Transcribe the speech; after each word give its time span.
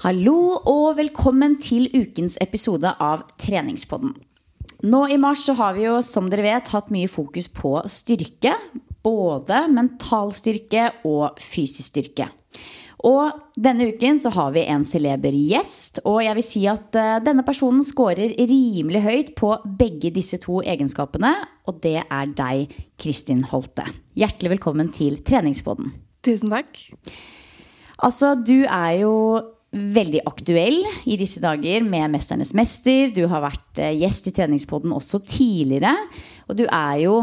Hallo 0.00 0.54
og 0.64 0.94
velkommen 0.96 1.58
til 1.60 1.90
ukens 1.92 2.38
episode 2.40 2.88
av 3.04 3.26
Treningspodden. 3.36 4.14
Nå 4.88 5.00
i 5.12 5.18
mars 5.20 5.42
så 5.44 5.52
har 5.58 5.74
vi 5.76 5.82
jo, 5.84 5.98
som 6.00 6.30
dere 6.32 6.46
vet, 6.46 6.70
hatt 6.72 6.88
mye 6.88 7.10
fokus 7.12 7.50
på 7.52 7.74
styrke. 7.84 8.54
Både 9.04 9.66
mental 9.68 10.32
styrke 10.32 10.86
og 11.04 11.36
fysisk 11.44 11.90
styrke. 11.90 12.30
Og 13.04 13.44
denne 13.60 13.90
uken 13.92 14.16
så 14.24 14.32
har 14.38 14.56
vi 14.56 14.64
en 14.72 14.88
celeber 14.88 15.36
gjest, 15.36 16.00
og 16.08 16.22
jeg 16.24 16.38
vil 16.40 16.48
si 16.48 16.64
at 16.72 16.96
eh, 16.96 17.20
denne 17.28 17.44
personen 17.44 17.84
scorer 17.84 18.32
rimelig 18.40 19.04
høyt 19.04 19.36
på 19.36 19.52
begge 19.84 20.14
disse 20.16 20.40
to 20.40 20.62
egenskapene, 20.64 21.36
og 21.68 21.84
det 21.84 21.98
er 22.06 22.36
deg, 22.40 22.72
Kristin 22.96 23.44
Holte. 23.52 23.84
Hjertelig 24.16 24.56
velkommen 24.56 24.96
til 24.96 25.20
Treningspodden. 25.28 25.92
Tusen 26.24 26.56
takk. 26.56 26.86
Altså, 28.00 28.32
du 28.40 28.62
er 28.64 29.02
jo 29.04 29.16
veldig 29.70 30.24
aktuell 30.26 30.80
i 31.06 31.16
disse 31.20 31.40
dager 31.42 31.84
med 31.86 32.10
'Mesternes 32.10 32.52
mester'. 32.58 33.12
Du 33.14 33.26
har 33.30 33.44
vært 33.44 33.78
eh, 33.78 33.94
gjest 34.00 34.26
i 34.26 34.34
treningspodden 34.34 34.92
også 34.92 35.22
tidligere. 35.22 35.94
Og 36.48 36.58
du 36.58 36.64
er 36.66 36.96
jo 37.04 37.20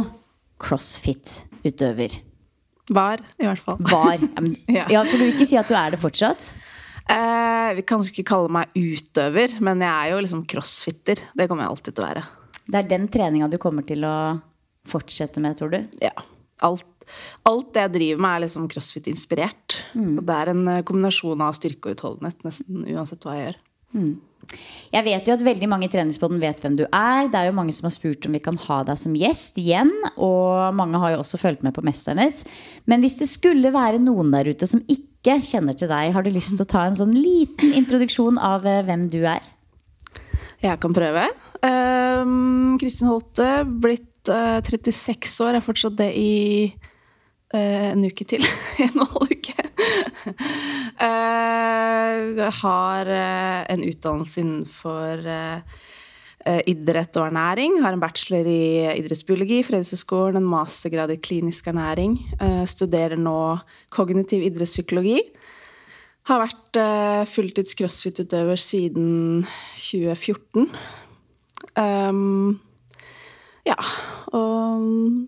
crossfit-utøver. 0.59 2.21
Var, 2.87 3.19
i 3.43 3.47
hvert 3.49 3.59
fall. 3.59 3.77
Var. 3.83 4.17
Ja, 4.23 4.41
men, 4.41 4.55
Ja. 4.79 4.85
Kan 4.87 5.19
du 5.19 5.27
ikke 5.27 5.47
si 5.47 5.59
at 5.59 5.67
du 5.67 5.75
er 5.75 5.91
det 5.91 5.99
fortsatt? 5.99 6.53
Eh, 7.07 7.69
vi 7.75 7.83
kan 7.87 8.03
ikke 8.03 8.25
kalle 8.27 8.51
meg 8.51 8.71
utøver, 8.75 9.59
men 9.63 9.83
jeg 9.83 9.91
er 9.91 10.13
jo 10.13 10.23
liksom 10.23 10.45
crossfitter. 10.47 11.19
Det 11.35 11.47
kommer 11.47 11.65
jeg 11.67 11.75
alltid 11.75 11.95
til 11.95 12.03
å 12.03 12.07
være. 12.07 12.23
Det 12.67 12.79
er 12.79 12.89
den 12.91 13.07
treninga 13.11 13.47
du 13.51 13.57
kommer 13.59 13.85
til 13.87 14.03
å 14.07 14.15
fortsette 14.87 15.43
med, 15.43 15.55
tror 15.59 15.71
du? 15.71 15.79
Ja. 16.03 16.11
Alt, 16.63 16.87
alt 17.49 17.73
det 17.75 17.85
jeg 17.85 17.95
driver 17.97 18.23
med, 18.23 18.31
er 18.33 18.45
liksom 18.45 18.69
crossfit-inspirert. 18.71 19.79
Og 19.97 20.23
det 20.27 20.39
er 20.39 20.53
en 20.53 20.63
eh, 20.71 20.83
kombinasjon 20.87 21.43
av 21.45 21.57
styrke 21.57 21.91
og 21.91 21.97
utholdenhet 21.97 22.47
nesten 22.47 22.87
uansett 22.93 23.25
hva 23.25 23.37
jeg 23.37 23.49
gjør. 23.49 23.61
Jeg 24.93 25.03
vet 25.03 25.27
jo 25.27 25.35
at 25.35 25.43
veldig 25.43 25.67
mange 25.67 25.87
i 25.87 25.91
treningsbåten 25.91 26.39
vet 26.39 26.61
hvem 26.63 26.77
du 26.79 26.85
er. 26.85 27.27
Det 27.31 27.39
er 27.39 27.49
jo 27.49 27.57
mange 27.57 27.73
som 27.75 27.89
har 27.89 27.95
spurt 27.95 28.27
om 28.27 28.35
vi 28.35 28.41
kan 28.43 28.59
ha 28.67 28.79
deg 28.87 28.99
som 29.01 29.15
gjest 29.17 29.59
igjen. 29.59 29.91
Og 30.15 30.75
mange 30.77 31.01
har 31.01 31.15
jo 31.15 31.21
også 31.23 31.39
fulgt 31.41 31.65
med 31.67 31.75
på 31.75 31.83
Mesternes. 31.85 32.43
Men 32.87 33.03
hvis 33.03 33.17
det 33.19 33.27
skulle 33.31 33.73
være 33.75 33.99
noen 34.03 34.31
der 34.35 34.47
ute 34.47 34.69
som 34.69 34.83
ikke 34.87 35.39
kjenner 35.43 35.75
til 35.75 35.91
deg, 35.91 36.13
har 36.15 36.23
du 36.23 36.31
lyst 36.31 36.55
til 36.55 36.63
å 36.63 36.71
ta 36.71 36.85
en 36.87 36.95
sånn 36.99 37.15
liten 37.15 37.75
introduksjon 37.81 38.39
av 38.39 38.67
eh, 38.67 38.83
hvem 38.87 39.07
du 39.11 39.21
er? 39.27 39.43
Jeg 40.63 40.79
kan 40.81 40.95
prøve. 40.95 41.27
Um, 41.61 42.77
Kristin 42.81 43.11
Holte, 43.11 43.49
blitt 43.67 44.31
uh, 44.31 44.57
36 44.63 45.35
år. 45.45 45.57
Har 45.59 45.65
fortsatt 45.65 45.99
det 45.99 46.09
i 46.17 46.31
eh, 46.71 46.86
en 47.55 48.03
uke 48.03 48.25
til. 48.27 48.43
en 48.85 49.03
halv 49.03 49.31
uke. 49.31 49.55
Eh, 50.97 52.21
jeg 52.37 52.53
har 52.61 53.11
eh, 53.11 53.61
en 53.71 53.83
utdannelse 53.85 54.41
innenfor 54.41 55.21
eh, 55.29 55.77
eh, 56.47 56.61
idrett 56.73 57.19
og 57.19 57.29
ernæring. 57.29 57.79
Har 57.83 57.95
en 57.95 58.03
bachelor 58.03 58.49
i 58.49 58.87
idrettsbiologi 58.97 59.61
fra 59.63 59.77
Idrettshøgskolen, 59.77 60.41
en 60.41 60.49
mastergrad 60.49 61.13
i 61.13 61.19
klinisk 61.21 61.69
ernæring. 61.71 62.17
Eh, 62.41 62.63
studerer 62.69 63.19
nå 63.19 63.39
kognitiv 63.93 64.45
idrettspsykologi. 64.47 65.19
Har 66.27 66.43
vært 66.43 66.81
eh, 66.81 67.23
fulltids 67.29 67.77
crossfit-utøver 67.79 68.59
siden 68.59 69.45
2014. 69.77 70.67
Um, 71.77 72.57
ja, 73.67 73.77
og 74.35 74.83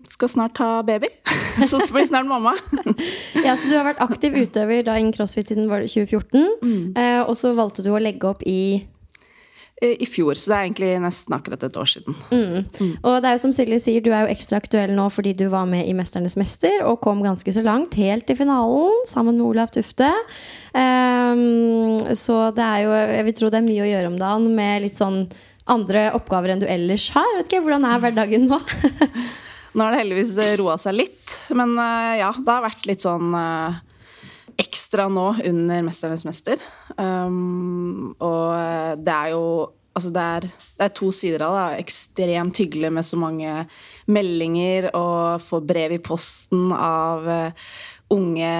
skal 0.08 0.30
snart 0.32 0.60
ha 0.62 0.80
baby. 0.86 1.10
Så 1.70 1.80
blir 1.92 2.06
snart 2.08 2.28
mamma. 2.30 2.56
Ja, 3.44 3.54
så 3.56 3.68
Du 3.70 3.76
har 3.78 3.86
vært 3.86 4.02
aktiv 4.04 4.34
utøver 4.36 4.84
da 4.84 4.98
innen 5.00 5.14
crossfit 5.16 5.48
siden 5.48 5.68
var 5.70 5.80
det 5.80 5.90
2014. 5.92 6.94
Eh, 6.98 7.20
og 7.22 7.36
så 7.38 7.54
valgte 7.56 7.84
du 7.84 7.88
å 7.94 8.00
legge 8.02 8.28
opp 8.28 8.42
i 8.46 8.82
I 9.80 10.04
fjor, 10.04 10.36
så 10.36 10.50
det 10.50 10.56
er 10.56 10.66
egentlig 10.66 10.88
nesten 11.00 11.32
akkurat 11.32 11.62
et 11.64 11.76
år 11.80 11.88
siden. 11.88 12.16
Og 13.00 13.14
det 13.22 13.30
er 13.30 13.36
jo 13.38 13.42
som 13.46 13.54
Silje 13.56 13.78
sier, 13.80 14.02
du 14.04 14.10
er 14.12 14.26
jo 14.26 14.34
ekstra 14.34 14.58
aktuell 14.60 14.92
nå 14.92 15.06
fordi 15.08 15.32
du 15.32 15.46
var 15.48 15.64
med 15.70 15.88
i 15.88 15.94
'Mesternes 15.96 16.36
mester' 16.36 16.84
og 16.84 17.00
kom 17.00 17.22
ganske 17.24 17.48
så 17.48 17.64
langt, 17.64 17.96
helt 17.96 18.26
til 18.28 18.36
finalen, 18.36 19.06
sammen 19.08 19.38
med 19.38 19.46
Olav 19.46 19.72
Tufte. 19.72 20.12
Um, 20.76 21.96
så 22.12 22.52
det 22.52 22.66
er 22.66 22.84
jo 22.84 22.92
Jeg 22.92 23.24
vil 23.24 23.38
tro 23.40 23.48
det 23.48 23.62
er 23.62 23.70
mye 23.70 23.86
å 23.86 23.92
gjøre 23.94 24.12
om 24.12 24.18
dagen 24.20 24.52
med 24.54 24.82
litt 24.84 25.00
sånn 25.00 25.24
andre 25.70 26.08
oppgaver 26.16 26.54
enn 26.54 26.62
du 26.62 26.68
ellers 26.70 27.08
har. 27.14 27.28
Vet 27.38 27.50
ikke, 27.50 27.62
Hvordan 27.64 27.86
er 27.88 28.02
hverdagen 28.02 28.48
nå? 28.50 28.58
Nå 29.74 29.84
har 29.84 29.94
det 29.94 30.00
heldigvis 30.02 30.34
roa 30.58 30.74
seg 30.82 30.96
litt, 30.98 31.34
men 31.54 31.76
uh, 31.78 32.16
ja, 32.18 32.32
det 32.34 32.50
har 32.50 32.64
vært 32.64 32.88
litt 32.90 33.04
sånn 33.04 33.30
uh, 33.36 33.76
ekstra 34.58 35.06
nå 35.12 35.28
under 35.46 35.84
'Mesternes 35.86 36.26
mester'. 36.26 36.62
Um, 36.98 38.16
og 38.18 38.98
det 38.98 39.18
er 39.18 39.36
jo 39.36 39.44
Altså 39.90 40.12
det 40.14 40.22
er, 40.22 40.44
det 40.78 40.84
er, 40.86 40.92
to 40.94 41.08
sider 41.10 41.42
av 41.42 41.54
det. 41.56 41.80
Ekstremt 41.82 42.60
hyggelig 42.62 42.92
med 42.94 43.04
så 43.04 43.18
mange 43.18 43.64
meldinger 44.06 44.86
og 44.94 45.42
få 45.42 45.58
brev 45.66 45.96
i 45.96 45.98
posten 45.98 46.70
av 46.70 47.26
unge, 48.14 48.52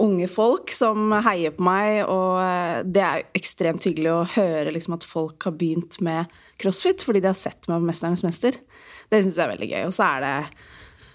unge, 0.00 0.28
folk 0.30 0.72
som 0.74 1.12
heier 1.26 1.54
på 1.54 1.64
meg. 1.66 2.02
Og 2.10 2.38
uh, 2.40 2.82
det 2.86 3.04
er 3.04 3.26
ekstremt 3.36 3.86
hyggelig 3.86 4.12
å 4.12 4.28
høre 4.36 4.74
liksom, 4.74 4.98
at 4.98 5.08
folk 5.08 5.48
har 5.48 5.56
begynt 5.58 6.00
med 6.04 6.32
crossfit 6.60 7.02
fordi 7.02 7.22
de 7.22 7.32
har 7.32 7.38
sett 7.38 7.68
meg 7.68 7.80
på 7.80 7.88
'Mesternes 7.88 8.24
mester'. 8.26 8.60
Det 9.10 9.22
syns 9.22 9.36
jeg 9.36 9.44
er 9.44 9.54
veldig 9.54 9.70
gøy. 9.70 9.82
Og 9.88 9.94
så 9.94 10.08
er 10.14 10.24
det 10.24 10.34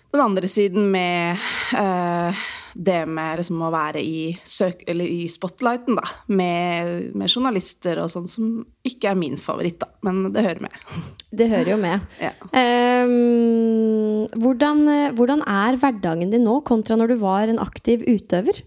den 0.10 0.24
andre 0.24 0.48
siden 0.50 0.88
med 0.90 1.38
uh, 1.78 2.46
det 2.74 3.04
med 3.06 3.38
liksom 3.38 3.62
å 3.62 3.70
være 3.74 4.02
i, 4.02 4.32
søk, 4.42 4.82
i 4.90 5.28
spotlighten, 5.30 6.00
da. 6.00 6.06
Med, 6.34 7.12
med, 7.14 7.30
journalister 7.30 8.02
og 8.02 8.10
sånn, 8.10 8.26
som 8.30 8.56
ikke 8.88 9.12
er 9.12 9.20
min 9.20 9.38
favoritt, 9.38 9.78
da. 9.84 9.92
Men 10.06 10.26
det 10.34 10.46
hører 10.48 10.66
med. 10.70 10.84
Det 11.30 11.46
hører 11.46 11.76
jo 11.76 11.78
med. 11.78 12.06
Ja. 12.26 12.32
Um, 12.50 14.26
hvordan, 14.42 14.82
hvordan 15.14 15.44
er 15.46 15.78
hverdagen 15.78 16.34
din 16.34 16.42
nå 16.48 16.56
kontra 16.66 16.98
når 16.98 17.14
du 17.14 17.20
var 17.22 17.52
en 17.52 17.62
aktiv 17.62 18.02
utøver? 18.10 18.64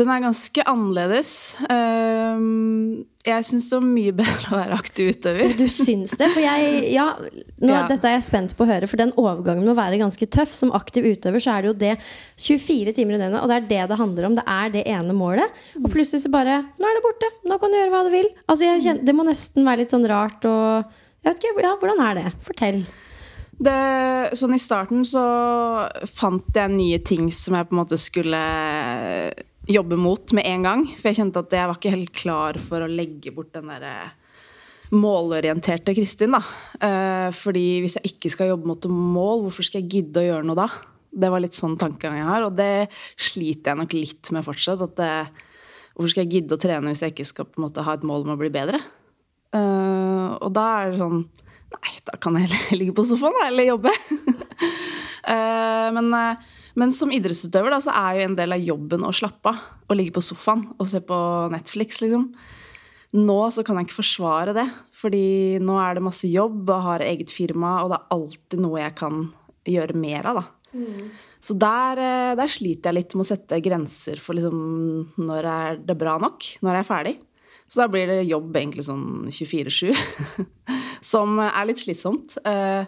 Den 0.00 0.08
er 0.08 0.22
ganske 0.22 0.62
annerledes. 0.64 1.30
Ehm, 1.68 3.02
jeg 3.26 3.44
syns 3.44 3.66
det 3.68 3.76
var 3.76 3.84
mye 3.84 4.14
bedre 4.20 4.54
å 4.54 4.60
være 4.62 4.78
aktiv 4.80 5.10
utøver. 5.12 5.52
Du 5.58 5.66
syns 5.68 6.14
det? 6.16 6.30
For 6.32 6.40
jeg, 6.40 6.70
ja, 6.94 7.04
nå, 7.60 7.74
ja. 7.74 7.82
Dette 7.90 8.08
er 8.08 8.16
jeg 8.16 8.24
spent 8.30 8.54
på 8.56 8.64
å 8.64 8.70
høre, 8.70 8.88
for 8.88 9.00
den 9.00 9.12
overgangen 9.20 9.68
må 9.68 9.74
være 9.76 10.00
ganske 10.00 10.28
tøff. 10.32 10.54
Som 10.56 10.72
aktiv 10.76 11.04
utøver 11.10 11.44
så 11.44 11.52
er 11.56 11.66
det 11.66 11.70
jo 11.70 11.76
det 11.82 11.92
24 12.40 12.96
timer 12.96 13.18
i 13.18 13.20
døgnet, 13.20 13.42
og 13.42 13.52
det 13.52 13.58
er 13.58 13.68
det 13.68 13.82
det 13.92 14.00
handler 14.00 14.30
om. 14.30 14.38
Det 14.40 14.46
er 14.54 14.72
det 14.78 14.86
ene 14.94 15.16
målet. 15.16 15.60
Og 15.82 15.90
plutselig 15.92 16.24
så 16.24 16.32
bare 16.32 16.62
Nå 16.80 16.88
er 16.88 16.96
det 16.96 17.04
borte. 17.04 17.30
Nå 17.50 17.60
kan 17.60 17.72
du 17.72 17.80
gjøre 17.80 17.92
hva 17.92 18.02
du 18.06 18.10
vil. 18.14 18.32
Altså, 18.46 18.72
kjenner, 18.80 19.04
det 19.04 19.16
må 19.16 19.28
nesten 19.28 19.68
være 19.68 19.84
litt 19.84 19.94
sånn 19.94 20.08
rart 20.08 20.48
og 20.48 20.96
Jeg 21.20 21.34
vet 21.34 21.42
ikke, 21.42 21.62
ja, 21.66 21.76
Hvordan 21.76 22.00
er 22.06 22.16
det? 22.16 22.26
Fortell. 22.46 22.80
Det, 23.60 23.76
sånn 24.40 24.56
I 24.56 24.62
starten 24.62 25.04
så 25.04 25.22
fant 26.08 26.56
jeg 26.56 26.72
nye 26.72 27.00
ting 27.04 27.28
som 27.34 27.58
jeg 27.58 27.68
på 27.68 27.76
en 27.76 27.80
måte 27.82 27.98
skulle 28.00 28.40
jobbe 29.70 29.98
mot 29.98 30.32
med 30.36 30.46
en 30.48 30.66
gang. 30.66 30.86
For 30.98 31.10
jeg 31.10 31.20
kjente 31.20 31.42
at 31.42 31.54
jeg 31.54 31.68
var 31.70 31.78
ikke 31.78 31.94
helt 31.94 32.14
klar 32.16 32.58
for 32.62 32.84
å 32.84 32.90
legge 32.90 33.32
bort 33.34 33.52
den 33.54 33.70
derre 33.70 33.94
målorienterte 34.90 35.94
Kristin. 35.94 36.34
da. 36.34 36.42
Eh, 36.82 37.28
fordi 37.36 37.80
hvis 37.84 37.98
jeg 37.98 38.14
ikke 38.14 38.32
skal 38.32 38.50
jobbe 38.52 38.70
mot 38.70 38.88
mål, 38.90 39.46
hvorfor 39.46 39.66
skal 39.66 39.82
jeg 39.82 39.90
gidde 39.90 40.22
å 40.22 40.26
gjøre 40.26 40.48
noe 40.48 40.58
da? 40.58 40.68
Det 41.10 41.30
var 41.30 41.42
litt 41.42 41.58
sånn 41.58 41.78
tankegang 41.78 42.20
jeg 42.20 42.28
har, 42.28 42.46
og 42.46 42.54
det 42.58 42.88
sliter 43.18 43.72
jeg 43.72 43.80
nok 43.80 43.94
litt 43.98 44.30
med 44.34 44.46
fortsatt. 44.46 44.82
at 44.82 44.96
det, 44.96 45.14
Hvorfor 45.94 46.12
skal 46.14 46.24
jeg 46.24 46.32
gidde 46.32 46.56
å 46.56 46.60
trene 46.60 46.92
hvis 46.92 47.02
jeg 47.02 47.12
ikke 47.12 47.28
skal 47.28 47.46
på 47.50 47.60
en 47.60 47.66
måte 47.66 47.82
ha 47.84 47.92
et 47.92 48.06
mål 48.06 48.22
om 48.24 48.34
å 48.36 48.40
bli 48.40 48.48
bedre? 48.48 48.78
Og 49.52 50.52
da 50.54 50.66
er 50.78 50.92
det 50.92 51.00
sånn 51.00 51.24
Nei, 51.70 51.92
da 52.06 52.18
kan 52.18 52.36
jeg 52.38 52.48
heller 52.48 52.80
ligge 52.80 52.96
på 52.96 53.06
sofaen 53.06 53.36
eller 53.46 53.68
jobbe. 53.70 53.92
uh, 55.28 55.88
men 55.96 56.10
uh, 56.14 56.50
men 56.78 56.92
som 56.94 57.10
idrettsutøver 57.12 57.72
da, 57.72 57.80
så 57.82 57.92
er 57.96 58.16
jo 58.16 58.26
en 58.28 58.38
del 58.38 58.54
av 58.54 58.64
jobben 58.64 59.04
å 59.06 59.12
slappe 59.14 59.52
av. 59.52 59.62
Å 59.90 59.96
ligge 59.96 60.14
på 60.16 60.22
sofaen 60.24 60.68
og 60.76 60.86
se 60.88 61.00
på 61.02 61.18
Netflix, 61.50 61.98
liksom. 62.04 62.28
Nå 63.18 63.38
så 63.50 63.64
kan 63.66 63.80
jeg 63.80 63.88
ikke 63.88 63.98
forsvare 63.98 64.54
det, 64.54 64.68
fordi 64.94 65.58
nå 65.66 65.80
er 65.82 65.98
det 65.98 66.04
masse 66.06 66.30
jobb 66.30 66.68
og 66.70 66.84
har 66.84 67.02
eget 67.02 67.32
firma, 67.34 67.80
og 67.82 67.90
det 67.90 67.98
er 67.98 68.14
alltid 68.14 68.62
noe 68.62 68.84
jeg 68.84 68.94
kan 69.00 69.24
gjøre 69.66 69.98
mer 69.98 70.28
av, 70.30 70.38
da. 70.38 70.44
Mm. 70.70 71.08
Så 71.42 71.56
der, 71.58 71.98
eh, 71.98 72.36
der, 72.38 72.52
sliter 72.52 72.92
jeg 72.92 72.98
litt 73.00 73.16
med 73.16 73.24
å 73.24 73.30
sette 73.32 73.58
grenser 73.64 74.20
for 74.22 74.38
liksom 74.38 74.60
når 75.18 75.48
er 75.50 75.80
det 75.82 75.96
bra 75.98 76.14
nok, 76.22 76.46
når 76.62 76.76
jeg 76.76 76.84
er 76.84 76.86
ferdig. 76.86 77.14
Så 77.70 77.82
da 77.82 77.86
blir 77.90 78.10
det 78.10 78.26
jobb 78.26 78.56
egentlig 78.58 78.82
sånn 78.88 79.30
24-7, 79.30 79.94
som 81.12 81.38
er 81.44 81.68
litt 81.68 81.82
slitsomt. 81.82 82.34
Uh, 82.42 82.82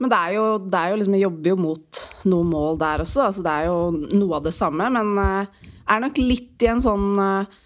men 0.00 0.10
det 0.10 0.18
er 0.18 0.36
jo, 0.38 0.46
det 0.64 0.78
er 0.78 0.92
jo 0.92 1.00
liksom, 1.02 1.18
jeg 1.18 1.26
jobber 1.26 1.52
jo 1.52 1.58
mot 1.60 2.00
noen 2.32 2.48
mål 2.48 2.80
der 2.80 3.04
også. 3.04 3.26
Altså, 3.28 3.44
det 3.44 3.52
er 3.52 3.68
jo 3.68 4.16
noe 4.16 4.38
av 4.38 4.46
det 4.46 4.54
samme, 4.56 4.88
men 4.96 5.12
jeg 5.20 5.92
er 5.94 6.02
nok 6.06 6.22
litt 6.22 6.64
i 6.64 6.70
en 6.72 6.80
sånn 6.82 7.10
uh, 7.20 7.60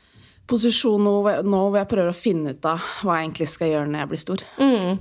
posisjon 0.50 1.02
nå, 1.02 1.16
nå, 1.46 1.62
hvor 1.70 1.80
jeg 1.80 1.90
prøver 1.90 2.12
å 2.12 2.18
finne 2.18 2.54
ut 2.54 2.68
av 2.68 2.82
hva 3.02 3.18
jeg 3.18 3.28
egentlig 3.28 3.50
skal 3.50 3.72
gjøre 3.72 3.90
når 3.90 4.02
jeg 4.02 4.10
blir 4.12 4.22
stor. 4.22 4.44
Mm. 4.60 5.00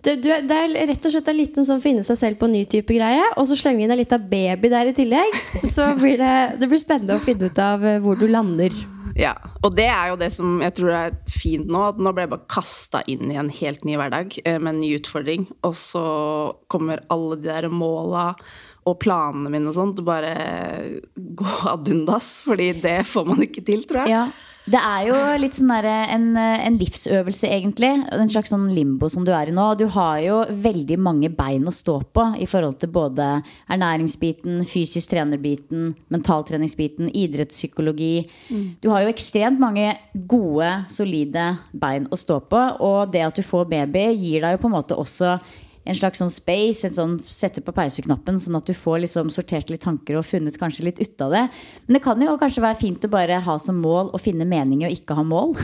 Du, 0.00 0.14
du, 0.16 0.30
det 0.48 0.56
er 0.56 0.74
rett 0.88 1.04
og 1.04 1.12
slett 1.12 1.28
en 1.28 1.36
liten 1.36 1.66
sånn 1.68 1.82
finne 1.84 2.04
seg 2.06 2.16
selv 2.16 2.40
på 2.40 2.48
en 2.48 2.54
ny 2.56 2.62
type 2.72 2.94
greie. 2.96 3.26
Og 3.36 3.48
så 3.50 3.58
slenger 3.60 3.82
vi 3.82 3.84
inn 3.84 3.92
en 3.92 4.00
liten 4.00 4.22
baby 4.30 4.70
der 4.72 4.88
i 4.88 4.94
tillegg. 4.96 5.36
Så 5.68 5.90
blir 5.98 6.16
det, 6.20 6.36
det 6.62 6.70
blir 6.70 6.80
spennende 6.80 7.18
å 7.18 7.24
finne 7.24 7.50
ut 7.50 7.60
av 7.60 7.84
eh, 7.84 8.00
hvor 8.00 8.16
du 8.16 8.24
lander. 8.30 8.72
Ja, 9.18 9.34
og 9.64 9.74
det 9.78 9.88
er 9.90 10.12
jo 10.12 10.18
det 10.20 10.30
som 10.34 10.60
jeg 10.62 10.74
tror 10.78 10.94
er 10.96 11.16
fint 11.30 11.70
nå. 11.70 11.82
At 11.92 12.00
nå 12.02 12.12
ble 12.14 12.26
jeg 12.26 12.32
bare 12.34 12.50
kasta 12.52 13.02
inn 13.10 13.30
i 13.32 13.38
en 13.40 13.50
helt 13.60 13.86
ny 13.88 13.96
hverdag 14.00 14.36
eh, 14.44 14.58
med 14.58 14.74
en 14.74 14.82
ny 14.82 14.92
utfordring. 14.98 15.48
Og 15.66 15.76
så 15.78 16.04
kommer 16.70 17.04
alle 17.12 17.40
de 17.40 17.50
der 17.50 17.70
måla 17.72 18.32
og 18.88 18.96
planene 19.02 19.50
mine 19.52 19.68
og 19.68 19.76
sånt 19.76 20.00
bare 20.06 20.34
gå 21.14 21.56
ad 21.70 21.90
undas. 21.92 22.38
Fordi 22.46 22.72
det 22.82 23.00
får 23.08 23.28
man 23.28 23.42
ikke 23.46 23.64
til, 23.66 23.84
tror 23.88 24.04
jeg. 24.04 24.14
Ja. 24.16 24.49
Det 24.70 24.78
er 24.78 25.06
jo 25.08 25.16
litt 25.40 25.56
sånn 25.56 25.70
der, 25.72 25.86
en, 26.14 26.26
en, 26.38 26.76
livsøvelse, 26.78 27.48
egentlig. 27.50 27.90
En 28.14 28.30
slags 28.30 28.52
sånn 28.52 28.68
limbo 28.74 29.08
som 29.10 29.24
du 29.26 29.32
er 29.34 29.50
i 29.50 29.54
nå. 29.54 29.66
Du 29.80 29.86
har 29.96 30.20
jo 30.22 30.40
veldig 30.50 30.98
mange 31.02 31.30
bein 31.34 31.66
å 31.66 31.74
stå 31.74 31.96
på 32.14 32.26
i 32.38 32.46
forhold 32.50 32.78
til 32.82 32.92
både 32.94 33.28
ernæringsbiten, 33.72 34.60
fysisk 34.68 35.10
trenerbiten, 35.10 35.90
mentaltreningsbiten, 36.14 37.10
idrettspsykologi. 37.10 38.12
Mm. 38.50 38.68
Du 38.82 38.90
har 38.92 39.04
jo 39.04 39.14
ekstremt 39.14 39.62
mange 39.62 39.88
gode, 40.30 40.70
solide 40.92 41.48
bein 41.72 42.06
å 42.10 42.20
stå 42.20 42.38
på. 42.50 42.62
Og 42.86 43.10
det 43.10 43.26
at 43.26 43.40
du 43.40 43.46
får 43.46 43.66
baby, 43.72 44.06
gir 44.14 44.46
deg 44.46 44.54
jo 44.54 44.62
på 44.62 44.70
en 44.70 44.78
måte 44.78 44.98
også 44.98 45.38
en 45.90 45.98
slags 45.98 46.20
sånn 46.22 46.30
space, 46.32 46.86
en 46.86 46.96
sånn 46.96 47.16
sette 47.22 47.62
på 47.64 47.74
pauseknappen, 47.74 48.38
sånn 48.40 48.58
at 48.58 48.68
du 48.68 48.74
får 48.76 49.02
liksom 49.04 49.30
sortert 49.34 49.70
litt 49.72 49.82
tanker 49.84 50.18
og 50.20 50.26
funnet 50.28 50.58
kanskje 50.60 50.86
litt 50.86 51.02
ut 51.02 51.26
av 51.26 51.34
det. 51.34 51.44
Men 51.86 51.98
det 51.98 52.04
kan 52.04 52.22
jo 52.22 52.38
kanskje 52.40 52.64
være 52.64 52.80
fint 52.80 53.06
å 53.06 53.12
bare 53.12 53.40
ha 53.44 53.56
som 53.62 53.80
mål 53.82 54.12
å 54.14 54.22
finne 54.22 54.48
mening 54.48 54.86
og 54.86 54.94
ikke 54.94 55.18
ha 55.18 55.26
mål. 55.26 55.56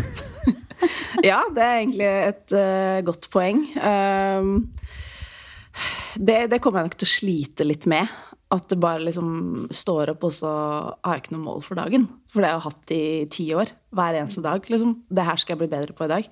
ja, 1.31 1.41
det 1.55 1.63
er 1.63 1.81
egentlig 1.81 2.09
et 2.11 2.57
uh, 2.57 3.03
godt 3.07 3.31
poeng. 3.33 3.63
Um, 3.79 4.57
det, 6.17 6.47
det, 6.51 6.61
kommer 6.65 6.83
jeg 6.83 6.91
nok 6.91 6.99
til 7.01 7.09
å 7.09 7.15
slite 7.15 7.69
litt 7.69 7.87
med. 7.91 8.11
At 8.55 8.69
det 8.71 8.79
bare 8.79 9.03
liksom 9.03 9.67
står 9.75 10.13
opp, 10.15 10.29
og 10.29 10.35
så 10.35 10.51
har 11.03 11.17
jeg 11.17 11.25
ikke 11.25 11.35
noe 11.35 11.47
mål 11.49 11.65
for 11.67 11.79
dagen. 11.79 12.07
For 12.31 12.43
det 12.43 12.51
har 12.51 12.61
jeg 12.61 12.69
hatt 12.69 12.93
i 12.95 13.07
ti 13.33 13.49
år. 13.59 13.73
Hver 13.95 14.21
eneste 14.21 14.45
dag. 14.45 14.69
liksom. 14.71 15.01
Det 15.11 15.27
her 15.27 15.43
skal 15.43 15.57
jeg 15.57 15.65
bli 15.65 15.73
bedre 15.75 15.97
på 15.97 16.07
i 16.07 16.13
dag. 16.13 16.29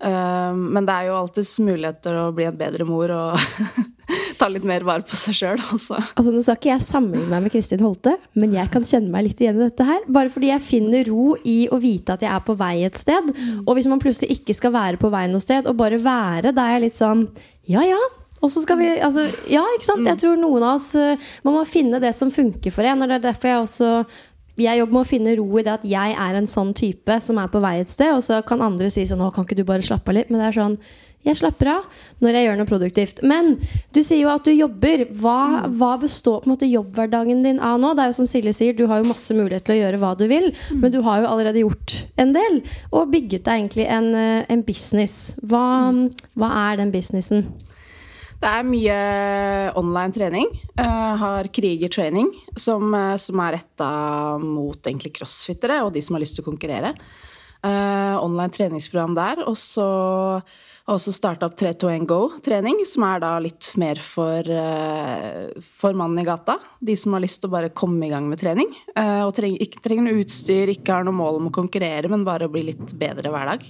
Eh, 0.00 0.52
men 0.56 0.86
det 0.88 0.96
er 0.96 1.08
jo 1.10 1.18
alltids 1.18 1.54
muligheter 1.60 2.16
å 2.22 2.28
bli 2.34 2.46
en 2.48 2.56
bedre 2.56 2.86
mor 2.88 3.12
og 3.12 3.40
ta 4.40 4.48
litt 4.48 4.64
mer 4.66 4.84
vare 4.88 5.04
på 5.06 5.18
seg 5.18 5.36
sjøl. 5.36 5.64
Altså, 5.70 5.98
nå 6.32 6.40
skal 6.44 6.56
ikke 6.56 6.72
jeg 6.72 6.86
sammenligne 6.86 7.28
meg 7.32 7.46
med 7.46 7.54
Kristin 7.54 7.84
Holte, 7.84 8.16
men 8.40 8.54
jeg 8.56 8.72
kan 8.72 8.86
kjenne 8.86 9.12
meg 9.12 9.28
litt 9.28 9.42
igjen 9.42 9.60
i 9.60 9.66
dette 9.66 9.86
her. 9.86 10.06
Bare 10.08 10.32
fordi 10.32 10.52
jeg 10.52 10.64
finner 10.64 11.10
ro 11.10 11.34
i 11.44 11.58
å 11.68 11.80
vite 11.82 12.16
at 12.16 12.24
jeg 12.24 12.32
er 12.32 12.46
på 12.46 12.56
vei 12.60 12.78
et 12.88 13.00
sted. 13.00 13.28
Mm. 13.28 13.66
Og 13.66 13.76
hvis 13.76 13.90
man 13.90 14.00
plutselig 14.02 14.40
ikke 14.40 14.56
skal 14.56 14.74
være 14.76 15.00
på 15.00 15.12
vei 15.12 15.26
noe 15.30 15.44
sted, 15.44 15.68
og 15.68 15.78
bare 15.80 16.00
være, 16.00 16.54
da 16.56 16.66
er 16.66 16.78
jeg 16.78 16.86
litt 16.88 17.00
sånn 17.00 17.28
ja 17.70 17.84
ja. 17.86 18.00
Og 18.40 18.48
så 18.48 18.62
skal 18.64 18.78
vi, 18.80 18.88
altså, 19.04 19.26
ja, 19.52 19.62
ikke 19.76 19.84
sant? 19.84 20.06
Jeg 20.08 20.16
tror 20.22 20.38
noen 20.40 20.64
av 20.64 20.78
oss 20.78 20.94
eh, 20.96 21.20
Man 21.44 21.58
må 21.58 21.64
finne 21.68 22.00
det 22.00 22.14
som 22.16 22.32
funker 22.32 22.72
for 22.72 22.88
en. 22.88 23.02
Og 23.04 23.10
det 23.10 23.18
er 23.18 23.26
derfor 23.26 23.50
jeg 23.50 23.64
også 23.66 23.90
jeg 24.64 24.80
jobber 24.80 24.98
med 24.98 25.04
å 25.04 25.10
finne 25.10 25.36
ro 25.38 25.46
i 25.58 25.66
det 25.66 25.76
at 25.78 25.86
jeg 25.88 26.16
er 26.26 26.38
en 26.38 26.48
sånn 26.50 26.72
type 26.76 27.20
som 27.24 27.38
er 27.42 27.52
på 27.52 27.62
vei 27.62 27.78
et 27.80 27.92
sted. 27.92 28.14
Og 28.16 28.24
så 28.26 28.40
kan 28.46 28.64
andre 28.64 28.90
si 28.92 29.06
sånn 29.08 29.22
Å, 29.24 29.30
kan 29.34 29.46
ikke 29.46 29.58
du 29.60 29.66
bare 29.68 29.84
slappe 29.86 30.12
av 30.12 30.20
litt? 30.20 30.32
Men 30.32 30.42
det 30.42 30.50
er 30.50 30.60
sånn 30.60 30.80
jeg 31.20 31.36
slapper 31.36 31.68
av 31.68 32.04
når 32.24 32.36
jeg 32.36 32.44
gjør 32.46 32.54
noe 32.56 32.68
produktivt. 32.68 33.18
Men 33.28 33.50
du 33.92 34.00
sier 34.00 34.22
jo 34.22 34.30
at 34.32 34.46
du 34.46 34.54
jobber. 34.54 35.04
Hva, 35.20 35.66
hva 35.68 35.92
består 36.00 36.40
på 36.40 36.48
en 36.48 36.54
måte 36.54 36.68
jobbhverdagen 36.70 37.42
din 37.44 37.60
av 37.60 37.76
nå? 37.80 37.92
Det 37.92 38.04
er 38.04 38.12
jo 38.12 38.18
som 38.22 38.28
Silje 38.30 38.54
sier, 38.56 38.76
Du 38.76 38.86
har 38.88 39.02
jo 39.02 39.10
masse 39.10 39.36
mulighet 39.36 39.66
til 39.68 39.76
å 39.76 39.80
gjøre 39.82 40.00
hva 40.00 40.14
du 40.16 40.24
vil, 40.30 40.48
men 40.72 40.92
du 40.94 41.00
har 41.04 41.20
jo 41.20 41.28
allerede 41.28 41.64
gjort 41.64 41.98
en 42.20 42.32
del. 42.36 42.62
Og 42.88 43.12
bygget 43.12 43.44
deg 43.44 43.58
egentlig 43.58 43.88
en, 43.92 44.14
eh, 44.14 44.46
en 44.48 44.64
business. 44.64 45.36
Hva, 45.44 45.92
hva 46.40 46.52
er 46.70 46.80
den 46.80 46.94
businessen? 46.94 47.50
Det 48.40 48.48
er 48.48 48.64
mye 48.64 49.00
online 49.76 50.14
trening. 50.16 50.46
Jeg 50.72 51.16
har 51.20 51.48
Kriger-training, 51.52 52.30
som, 52.56 52.94
eh, 52.94 53.16
som 53.16 53.40
er 53.44 53.58
retta 53.58 54.38
mot 54.40 54.80
egentlig 54.80 55.12
crossfittere 55.18 55.82
og 55.84 55.92
de 55.92 56.00
som 56.00 56.16
har 56.16 56.22
lyst 56.22 56.38
til 56.38 56.44
å 56.44 56.48
konkurrere. 56.48 56.94
Uh, 57.60 58.16
online 58.24 58.48
treningsprogram 58.48 59.12
der. 59.14 59.42
Og 59.44 59.58
så 59.60 59.84
har 59.84 60.94
også 60.94 61.12
starta 61.12 61.44
opp 61.44 61.58
321 61.60 62.06
Go-trening, 62.08 62.80
som 62.88 63.04
er 63.04 63.20
da 63.20 63.34
litt 63.38 63.76
mer 63.76 64.00
for, 64.00 64.40
uh, 64.40 65.52
for 65.60 65.92
mannen 65.92 66.22
i 66.22 66.24
gata. 66.24 66.56
De 66.80 66.96
som 66.96 67.12
har 67.12 67.20
lyst 67.20 67.42
til 67.42 67.50
å 67.50 67.56
bare 67.58 67.74
komme 67.76 68.06
i 68.06 68.08
gang 68.08 68.24
med 68.30 68.40
trening. 68.40 68.72
Uh, 68.96 69.28
og 69.28 69.34
trenger, 69.36 69.60
ikke 69.60 69.84
trenger 69.84 70.08
noe 70.08 70.24
utstyr, 70.24 70.72
ikke 70.72 70.96
har 70.96 71.04
noe 71.04 71.12
mål 71.12 71.42
om 71.42 71.52
å 71.52 71.56
konkurrere, 71.60 72.08
men 72.08 72.24
bare 72.24 72.48
å 72.48 72.54
bli 72.56 72.70
litt 72.72 72.96
bedre 72.96 73.28
hver 73.28 73.52
dag. 73.52 73.68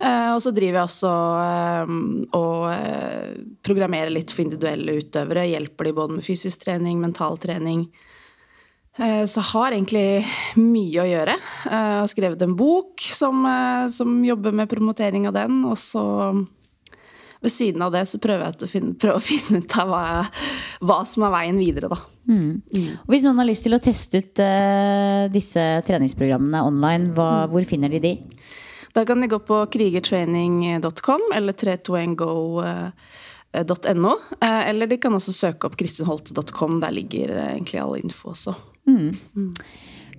Eh, 0.00 0.30
og 0.32 0.40
så 0.40 0.52
driver 0.56 0.80
jeg 0.80 0.88
også 0.88 1.10
eh, 1.44 1.90
og 2.38 2.62
eh, 2.72 3.40
programmerer 3.66 4.12
litt 4.14 4.32
for 4.32 4.46
individuelle 4.46 4.96
utøvere. 5.00 5.48
Hjelper 5.50 5.88
de 5.88 5.96
både 5.96 6.16
med 6.18 6.26
fysisk 6.26 6.64
trening, 6.64 7.00
mental 7.02 7.40
trening. 7.40 7.88
Så 9.00 9.40
har 9.54 9.72
egentlig 9.72 10.26
mye 10.60 10.98
å 11.00 11.06
gjøre. 11.08 11.36
Jeg 11.62 11.92
har 12.02 12.08
skrevet 12.10 12.42
en 12.44 12.56
bok 12.58 13.00
som, 13.00 13.46
som 13.88 14.18
jobber 14.26 14.52
med 14.52 14.68
promotering 14.68 15.28
av 15.30 15.36
den. 15.38 15.62
Og 15.64 15.78
så 15.80 16.02
ved 17.40 17.54
siden 17.54 17.86
av 17.86 17.94
det 17.94 18.02
så 18.10 18.20
prøver 18.20 18.50
jeg 18.50 18.66
å 18.66 18.68
finne, 18.68 18.96
prøve 19.00 19.22
å 19.22 19.24
finne 19.30 19.62
ut 19.62 19.76
av 19.80 19.92
hva, 19.94 20.02
hva 20.84 20.98
som 21.08 21.24
er 21.24 21.32
veien 21.38 21.62
videre, 21.62 21.88
da. 21.88 22.00
Og 23.06 23.14
hvis 23.14 23.24
noen 23.24 23.40
har 23.40 23.48
lyst 23.48 23.64
til 23.66 23.78
å 23.78 23.80
teste 23.82 24.20
ut 24.20 24.42
uh, 24.44 25.30
disse 25.32 25.64
treningsprogrammene 25.86 26.60
online, 26.66 27.14
hva, 27.16 27.46
hvor 27.50 27.64
finner 27.68 27.94
de 27.94 28.02
de? 28.04 28.12
Da 28.92 29.04
kan 29.06 29.20
de 29.22 29.26
gå 29.30 29.38
på 29.46 29.60
krigertraining.com 29.70 31.20
eller 31.34 31.52
321go.no. 31.52 34.12
eh, 34.40 34.68
Eller 34.68 34.86
de 34.90 34.96
kan 34.98 35.14
også 35.14 35.32
søke 35.32 35.66
opp 35.68 35.76
kristinholte.com. 35.78 36.80
Der 36.82 36.90
ligger 36.94 37.30
eh, 37.36 37.52
egentlig 37.54 37.80
all 37.82 37.96
info 38.00 38.28
også. 38.34 38.54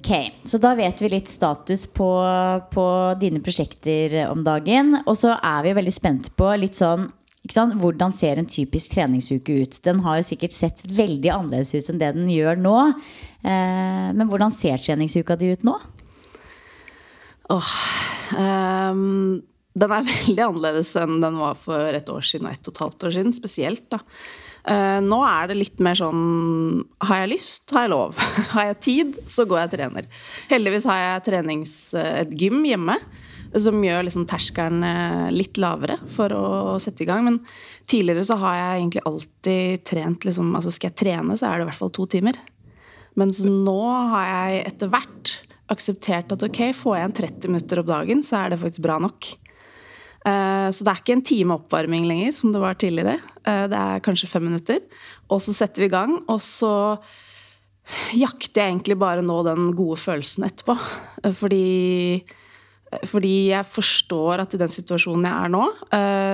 Ok, 0.01 0.11
Så 0.49 0.57
da 0.57 0.71
vet 0.75 1.01
vi 1.03 1.09
litt 1.13 1.29
status 1.29 1.83
på, 1.93 2.07
på 2.73 2.85
dine 3.21 3.39
prosjekter 3.43 4.15
om 4.31 4.43
dagen. 4.43 4.95
Og 5.05 5.17
så 5.19 5.35
er 5.37 5.63
vi 5.67 5.73
veldig 5.77 5.93
spent 5.93 6.31
på 6.39 6.47
litt 6.57 6.75
sånn? 6.79 7.09
Hvordan 7.51 8.13
ser 8.13 8.37
en 8.37 8.45
typisk 8.49 8.91
treningsuke 8.95 9.51
ut? 9.63 9.79
Den 9.85 9.99
har 10.05 10.17
jo 10.19 10.23
sikkert 10.29 10.53
sett 10.53 10.83
veldig 10.85 11.29
annerledes 11.33 11.73
ut 11.75 11.89
enn 11.91 11.99
det 12.01 12.11
den 12.15 12.29
gjør 12.31 12.55
nå. 12.61 12.75
Eh, 13.41 14.09
men 14.13 14.27
hvordan 14.29 14.51
ser 14.53 14.77
treningsuka 14.81 15.35
di 15.41 15.51
ut 15.53 15.63
nå? 15.67 15.75
Åh, 17.51 17.71
um, 18.37 19.41
den 19.73 19.95
er 19.95 20.07
veldig 20.13 20.45
annerledes 20.45 20.93
enn 20.99 21.19
den 21.23 21.39
var 21.41 21.57
for 21.59 21.91
et 21.91 22.11
år 22.11 22.23
siden 22.25 22.47
og 22.47 22.55
et 22.55 22.69
og 22.69 22.75
et 22.75 22.85
halvt 22.85 23.09
år 23.09 23.17
siden, 23.17 23.35
spesielt. 23.35 23.89
da. 23.91 24.01
Uh, 24.61 24.99
nå 25.01 25.17
er 25.25 25.49
det 25.49 25.55
litt 25.57 25.79
mer 25.81 25.97
sånn 25.97 26.83
Har 27.07 27.23
jeg 27.23 27.31
lyst, 27.31 27.71
har 27.73 27.87
jeg 27.87 27.93
lov. 27.95 28.19
har 28.53 28.69
jeg 28.69 28.81
tid, 28.85 29.19
så 29.25 29.47
går 29.49 29.63
jeg 29.63 29.71
og 29.71 29.75
trener. 29.75 30.07
Heldigvis 30.51 30.87
har 30.91 31.01
jeg 31.01 31.27
trenings, 31.31 31.75
et 31.97 32.33
gym 32.37 32.63
hjemme. 32.67 32.97
Som 33.51 33.81
gjør 33.83 34.05
liksom 34.07 34.23
terskelen 34.31 34.79
eh, 34.87 35.25
litt 35.35 35.57
lavere 35.59 35.97
for 36.13 36.31
å 36.31 36.77
sette 36.79 37.03
i 37.03 37.07
gang. 37.09 37.25
Men 37.25 37.41
tidligere 37.83 38.23
så 38.23 38.37
har 38.39 38.55
jeg 38.55 38.77
egentlig 38.77 39.03
alltid 39.09 39.83
trent 39.89 40.23
liksom, 40.23 40.53
altså 40.55 40.71
Skal 40.71 40.93
jeg 40.93 40.99
trene, 41.01 41.35
så 41.35 41.49
er 41.49 41.59
det 41.59 41.65
i 41.65 41.67
hvert 41.67 41.81
fall 41.81 41.91
to 41.91 42.05
timer. 42.13 42.39
Mens 43.19 43.41
nå 43.43 43.81
har 44.13 44.29
jeg 44.29 44.61
etter 44.69 44.93
hvert 44.93 45.33
akseptert 45.71 46.33
at 46.35 46.43
ok, 46.47 46.59
får 46.75 46.97
jeg 46.97 47.07
en 47.07 47.15
30 47.21 47.51
minutter 47.53 47.81
opp 47.81 47.89
dagen, 47.89 48.21
så 48.27 48.41
er 48.43 48.53
det 48.53 48.59
faktisk 48.61 48.83
bra 48.85 48.97
nok. 49.01 49.31
Eh, 50.25 50.67
Så 50.69 50.83
det 50.85 50.91
er 50.91 50.99
ikke 51.01 51.15
en 51.17 51.25
time 51.25 51.55
oppvarming 51.57 52.05
lenger, 52.05 52.33
som 52.37 52.51
det 52.53 52.61
var 52.61 52.75
tidligere. 52.75 53.17
Eh, 53.45 53.67
Det 53.71 53.77
er 53.79 54.03
kanskje 54.05 54.29
fem 54.29 54.43
minutter. 54.45 54.79
Og 55.29 55.39
så 55.41 55.53
setter 55.53 55.81
vi 55.83 55.89
i 55.89 55.95
gang, 55.95 56.19
og 56.29 56.39
så 56.39 56.99
jakter 58.13 58.61
jeg 58.61 58.71
egentlig 58.75 58.99
bare 58.99 59.23
nå 59.25 59.39
den 59.47 59.71
gode 59.73 59.97
følelsen 59.97 60.45
etterpå. 60.45 60.77
Eh, 61.23 61.31
Fordi, 61.31 62.23
fordi 63.07 63.33
jeg 63.49 63.65
forstår 63.65 64.41
at 64.43 64.53
i 64.53 64.57
den 64.61 64.67
situasjonen 64.67 65.23
jeg 65.25 65.45
er 65.45 65.49
nå, 65.49 65.63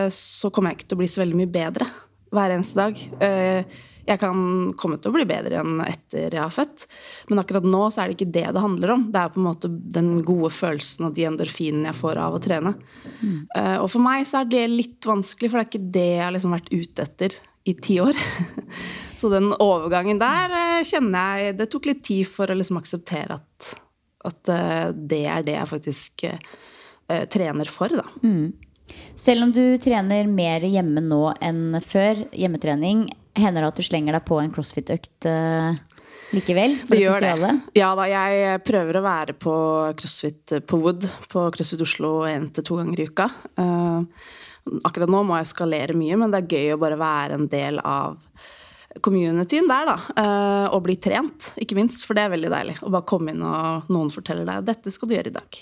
så 0.09 0.49
kommer 0.51 0.71
jeg 0.71 0.79
ikke 0.79 0.87
til 0.89 0.97
å 0.97 1.01
bli 1.03 1.07
så 1.13 1.21
veldig 1.21 1.37
mye 1.37 1.51
bedre 1.53 1.85
hver 2.33 2.49
eneste 2.55 2.75
dag. 2.81 3.67
Jeg 4.07 4.21
kan 4.21 4.37
komme 4.79 4.95
til 5.01 5.11
å 5.11 5.15
bli 5.17 5.25
bedre 5.27 5.57
igjen 5.57 5.81
etter 5.83 6.31
jeg 6.31 6.39
har 6.39 6.53
født, 6.53 6.85
men 7.27 7.41
akkurat 7.41 7.65
nå 7.67 7.81
så 7.91 8.01
er 8.05 8.07
det 8.07 8.15
ikke 8.17 8.31
det 8.37 8.45
det 8.55 8.63
handler 8.63 8.93
om. 8.93 9.01
Det 9.11 9.19
er 9.19 9.33
på 9.33 9.41
en 9.41 9.47
måte 9.49 9.69
den 9.97 10.13
gode 10.27 10.51
følelsen 10.55 11.09
og 11.09 11.15
de 11.17 11.25
endorfinene 11.27 11.89
jeg 11.89 11.99
får 11.99 12.21
av 12.23 12.37
å 12.37 12.39
trene. 12.43 12.71
Eh, 13.57 13.75
Og 13.83 13.89
for 13.91 13.99
meg 14.05 14.23
så 14.29 14.41
er 14.41 14.51
det 14.53 14.63
litt 14.71 15.07
vanskelig, 15.07 15.49
for 15.51 15.59
det 15.59 15.65
er 15.65 15.71
ikke 15.73 15.91
det 15.97 16.05
jeg 16.13 16.23
har 16.23 16.35
liksom 16.37 16.55
vært 16.55 16.71
ute 16.71 17.03
etter 17.03 17.35
i 17.67 17.73
ti 17.83 17.97
år. 17.99 18.15
Så 19.19 19.31
den 19.33 19.49
overgangen 19.59 20.19
der 20.21 20.51
eh, 20.53 20.83
kjenner 20.85 21.39
jeg 21.41 21.55
Det 21.57 21.65
tok 21.73 21.87
litt 21.89 22.03
tid 22.05 22.27
for 22.29 22.47
å 22.47 22.55
liksom 22.55 22.77
akseptere 22.79 23.39
at, 23.41 23.71
at 24.29 24.51
eh, 24.53 24.91
det 24.93 25.23
er 25.25 25.43
det 25.47 25.57
jeg 25.57 25.71
faktisk 25.73 26.27
trener 27.31 27.69
for, 27.71 27.87
da. 27.95 28.03
Selv 29.15 29.45
om 29.45 29.51
du 29.55 29.77
trener 29.79 30.27
mer 30.27 30.63
hjemme 30.67 30.99
nå 31.03 31.21
enn 31.43 31.77
før, 31.83 32.19
hjemmetrening, 32.35 33.05
hender 33.37 33.63
det 33.63 33.69
at 33.71 33.79
du 33.79 33.85
slenger 33.85 34.17
deg 34.17 34.25
på 34.27 34.39
en 34.41 34.51
crossfit-økt 34.53 35.27
eh, 35.29 35.77
likevel? 36.35 36.75
Det 36.89 36.99
gjør 37.01 37.19
sosiale? 37.19 37.53
det. 37.53 37.79
Ja 37.79 37.93
da, 37.97 38.07
jeg 38.11 38.61
prøver 38.67 38.99
å 38.99 39.05
være 39.05 39.37
på 39.37 39.55
CrossFit 39.99 40.57
på 40.67 40.81
Wood, 40.83 41.07
på 41.31 41.47
CrossFit 41.55 41.85
Oslo 41.85 42.19
én 42.29 42.49
til 42.53 42.67
to 42.67 42.79
ganger 42.79 43.01
i 43.01 43.07
uka. 43.09 43.29
Eh, 43.63 44.29
akkurat 44.87 45.11
nå 45.11 45.23
må 45.27 45.39
jeg 45.39 45.51
skalere 45.53 45.95
mye, 45.97 46.19
men 46.19 46.33
det 46.33 46.43
er 46.43 46.55
gøy 46.57 46.75
å 46.75 46.81
bare 46.81 46.99
være 46.99 47.39
en 47.39 47.49
del 47.51 47.81
av 47.83 48.17
communityen 49.03 49.67
der, 49.69 49.91
da. 49.91 49.97
eh, 50.17 50.67
og 50.73 50.81
bli 50.87 50.95
trent, 51.01 51.51
ikke 51.61 51.77
minst, 51.77 52.05
for 52.07 52.17
det 52.17 52.25
er 52.25 52.33
veldig 52.33 52.53
deilig. 52.53 52.79
Å 52.81 52.93
bare 52.93 53.07
komme 53.07 53.33
inn 53.33 53.43
og 53.45 53.91
noen 53.93 54.09
forteller 54.13 54.47
deg 54.47 54.65
'dette 54.65 54.93
skal 54.93 55.09
du 55.09 55.15
gjøre 55.17 55.33
i 55.33 55.37
dag'. 55.37 55.61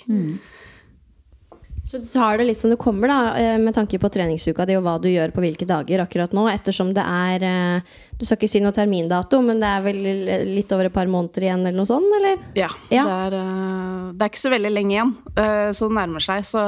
Så 1.86 2.00
du 2.02 2.08
tar 2.10 2.40
det 2.40 2.48
litt 2.48 2.60
som 2.60 2.72
det 2.74 2.80
kommer, 2.82 3.12
da, 3.12 3.38
eh, 3.38 3.60
med 3.62 3.76
tanke 3.76 4.00
på 4.02 4.10
treningsuka 4.10 4.66
di 4.66 4.74
og 4.74 4.82
hva 4.88 4.96
du 5.02 5.06
gjør 5.06 5.30
på 5.36 5.44
hvilke 5.44 5.68
dager 5.70 6.02
akkurat 6.02 6.34
nå, 6.34 6.48
ettersom 6.50 6.96
det 6.98 7.04
er 7.06 7.46
eh, 7.46 7.94
Du 8.18 8.24
skal 8.26 8.40
ikke 8.40 8.50
si 8.50 8.62
noe 8.64 8.74
termindato, 8.74 9.42
men 9.44 9.60
det 9.62 9.70
er 9.70 9.82
vel 9.86 10.00
litt 10.56 10.72
over 10.72 10.88
et 10.88 10.96
par 10.96 11.10
måneder 11.12 11.46
igjen, 11.46 11.62
eller 11.62 11.78
noe 11.78 11.90
sånt, 11.90 12.10
eller? 12.16 12.40
Ja. 12.58 12.70
Ja. 12.90 13.04
Det, 13.04 13.18
er, 13.28 13.36
eh, 13.42 14.06
det 14.16 14.26
er 14.26 14.32
ikke 14.32 14.46
så 14.48 14.54
veldig 14.56 14.72
lenge 14.72 14.96
igjen, 14.96 15.12
så 15.76 15.90
det 15.90 15.98
nærmer 16.00 16.24
seg. 16.24 16.46
Så, 16.48 16.64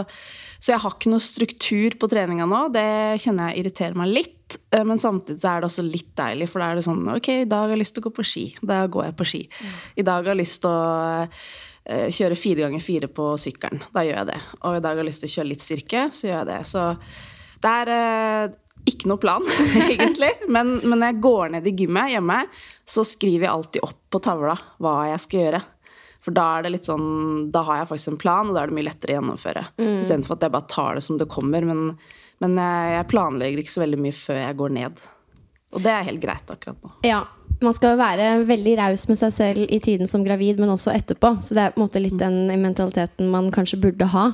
så 0.59 0.73
jeg 0.73 0.83
har 0.83 0.97
ikke 0.97 1.13
noe 1.13 1.23
struktur 1.23 1.95
på 1.97 2.09
treninga 2.11 2.45
nå. 2.51 2.65
Det 2.75 2.89
kjenner 3.23 3.53
jeg 3.53 3.63
irriterer 3.63 3.97
meg 3.97 4.11
litt. 4.11 4.57
Men 4.75 4.99
samtidig 4.99 5.39
så 5.41 5.53
er 5.53 5.63
det 5.63 5.69
også 5.71 5.87
litt 5.87 6.11
deilig, 6.19 6.49
for 6.51 6.61
da 6.61 6.69
er 6.69 6.77
det 6.79 6.85
sånn 6.85 7.07
Ok, 7.15 7.31
i 7.31 7.47
dag 7.47 7.65
har 7.65 7.73
jeg 7.73 7.81
lyst 7.81 7.95
til 7.95 8.03
å 8.03 8.07
gå 8.09 8.13
på 8.19 8.27
ski. 8.27 8.45
Da 8.59 8.83
går 8.91 9.09
jeg 9.09 9.17
på 9.17 9.27
ski. 9.31 9.41
I 9.95 10.05
dag 10.07 10.21
har 10.27 10.35
jeg 10.35 10.43
lyst 10.43 10.61
til 10.63 10.75
å 10.75 11.31
kjøre 11.87 12.35
fire 12.35 12.65
ganger 12.65 12.83
fire 12.83 13.07
på 13.07 13.31
sykkelen. 13.39 13.81
Da 13.95 14.03
gjør 14.03 14.21
jeg 14.21 14.29
det. 14.33 14.39
Og 14.59 14.77
i 14.77 14.83
dag 14.83 14.93
har 14.93 15.03
jeg 15.03 15.09
lyst 15.09 15.23
til 15.23 15.31
å 15.31 15.35
kjøre 15.37 15.51
litt 15.53 15.65
styrke, 15.65 16.05
så 16.11 16.27
gjør 16.27 16.37
jeg 16.41 16.49
det. 16.49 16.61
Så 16.67 16.85
det 17.63 17.73
er 17.83 17.91
eh, 17.93 18.57
ikke 18.87 19.09
noe 19.11 19.21
plan, 19.21 19.47
egentlig. 19.93 20.33
Men, 20.51 20.77
men 20.83 20.99
når 20.99 21.11
jeg 21.11 21.23
går 21.25 21.55
ned 21.55 21.69
i 21.69 21.75
gymmet 21.81 22.13
hjemme, 22.13 22.41
så 22.87 23.05
skriver 23.07 23.47
jeg 23.47 23.53
alltid 23.53 23.87
opp 23.87 24.03
på 24.13 24.21
tavla 24.23 24.55
hva 24.83 24.99
jeg 25.11 25.23
skal 25.25 25.43
gjøre. 25.45 25.63
For 26.27 26.35
da 26.35 26.45
er 26.57 26.65
det 26.65 26.73
litt 26.73 26.87
sånn, 26.89 27.09
da 27.53 27.61
har 27.67 27.81
jeg 27.81 27.89
faktisk 27.91 28.13
en 28.13 28.19
plan, 28.19 28.49
og 28.49 28.57
da 28.57 28.63
er 28.63 28.71
det 28.71 28.75
mye 28.75 28.87
lettere 28.89 29.13
å 29.13 29.19
gjennomføre. 29.19 29.63
Mm. 29.79 29.99
Istedenfor 30.01 30.35
at 30.35 30.47
jeg 30.47 30.55
bare 30.57 30.71
tar 30.73 30.97
det 30.97 31.03
som 31.07 31.19
det 31.19 31.29
kommer. 31.31 31.67
Men, 31.69 31.83
men 32.43 32.59
jeg, 32.59 32.93
jeg 32.97 33.09
planlegger 33.13 33.63
ikke 33.63 33.75
så 33.77 33.83
veldig 33.85 34.01
mye 34.03 34.17
før 34.17 34.41
jeg 34.41 34.59
går 34.59 34.75
ned. 34.81 35.03
Og 35.75 35.83
det 35.83 35.93
er 35.93 36.07
helt 36.07 36.23
greit 36.23 36.51
akkurat 36.51 36.83
nå. 36.83 36.91
Ja. 37.07 37.21
Man 37.57 37.73
skal 37.73 37.95
jo 37.95 37.97
være 37.97 38.25
veldig 38.45 38.73
raus 38.77 39.07
med 39.09 39.17
seg 39.17 39.31
selv 39.33 39.63
i 39.73 39.79
tiden 39.81 40.09
som 40.09 40.21
gravid, 40.25 40.59
men 40.61 40.69
også 40.69 40.93
etterpå. 40.93 41.31
Så 41.41 41.55
det 41.57 41.63
er 41.63 41.73
på 41.73 41.81
en 41.81 41.85
måte 41.87 42.01
litt 42.03 42.17
den 42.19 42.51
mentaliteten 42.61 43.31
man 43.33 43.49
kanskje 43.53 43.79
burde 43.81 44.09
ha. 44.13 44.27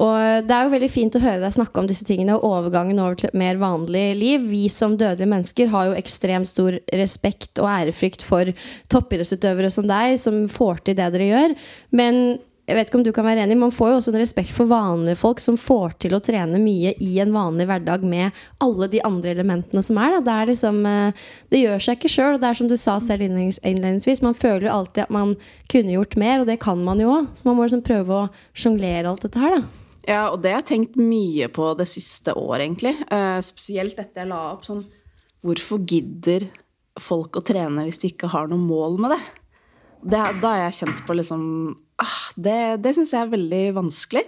Og 0.00 0.46
det 0.48 0.56
er 0.56 0.64
jo 0.64 0.72
veldig 0.72 0.90
fint 0.92 1.18
å 1.18 1.22
høre 1.22 1.42
deg 1.42 1.56
snakke 1.58 1.82
om 1.82 1.90
disse 1.90 2.08
tingene 2.08 2.38
og 2.38 2.46
overgangen 2.48 3.02
over 3.02 3.20
til 3.20 3.28
et 3.28 3.36
mer 3.42 3.60
vanlig 3.60 4.06
liv. 4.16 4.48
Vi 4.48 4.64
som 4.72 4.96
dødelige 4.96 5.28
mennesker 5.28 5.72
har 5.74 5.90
jo 5.90 5.98
ekstremt 6.00 6.48
stor 6.48 6.78
respekt 6.96 7.60
og 7.60 7.68
ærefrykt 7.68 8.24
for 8.24 8.48
toppidrettsutøvere 8.92 9.72
som 9.72 9.90
deg, 9.90 10.16
som 10.22 10.46
får 10.48 10.86
til 10.86 10.96
det 10.96 11.10
dere 11.12 11.28
gjør. 11.34 11.58
Men 12.00 12.22
jeg 12.70 12.76
vet 12.78 12.90
ikke 12.90 12.98
om 13.00 13.02
du 13.02 13.10
kan 13.14 13.26
være 13.26 13.42
enig, 13.42 13.56
man 13.58 13.72
får 13.74 13.88
jo 13.90 13.96
også 13.98 14.12
en 14.12 14.20
respekt 14.20 14.52
for 14.54 14.70
vanlige 14.70 15.18
folk 15.18 15.40
som 15.42 15.56
får 15.58 15.96
til 16.04 16.14
å 16.14 16.20
trene 16.22 16.60
mye 16.62 16.92
i 17.02 17.08
en 17.22 17.32
vanlig 17.34 17.66
hverdag 17.66 18.04
med 18.06 18.36
alle 18.62 18.86
de 18.92 19.00
andre 19.06 19.32
elementene 19.34 19.82
som 19.82 19.98
er. 19.98 20.14
Da. 20.14 20.20
Det, 20.28 20.36
er 20.36 20.50
liksom, 20.52 20.78
eh, 20.86 21.24
det 21.50 21.64
gjør 21.64 21.82
seg 21.82 21.98
ikke 21.98 22.12
sjøl. 22.14 22.38
Det 22.38 22.46
er 22.46 22.60
som 22.60 22.70
du 22.70 22.76
sa 22.78 22.94
selv 23.02 23.26
innledningsvis, 23.26 24.22
man 24.22 24.38
føler 24.38 24.68
jo 24.68 24.76
alltid 24.76 25.08
at 25.08 25.14
man 25.18 25.34
kunne 25.72 25.96
gjort 25.96 26.14
mer, 26.20 26.44
og 26.44 26.50
det 26.52 26.60
kan 26.62 26.78
man 26.86 27.02
jo 27.02 27.10
òg. 27.16 27.28
Så 27.34 27.48
man 27.48 27.58
må 27.58 27.66
liksom 27.66 27.82
prøve 27.86 28.22
å 28.22 28.30
sjonglere 28.54 29.10
alt 29.10 29.26
dette 29.26 29.42
her, 29.42 29.58
da. 29.58 29.90
Ja, 30.06 30.22
og 30.30 30.40
det 30.44 30.54
har 30.54 30.62
jeg 30.62 30.70
tenkt 30.70 30.96
mye 30.96 31.50
på 31.52 31.74
det 31.76 31.90
siste 31.90 32.36
året, 32.38 32.68
egentlig. 32.68 32.94
Eh, 33.10 33.42
spesielt 33.44 33.98
etter 33.98 34.22
jeg 34.22 34.30
la 34.30 34.46
opp 34.54 34.66
sånn 34.68 34.86
Hvorfor 35.40 35.80
gidder 35.88 36.44
folk 37.00 37.38
å 37.38 37.44
trene 37.44 37.86
hvis 37.86 38.02
de 38.02 38.10
ikke 38.12 38.28
har 38.28 38.50
noe 38.50 38.60
mål 38.60 38.98
med 39.00 39.14
det? 39.14 39.20
det 40.12 40.24
da 40.42 40.50
har 40.52 40.66
jeg 40.66 40.82
kjent 40.82 41.00
på 41.06 41.16
liksom 41.16 41.44
Det, 42.36 42.60
det 42.82 42.94
syns 42.96 43.14
jeg 43.14 43.26
er 43.26 43.32
veldig 43.34 43.64
vanskelig. 43.80 44.26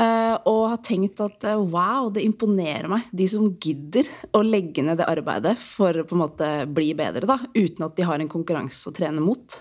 Eh, 0.00 0.34
og 0.48 0.70
har 0.72 0.78
tenkt 0.80 1.20
at 1.20 1.44
eh, 1.44 1.58
wow, 1.58 2.08
det 2.14 2.24
imponerer 2.24 2.88
meg. 2.90 3.10
De 3.12 3.26
som 3.28 3.50
gidder 3.52 4.08
å 4.32 4.40
legge 4.44 4.84
ned 4.84 4.98
det 5.02 5.08
arbeidet 5.10 5.58
for 5.60 6.00
å 6.00 6.06
på 6.08 6.16
en 6.16 6.22
måte 6.22 6.48
bli 6.72 6.92
bedre, 6.96 7.28
da, 7.28 7.36
uten 7.52 7.84
at 7.84 7.98
de 7.98 8.06
har 8.08 8.22
en 8.22 8.30
konkurranse 8.32 8.88
å 8.88 8.96
trene 8.96 9.22
mot. 9.22 9.58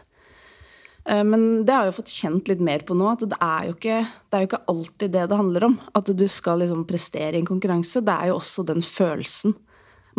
Eh, 1.03 1.23
Men 1.27 1.65
det 1.67 1.75
har 1.75 1.89
jeg 1.89 1.97
fått 1.99 2.13
kjent 2.15 2.51
litt 2.51 2.63
mer 2.63 2.85
på 2.87 2.95
nå, 2.95 3.09
at 3.11 3.25
det 3.27 3.41
er 3.43 3.67
jo 3.67 3.75
ikke, 3.75 3.99
det 4.07 4.37
er 4.37 4.45
jo 4.45 4.51
ikke 4.51 4.63
alltid 4.73 5.15
det 5.17 5.25
det 5.27 5.41
handler 5.43 5.67
om. 5.67 5.79
At 5.99 6.13
du 6.15 6.27
skal 6.31 6.63
liksom 6.63 6.87
prestere 6.89 7.35
i 7.35 7.43
en 7.43 7.51
konkurranse. 7.51 8.03
Det 8.05 8.15
er 8.15 8.31
jo 8.31 8.39
også 8.39 8.65
den 8.71 8.85
følelsen 8.85 9.57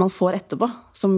man 0.01 0.13
får 0.13 0.39
etterpå, 0.39 0.71
som, 0.97 1.15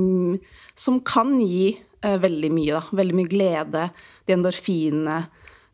som 0.75 0.97
kan 1.07 1.35
gi 1.39 1.75
eh, 2.03 2.17
veldig 2.19 2.51
mye. 2.55 2.79
Da. 2.79 2.99
Veldig 3.03 3.19
mye 3.19 3.31
glede, 3.31 3.89
de 4.27 4.35
endorfinene. 4.35 5.25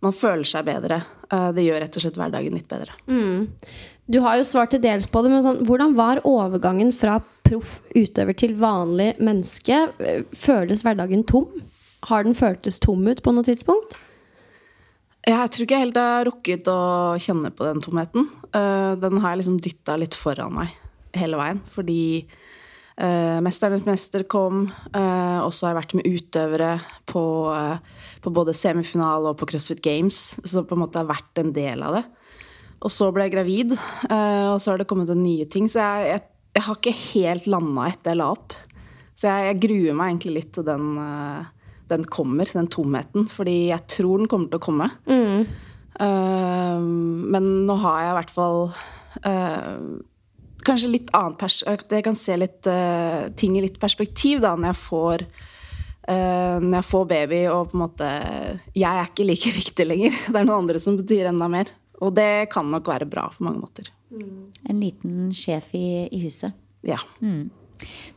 Man 0.04 0.14
føler 0.16 0.48
seg 0.48 0.68
bedre. 0.68 1.02
Eh, 1.30 1.48
det 1.56 1.66
gjør 1.66 1.82
rett 1.84 1.96
og 1.98 2.04
slett 2.04 2.20
hverdagen 2.20 2.56
litt 2.56 2.70
bedre. 2.70 2.94
Du 4.10 4.18
har 4.24 4.40
jo 4.40 4.46
svart 4.48 4.72
til 4.74 4.82
dels 4.82 5.06
på 5.06 5.22
det, 5.22 5.30
men 5.30 5.44
sånn, 5.44 5.60
hvordan 5.68 5.92
var 5.98 6.22
overgangen 6.26 6.90
fra 6.96 7.20
proff 7.46 7.78
utøver 7.94 8.34
til 8.34 8.56
vanlig 8.58 9.12
menneske? 9.22 9.84
Føles 10.34 10.82
hverdagen 10.86 11.22
tom? 11.28 11.60
Har 12.08 12.24
den 12.24 12.34
føltes 12.34 12.80
tom 12.82 13.04
ut 13.06 13.20
på 13.22 13.34
noe 13.36 13.46
tidspunkt? 13.46 13.98
Jeg 15.28 15.52
tror 15.52 15.66
ikke 15.66 15.76
jeg 15.76 15.84
helt 15.84 15.98
har 16.00 16.24
rukket 16.26 16.68
å 16.72 16.80
kjenne 17.20 17.52
på 17.52 17.66
den 17.68 17.82
tomheten. 17.84 18.28
Uh, 18.54 18.96
den 18.98 19.20
har 19.20 19.34
jeg 19.34 19.42
liksom 19.42 19.58
dytta 19.62 19.98
litt 20.00 20.16
foran 20.16 20.56
meg 20.56 20.72
hele 21.18 21.38
veien. 21.38 21.60
Fordi 21.70 22.00
uh, 23.00 23.38
'Mesternes 23.42 23.86
mester' 23.88 24.26
kom, 24.28 24.68
uh, 24.94 25.40
og 25.42 25.52
så 25.56 25.66
har 25.66 25.74
jeg 25.74 25.80
vært 25.80 25.94
med 25.98 26.08
utøvere 26.08 26.70
på, 27.10 27.24
på, 28.22 28.32
både 28.32 28.56
semifinale 28.56 29.32
og 29.32 29.38
på 29.40 29.48
CrossFit 29.50 29.82
Games. 29.82 30.40
Så 30.44 30.62
på 30.62 30.76
en 30.76 30.84
måte 30.84 31.00
har 31.00 31.10
vært 31.10 31.42
en 31.42 31.52
del 31.56 31.82
av 31.82 31.98
det. 31.98 32.04
Og 32.80 32.92
så 32.92 33.10
ble 33.12 33.26
jeg 33.26 33.34
gravid, 33.34 33.72
og 33.76 34.56
så 34.56 34.70
har 34.70 34.80
det 34.80 34.86
kommet 34.88 35.10
en 35.12 35.20
nye 35.20 35.44
ting. 35.44 35.66
Så 35.68 35.82
jeg, 35.82 36.14
jeg, 36.14 36.22
jeg 36.56 36.64
har 36.64 36.78
ikke 36.78 36.94
helt 36.96 37.48
landa 37.52 37.90
etter 37.90 38.14
jeg 38.14 38.20
la 38.22 38.28
opp. 38.32 38.54
Så 39.12 39.28
jeg, 39.28 39.50
jeg 39.50 39.58
gruer 39.66 39.98
meg 39.98 40.14
egentlig 40.14 40.36
litt 40.38 40.54
til 40.56 40.64
den 40.64 40.94
den 41.90 42.06
kommer, 42.06 42.48
den 42.52 42.70
tomheten. 42.70 43.26
Fordi 43.30 43.70
jeg 43.70 43.86
tror 43.90 44.22
den 44.22 44.30
kommer 44.30 44.50
til 44.50 44.60
å 44.60 44.64
komme. 44.64 44.88
Mm. 45.10 45.44
Uh, 46.00 46.78
men 47.34 47.50
nå 47.68 47.76
har 47.82 48.04
jeg 48.04 48.12
i 48.12 48.18
hvert 48.20 48.32
fall 48.32 48.60
uh, 49.26 49.80
kanskje 50.66 50.90
litt 50.92 51.12
annet 51.16 51.38
pers 51.40 51.60
Jeg 51.66 52.04
kan 52.06 52.18
se 52.18 52.36
litt 52.38 52.68
uh, 52.70 53.28
ting 53.38 53.56
i 53.58 53.64
litt 53.64 53.80
perspektiv 53.82 54.42
da, 54.44 54.56
når 54.56 54.72
jeg 54.72 54.82
får 54.88 55.26
når 56.10 56.74
jeg 56.74 56.86
får 56.88 57.04
baby 57.06 57.36
og 57.52 57.68
på 57.70 57.76
en 57.76 57.82
måte 57.84 58.06
Jeg 58.74 58.88
er 58.88 59.04
ikke 59.04 59.26
like 59.28 59.50
viktig 59.60 59.84
lenger. 59.86 60.16
Det 60.26 60.40
er 60.40 60.46
noen 60.48 60.64
andre 60.64 60.80
som 60.82 60.96
betyr 60.98 61.28
enda 61.30 61.46
mer. 61.52 61.70
Og 62.02 62.10
det 62.16 62.48
kan 62.50 62.66
nok 62.72 62.88
være 62.90 63.06
bra 63.06 63.28
på 63.30 63.44
mange 63.46 63.60
måter. 63.62 63.92
Mm. 64.10 64.50
En 64.72 64.80
liten 64.80 65.30
sjef 65.36 65.70
i, 65.78 66.08
i 66.10 66.22
huset. 66.24 66.56
Ja. 66.82 66.98
Mm. 67.20 67.50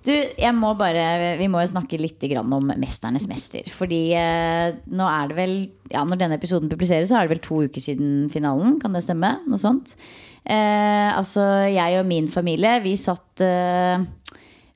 Du, 0.03 0.11
jeg 0.11 0.51
må 0.57 0.73
bare, 0.79 1.35
Vi 1.39 1.47
må 1.51 1.61
jo 1.63 1.71
snakke 1.71 1.99
litt 1.99 2.23
om 2.39 2.71
'Mesternes 2.75 3.27
mester'. 3.29 3.69
Fordi 3.71 4.01
eh, 4.17 4.75
nå 4.87 5.07
er 5.07 5.29
det 5.29 5.37
vel 5.37 5.55
ja, 5.91 6.03
Når 6.03 6.19
denne 6.19 6.35
episoden 6.39 6.71
publiseres, 6.71 7.09
så 7.09 7.19
er 7.19 7.27
det 7.27 7.37
vel 7.37 7.43
to 7.43 7.63
uker 7.67 7.81
siden 7.81 8.29
finalen. 8.33 8.79
Kan 8.81 8.93
det 8.93 9.03
stemme? 9.05 9.37
Noe 9.47 9.61
sånt. 9.61 9.95
Eh, 10.43 11.09
altså, 11.15 11.43
jeg 11.71 12.01
og 12.01 12.07
min 12.09 12.27
familie, 12.31 12.75
vi 12.83 12.97
satt 12.99 13.43
eh, 13.43 14.03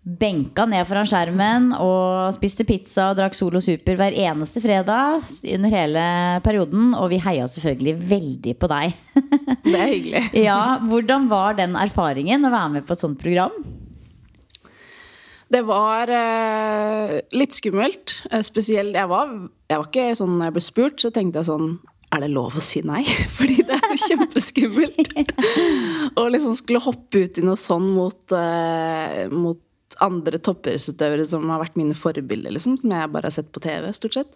benka 0.08 0.64
ned 0.70 0.88
foran 0.88 1.08
skjermen 1.10 1.74
og 1.76 2.32
spiste 2.38 2.64
pizza 2.68 3.10
og 3.12 3.18
drakk 3.20 3.36
Solo 3.36 3.60
Super 3.64 3.98
hver 4.00 4.16
eneste 4.16 4.62
fredag 4.64 5.20
under 5.56 5.74
hele 5.74 6.06
perioden. 6.46 6.94
Og 6.96 7.12
vi 7.12 7.20
heia 7.24 7.50
selvfølgelig 7.52 7.98
veldig 8.14 8.56
på 8.60 8.72
deg. 8.72 8.96
Det 9.68 9.76
er 9.76 9.92
hyggelig. 9.92 10.24
ja, 10.48 10.62
Hvordan 10.88 11.28
var 11.32 11.60
den 11.60 11.76
erfaringen 11.80 12.48
å 12.48 12.54
være 12.54 12.78
med 12.78 12.88
på 12.88 12.96
et 12.96 13.04
sånt 13.04 13.20
program? 13.20 13.58
Det 15.48 15.62
var 15.64 16.12
eh, 16.12 17.20
litt 17.36 17.56
skummelt. 17.56 18.18
Eh, 18.32 18.44
spesielt 18.44 18.96
jeg 18.96 19.12
var, 19.12 19.32
jeg 19.68 19.80
var 19.80 19.88
ikke 19.88 20.18
sånn 20.20 20.34
Når 20.40 20.50
jeg 20.50 20.56
ble 20.58 20.66
spurt, 20.66 20.98
så 21.04 21.12
tenkte 21.16 21.44
jeg 21.44 21.52
sånn 21.52 21.70
Er 22.16 22.24
det 22.24 22.30
lov 22.32 22.56
å 22.56 22.64
si 22.64 22.82
nei? 22.88 23.02
Fordi 23.38 23.64
det 23.68 23.78
er 23.78 24.00
kjempeskummelt. 24.00 25.12
Å 26.20 26.28
liksom 26.32 26.56
skulle 26.56 26.84
hoppe 26.84 27.26
ut 27.26 27.40
i 27.40 27.44
noe 27.44 27.60
sånn 27.60 27.90
mot, 27.98 28.22
uh, 28.32 29.28
mot 29.34 29.60
andre 30.04 30.40
toppidrettsutøvere 30.40 31.26
som 31.28 31.46
har 31.52 31.62
vært 31.66 31.78
mine 31.80 31.98
forbilder, 31.98 32.54
liksom, 32.56 32.78
som 32.80 32.94
jeg 32.96 33.12
bare 33.12 33.28
har 33.28 33.36
sett 33.36 33.52
på 33.52 33.64
TV, 33.64 33.90
stort 33.96 34.20
sett. 34.20 34.34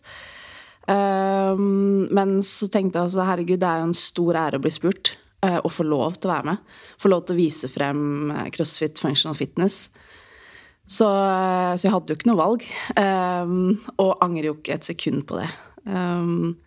Um, 0.90 2.10
men 2.12 2.40
så 2.44 2.68
tenkte 2.72 3.00
jeg 3.00 3.08
altså 3.08 3.28
herregud, 3.28 3.62
det 3.62 3.70
er 3.70 3.84
jo 3.84 3.90
en 3.92 3.98
stor 3.98 4.40
ære 4.48 4.60
å 4.60 4.64
bli 4.66 4.74
spurt. 4.76 5.16
Uh, 5.42 5.58
og 5.64 5.72
få 5.74 5.86
lov 5.88 6.20
til 6.20 6.30
å 6.30 6.34
være 6.36 6.52
med. 6.52 6.74
Få 7.02 7.10
lov 7.10 7.24
til 7.26 7.38
å 7.38 7.40
vise 7.40 7.70
frem 7.72 8.34
CrossFit 8.54 9.00
Functional 9.02 9.38
Fitness. 9.38 9.86
Så, 10.92 11.08
så, 11.08 11.86
jeg 11.86 11.94
hadde 11.94 12.12
jo 12.12 12.20
ikke 12.20 12.30
noe 12.30 12.42
valg. 12.42 12.66
Um, 13.00 13.80
og 13.96 14.20
angrer 14.26 14.52
jo 14.52 14.58
ikke 14.58 14.76
et 14.76 14.90
sekund 14.92 15.24
på 15.30 15.40
det. 15.40 15.48
Um, 15.88 16.60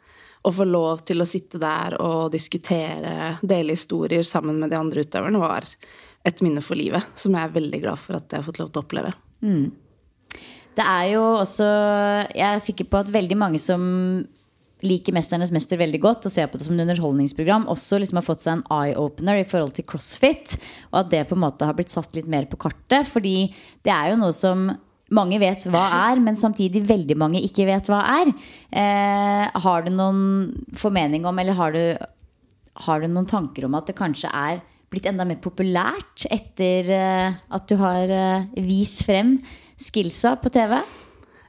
å 0.44 0.52
få 0.52 0.66
lov 0.68 1.04
til 1.08 1.24
å 1.24 1.28
sitte 1.28 1.60
der 1.60 1.96
og 2.04 2.32
diskutere, 2.34 3.34
dele 3.42 3.76
historier 3.76 4.24
sammen 4.26 4.60
med 4.60 4.72
de 4.74 4.78
andre 4.78 5.04
utøverne, 5.06 5.40
var 5.40 5.68
et 6.24 6.42
minne 6.44 6.62
for 6.64 6.78
livet. 6.78 7.04
Som 7.16 7.36
jeg 7.36 7.48
er 7.48 7.56
veldig 7.56 7.80
glad 7.84 8.00
for 8.00 8.18
at 8.18 8.28
jeg 8.28 8.42
har 8.42 8.46
fått 8.46 8.60
lov 8.60 8.70
til 8.72 8.82
å 8.82 8.84
oppleve. 8.84 9.14
Mm. 9.44 9.66
Det 10.74 10.84
er 10.84 11.04
jo 11.12 11.22
også 11.38 11.66
Jeg 12.34 12.48
er 12.48 12.62
sikker 12.62 12.88
på 12.90 13.02
at 13.04 13.12
veldig 13.12 13.36
mange 13.38 13.60
som 13.62 13.82
liker 14.84 15.14
'Mesternes 15.16 15.52
mester' 15.54 15.80
veldig 15.80 16.00
godt 16.02 16.26
og 16.28 16.32
ser 16.32 16.48
på 16.50 16.58
det 16.58 16.66
som 16.66 16.74
et 16.74 16.84
underholdningsprogram, 16.84 17.66
også 17.72 17.96
liksom 18.00 18.18
har 18.20 18.26
fått 18.26 18.42
seg 18.44 18.58
en 18.58 18.66
eye-opener 18.68 19.40
i 19.40 19.46
forhold 19.48 19.72
til 19.72 19.86
crossfit. 19.88 20.58
Og 20.92 20.98
at 21.00 21.10
det 21.10 21.22
på 21.28 21.38
en 21.38 21.44
måte 21.46 21.64
har 21.64 21.72
blitt 21.72 21.94
satt 21.94 22.14
litt 22.14 22.28
mer 22.28 22.44
på 22.44 22.58
kartet. 22.60 23.08
Fordi 23.08 23.48
det 23.82 23.92
er 23.94 24.12
jo 24.12 24.20
noe 24.20 24.34
som 24.36 24.66
mange 25.12 25.38
vet 25.42 25.66
hva 25.68 25.84
er, 26.08 26.20
men 26.22 26.38
samtidig 26.38 26.84
veldig 26.88 27.16
mange 27.20 27.42
ikke 27.44 27.66
vet 27.68 27.88
hva 27.90 28.00
er. 28.22 28.30
Eh, 28.72 29.44
har 29.66 29.84
du 29.84 29.92
noen 29.92 30.22
formening 30.80 31.26
om, 31.28 31.38
eller 31.38 31.58
har 31.58 31.76
du, 31.76 31.82
har 32.86 33.02
du, 33.02 33.10
noen 33.10 33.28
tanker 33.28 33.68
om 33.68 33.76
at 33.76 33.90
det 33.90 33.98
kanskje 33.98 34.32
er 34.32 34.62
blitt 34.92 35.08
enda 35.10 35.26
mer 35.26 35.40
populært 35.42 36.24
etter 36.32 36.90
eh, 36.94 37.36
at 37.36 37.68
du 37.68 37.76
har 37.80 38.10
eh, 38.10 38.48
vist 38.64 39.04
frem 39.04 39.36
skillsa 39.80 40.36
på 40.40 40.52
TV? 40.54 40.78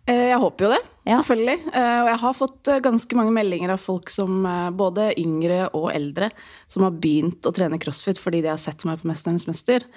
Eh, 0.05 0.27
jeg 0.29 0.37
håper 0.41 0.67
jo 0.67 0.73
det, 0.75 0.81
ja. 1.07 1.15
selvfølgelig. 1.17 1.57
Eh, 1.71 1.99
og 2.03 2.09
jeg 2.11 2.21
har 2.21 2.35
fått 2.37 2.69
eh, 2.69 2.81
ganske 2.85 3.17
mange 3.17 3.33
meldinger 3.33 3.73
av 3.73 3.81
folk 3.81 4.11
som 4.13 4.45
både 4.77 5.09
yngre 5.21 5.63
og 5.73 5.89
eldre 5.95 6.29
som 6.69 6.85
har 6.85 6.93
begynt 7.01 7.47
å 7.47 7.53
trene 7.55 7.81
crossfit 7.81 8.21
fordi 8.21 8.43
de 8.45 8.51
har 8.53 8.61
sett 8.61 8.85
meg 8.85 9.01
på 9.01 9.09
'Mesternes 9.09 9.47
mester'. 9.49 9.87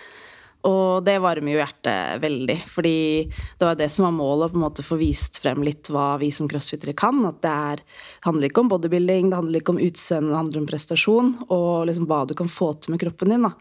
Og 0.66 1.04
det 1.06 1.14
varmer 1.22 1.54
jo 1.54 1.60
hjertet 1.60 2.18
veldig, 2.22 2.56
fordi 2.66 2.96
det 3.30 3.66
var 3.66 3.76
det 3.78 3.86
som 3.94 4.08
var 4.08 4.16
målet, 4.16 4.48
å 4.48 4.52
på 4.54 4.58
en 4.58 4.64
måte 4.64 4.84
få 4.84 4.98
vist 4.98 5.38
frem 5.38 5.62
litt 5.62 5.86
hva 5.94 6.16
vi 6.18 6.32
som 6.34 6.50
crossfittere 6.50 6.96
kan. 6.98 7.20
At 7.28 7.38
det, 7.44 7.54
er, 7.54 7.84
det 7.84 8.26
handler 8.26 8.50
ikke 8.50 8.64
om 8.64 8.72
bodybuilding, 8.72 9.30
det 9.30 9.38
handler 9.38 9.62
ikke 9.62 9.76
om 9.76 9.82
utseende, 9.86 10.32
det 10.32 10.40
handler 10.40 10.62
om 10.64 10.68
prestasjon. 10.72 11.32
Og 11.46 11.70
liksom 11.88 12.10
hva 12.10 12.24
du 12.26 12.34
kan 12.38 12.50
få 12.50 12.72
til 12.74 12.94
med 12.94 13.02
kroppen 13.04 13.34
din. 13.34 13.46
Da. 13.46 13.54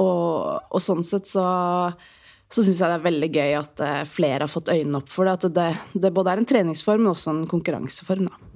Og, 0.00 0.72
og 0.72 0.82
sånn 0.82 1.04
sett 1.06 1.28
så 1.30 1.44
så 2.54 2.62
syns 2.62 2.78
jeg 2.78 2.90
det 2.90 2.96
er 3.00 3.06
veldig 3.08 3.28
gøy 3.34 3.54
at 3.58 3.80
eh, 3.82 4.02
flere 4.06 4.44
har 4.44 4.52
fått 4.52 4.70
øynene 4.70 5.00
opp 5.00 5.08
for 5.10 5.26
det. 5.26 5.32
At 5.40 5.54
det, 5.56 5.70
det 6.04 6.12
både 6.14 6.34
er 6.34 6.42
en 6.42 6.46
treningsform, 6.46 7.02
men 7.02 7.10
også 7.14 7.32
en 7.32 7.46
konkurranseform. 7.50 8.28
da. 8.30 8.53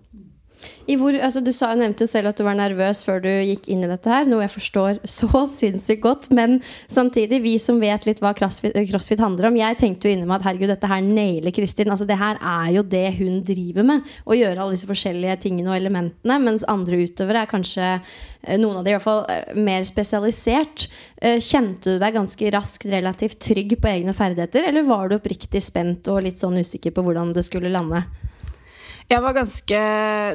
Hvor, 0.89 1.13
altså, 1.13 1.43
du 1.45 1.51
sa, 1.53 1.71
nevnte 1.77 2.07
jo 2.07 2.11
selv 2.11 2.31
at 2.31 2.39
du 2.39 2.45
var 2.47 2.57
nervøs 2.59 3.03
før 3.05 3.21
du 3.23 3.29
gikk 3.29 3.69
inn 3.71 3.85
i 3.85 3.91
dette 3.91 4.09
her, 4.11 4.25
noe 4.29 4.43
jeg 4.47 4.55
forstår 4.55 5.01
så 5.19 5.45
sinnssykt 5.53 6.03
godt. 6.05 6.29
Men 6.35 6.59
samtidig, 6.91 7.43
vi 7.45 7.55
som 7.63 7.81
vet 7.83 8.09
litt 8.09 8.23
hva 8.25 8.33
crossfit, 8.37 8.77
crossfit 8.89 9.23
handler 9.23 9.51
om 9.51 9.59
Jeg 9.59 9.79
tenkte 9.81 10.09
jo 10.09 10.17
inni 10.17 10.29
meg 10.29 10.41
at 10.41 10.49
herregud, 10.49 10.73
dette 10.73 10.91
her 10.91 11.05
nailer 11.05 11.55
Kristin. 11.55 11.93
Altså, 11.93 12.09
det 12.09 12.19
her 12.21 12.41
er 12.41 12.73
jo 12.79 12.87
det 12.87 13.07
hun 13.21 13.43
driver 13.47 13.87
med. 13.87 14.17
Å 14.25 14.39
gjøre 14.39 14.65
alle 14.65 14.79
disse 14.79 14.89
forskjellige 14.89 15.39
tingene 15.45 15.73
og 15.73 15.79
elementene. 15.79 16.41
Mens 16.43 16.67
andre 16.71 17.03
utøvere 17.05 17.45
er 17.45 17.53
kanskje 17.53 17.91
eh, 17.93 18.57
noen 18.59 18.81
av 18.81 18.87
de 18.87 18.95
i 18.95 18.97
hvert 18.97 19.07
fall 19.07 19.25
eh, 19.33 19.53
mer 19.59 19.87
spesialisert. 19.89 20.89
Eh, 21.21 21.43
kjente 21.45 21.97
du 21.97 22.03
deg 22.03 22.17
ganske 22.17 22.55
raskt 22.55 22.89
relativt 22.91 23.41
trygg 23.45 23.77
på 23.79 23.93
egne 23.93 24.17
ferdigheter, 24.17 24.71
eller 24.71 24.89
var 24.89 25.09
du 25.11 25.19
oppriktig 25.19 25.63
spent 25.65 26.09
og 26.11 26.25
litt 26.25 26.41
sånn 26.41 26.59
usikker 26.59 26.95
på 26.95 27.05
hvordan 27.05 27.35
det 27.37 27.45
skulle 27.47 27.73
lande? 27.75 28.07
Jeg 29.09 29.25
var 29.25 29.33
ganske 29.33 29.79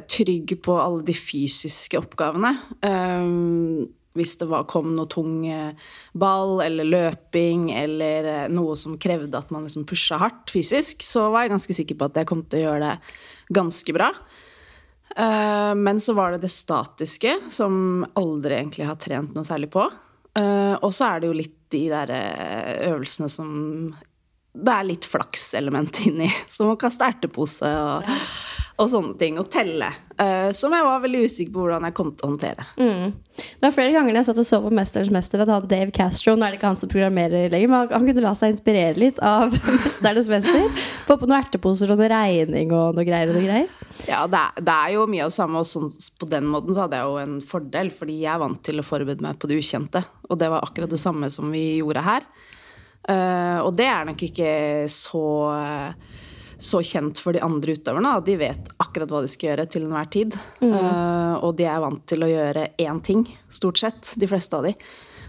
trygg 0.10 0.56
på 0.66 0.76
alle 0.82 1.04
de 1.06 1.14
fysiske 1.14 2.00
oppgavene. 2.00 2.56
Um, 2.82 3.84
hvis 4.18 4.34
det 4.42 4.48
var, 4.50 4.66
kom 4.70 4.92
noe 4.94 5.10
tung 5.10 5.42
eh, 5.50 5.74
ball 6.18 6.60
eller 6.62 6.86
løping 6.86 7.72
eller 7.74 8.28
eh, 8.30 8.50
noe 8.54 8.76
som 8.78 9.00
krevde 9.02 9.40
at 9.40 9.50
man 9.54 9.66
liksom 9.66 9.88
pusha 9.90 10.20
hardt 10.22 10.54
fysisk, 10.54 11.02
så 11.06 11.32
var 11.34 11.46
jeg 11.46 11.54
ganske 11.56 11.76
sikker 11.80 11.98
på 11.98 12.10
at 12.10 12.20
jeg 12.22 12.30
kom 12.30 12.44
til 12.46 12.62
å 12.62 12.68
gjøre 12.68 12.92
det 12.92 13.56
ganske 13.58 13.96
bra. 13.98 14.12
Uh, 15.14 15.74
men 15.78 16.02
så 16.02 16.16
var 16.18 16.34
det 16.34 16.44
det 16.46 16.54
statiske, 16.54 17.36
som 17.54 18.06
aldri 18.18 18.58
egentlig 18.58 18.90
har 18.90 19.02
trent 19.02 19.34
noe 19.38 19.46
særlig 19.46 19.70
på. 19.74 19.86
Uh, 20.38 20.78
og 20.82 20.90
så 20.94 21.12
er 21.12 21.22
det 21.22 21.30
jo 21.30 21.38
litt 21.42 21.60
de 21.74 21.84
der 21.90 22.14
øvelsene 22.90 23.30
som 23.34 23.54
det 24.54 24.70
er 24.70 24.86
litt 24.86 25.06
flakselement 25.10 26.04
inni. 26.06 26.30
Som 26.50 26.70
å 26.70 26.78
kaste 26.78 27.06
ertepose 27.10 27.66
og 27.66 28.10
og 28.82 28.90
sånne 28.90 29.14
ting. 29.20 29.38
Og 29.42 29.50
telle. 29.54 29.90
Uh, 30.14 30.50
som 30.56 30.74
jeg 30.74 30.86
var 30.86 31.02
veldig 31.04 31.24
usikker 31.26 31.54
på 31.54 31.64
hvordan 31.64 31.86
jeg 31.88 31.96
kom 31.98 32.12
til 32.14 32.26
å 32.26 32.32
håndtere. 32.32 32.66
Mm. 32.78 33.14
Det 33.34 33.66
var 33.66 33.74
flere 33.74 33.94
ganger 33.96 34.18
jeg 34.20 34.28
satt 34.28 34.42
og 34.44 34.46
så 34.46 34.60
på 34.62 34.70
'Mesterens 34.70 35.10
mester' 35.14 35.42
at 35.42 35.50
han 35.50 35.66
Dave 35.68 35.90
Castro 35.90 36.36
Nå 36.36 36.46
er 36.46 36.54
det 36.54 36.60
ikke 36.60 36.70
han 36.70 36.78
som 36.78 36.90
programmerer 36.92 37.50
lenger, 37.50 37.72
men 37.72 37.80
han, 37.80 37.90
han 37.96 38.06
kunne 38.06 38.22
la 38.22 38.34
seg 38.38 38.54
inspirere 38.54 38.94
litt 39.00 39.20
av 39.20 39.54
'Mesternes 39.58 40.30
mester'. 40.30 40.86
Få 41.08 41.18
på 41.18 41.30
noen 41.30 41.40
erteposer 41.42 41.90
og 41.90 41.98
noe 42.02 42.12
regning 42.14 42.74
og 42.78 42.94
noe 42.98 43.08
greier 43.08 43.34
og 43.34 43.40
noe 43.40 43.48
greier. 43.48 43.70
Ja, 44.10 44.26
det 44.30 44.42
er, 44.42 44.62
det 44.62 44.78
er 44.78 44.96
jo 44.96 45.10
mye 45.10 45.26
av 45.26 45.34
det 45.34 45.38
samme, 45.38 45.62
og 45.62 45.70
sånn, 45.70 45.90
på 46.20 46.30
den 46.30 46.50
måten 46.50 46.74
så 46.74 46.86
hadde 46.86 47.02
jeg 47.02 47.10
jo 47.10 47.22
en 47.24 47.38
fordel, 47.42 47.94
fordi 47.94 48.20
jeg 48.22 48.34
er 48.34 48.42
vant 48.42 48.64
til 48.66 48.82
å 48.82 48.86
forberede 48.86 49.26
meg 49.26 49.38
på 49.42 49.50
det 49.50 49.58
ukjente. 49.62 50.04
Og 50.30 50.38
det 50.42 50.50
var 50.54 50.66
akkurat 50.66 50.94
det 50.94 51.02
samme 51.02 51.30
som 51.34 51.50
vi 51.54 51.80
gjorde 51.82 52.06
her. 52.06 52.26
Uh, 53.04 53.60
og 53.66 53.74
det 53.76 53.90
er 53.90 54.06
nok 54.08 54.22
ikke 54.24 54.52
så 54.88 55.26
uh, 55.52 56.22
så 56.63 56.80
kjent 56.86 57.19
for 57.19 57.36
de 57.36 57.41
andre 57.43 57.76
utøverne. 57.76 58.13
De 58.26 58.38
vet 58.39 58.69
akkurat 58.82 59.12
hva 59.12 59.23
de 59.23 59.32
skal 59.32 59.52
gjøre 59.52 59.67
til 59.71 59.88
enhver 59.88 60.12
tid. 60.13 60.38
Mm. 60.63 60.71
Uh, 60.71 61.34
og 61.43 61.58
de 61.60 61.67
er 61.67 61.82
vant 61.84 62.06
til 62.10 62.23
å 62.23 62.30
gjøre 62.32 62.69
én 62.80 63.02
ting, 63.04 63.26
stort 63.52 63.82
sett. 63.84 64.13
De 64.19 64.30
fleste 64.32 64.60
av 64.60 64.69
de. 64.69 64.76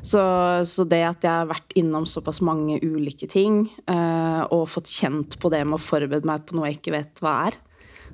Så, 0.05 0.21
så, 0.69 0.85
det 0.85 1.01
at 1.09 1.25
jeg 1.25 1.33
har 1.33 1.49
vært 1.49 1.73
innom 1.81 2.05
såpass 2.07 2.43
mange 2.45 2.77
ulike 2.85 3.27
ting, 3.31 3.65
uh, 3.89 4.45
og 4.53 4.69
fått 4.69 4.93
kjent 4.93 5.39
på 5.41 5.51
det 5.53 5.63
med 5.65 5.79
å 5.79 5.85
forberede 5.85 6.29
meg 6.29 6.45
på 6.45 6.59
noe 6.59 6.69
jeg 6.69 6.83
ikke 6.83 6.99
vet 6.99 7.23
hva 7.25 7.39
er, 7.47 7.57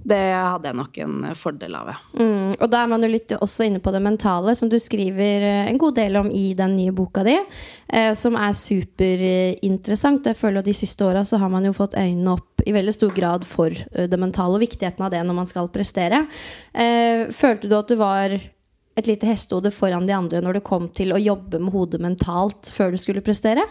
det 0.02 0.18
hadde 0.32 0.70
jeg 0.70 0.76
nok 0.78 0.98
en 1.04 1.16
fordel 1.36 1.74
av. 1.76 1.90
Mm, 2.16 2.54
og 2.56 2.66
da 2.72 2.82
er 2.82 2.90
man 2.90 3.04
jo 3.04 3.10
litt 3.12 3.34
også 3.36 3.66
inne 3.66 3.82
på 3.84 3.92
det 3.92 4.00
mentale, 4.04 4.54
som 4.56 4.70
du 4.72 4.78
skriver 4.80 5.44
eh, 5.44 5.68
en 5.68 5.80
god 5.80 5.98
del 5.98 6.16
om 6.20 6.30
i 6.32 6.52
den 6.56 6.76
nye 6.78 6.94
boka 6.96 7.24
di, 7.26 7.36
eh, 7.36 8.12
som 8.16 8.38
er 8.40 8.56
superinteressant. 8.56 10.30
Jeg 10.30 10.38
føler 10.40 10.62
at 10.62 10.70
De 10.70 10.76
siste 10.76 11.04
åra 11.04 11.24
har 11.24 11.52
man 11.52 11.68
jo 11.68 11.74
fått 11.76 11.98
øynene 11.98 12.32
opp 12.38 12.49
i 12.66 12.74
veldig 12.74 12.94
stor 12.94 13.12
grad 13.16 13.46
for 13.48 13.74
eh, 13.74 14.08
det 14.10 14.20
mentale 14.20 14.58
og 14.58 14.64
viktigheten 14.64 15.04
av 15.06 15.12
det 15.14 15.22
når 15.26 15.38
man 15.42 15.50
skal 15.50 15.70
prestere. 15.72 16.24
Eh, 16.72 17.28
følte 17.34 17.70
du 17.70 17.76
at 17.78 17.90
du 17.90 17.96
var 18.00 18.34
et 18.34 19.08
lite 19.08 19.28
hestehode 19.28 19.72
foran 19.72 20.08
de 20.08 20.16
andre 20.16 20.42
når 20.44 20.58
det 20.58 20.66
kom 20.66 20.88
til 20.92 21.14
å 21.14 21.20
jobbe 21.20 21.60
med 21.62 21.72
hodet 21.74 22.02
mentalt 22.02 22.70
før 22.74 22.94
du 22.94 23.00
skulle 23.00 23.24
prestere? 23.24 23.64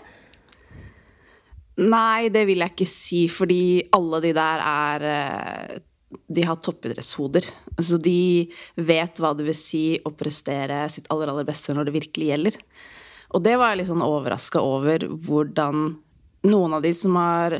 Nei, 1.80 2.28
det 2.34 2.44
vil 2.50 2.60
jeg 2.60 2.76
ikke 2.76 2.90
si, 2.90 3.22
fordi 3.32 3.62
alle 3.96 4.20
de 4.26 4.34
der 4.36 4.64
er 4.66 5.06
eh, 5.14 5.78
De 6.10 6.44
har 6.46 6.58
toppidrettshoder. 6.58 7.46
Så 7.78 8.00
de 8.02 8.50
vet 8.76 9.20
hva 9.22 9.36
det 9.38 9.46
vil 9.46 9.58
si 9.58 9.84
å 10.02 10.12
prestere 10.18 10.82
sitt 10.90 11.06
aller, 11.14 11.30
aller 11.30 11.46
beste 11.48 11.76
når 11.78 11.88
det 11.88 11.98
virkelig 12.00 12.32
gjelder. 12.32 12.58
Og 13.38 13.44
det 13.46 13.54
var 13.62 13.72
jeg 13.72 13.84
litt 13.84 13.92
sånn 13.92 14.06
overraska 14.06 14.64
over 14.66 15.06
hvordan 15.06 15.92
noen 16.50 16.74
av 16.74 16.82
de 16.82 16.92
som 16.96 17.18
har 17.20 17.60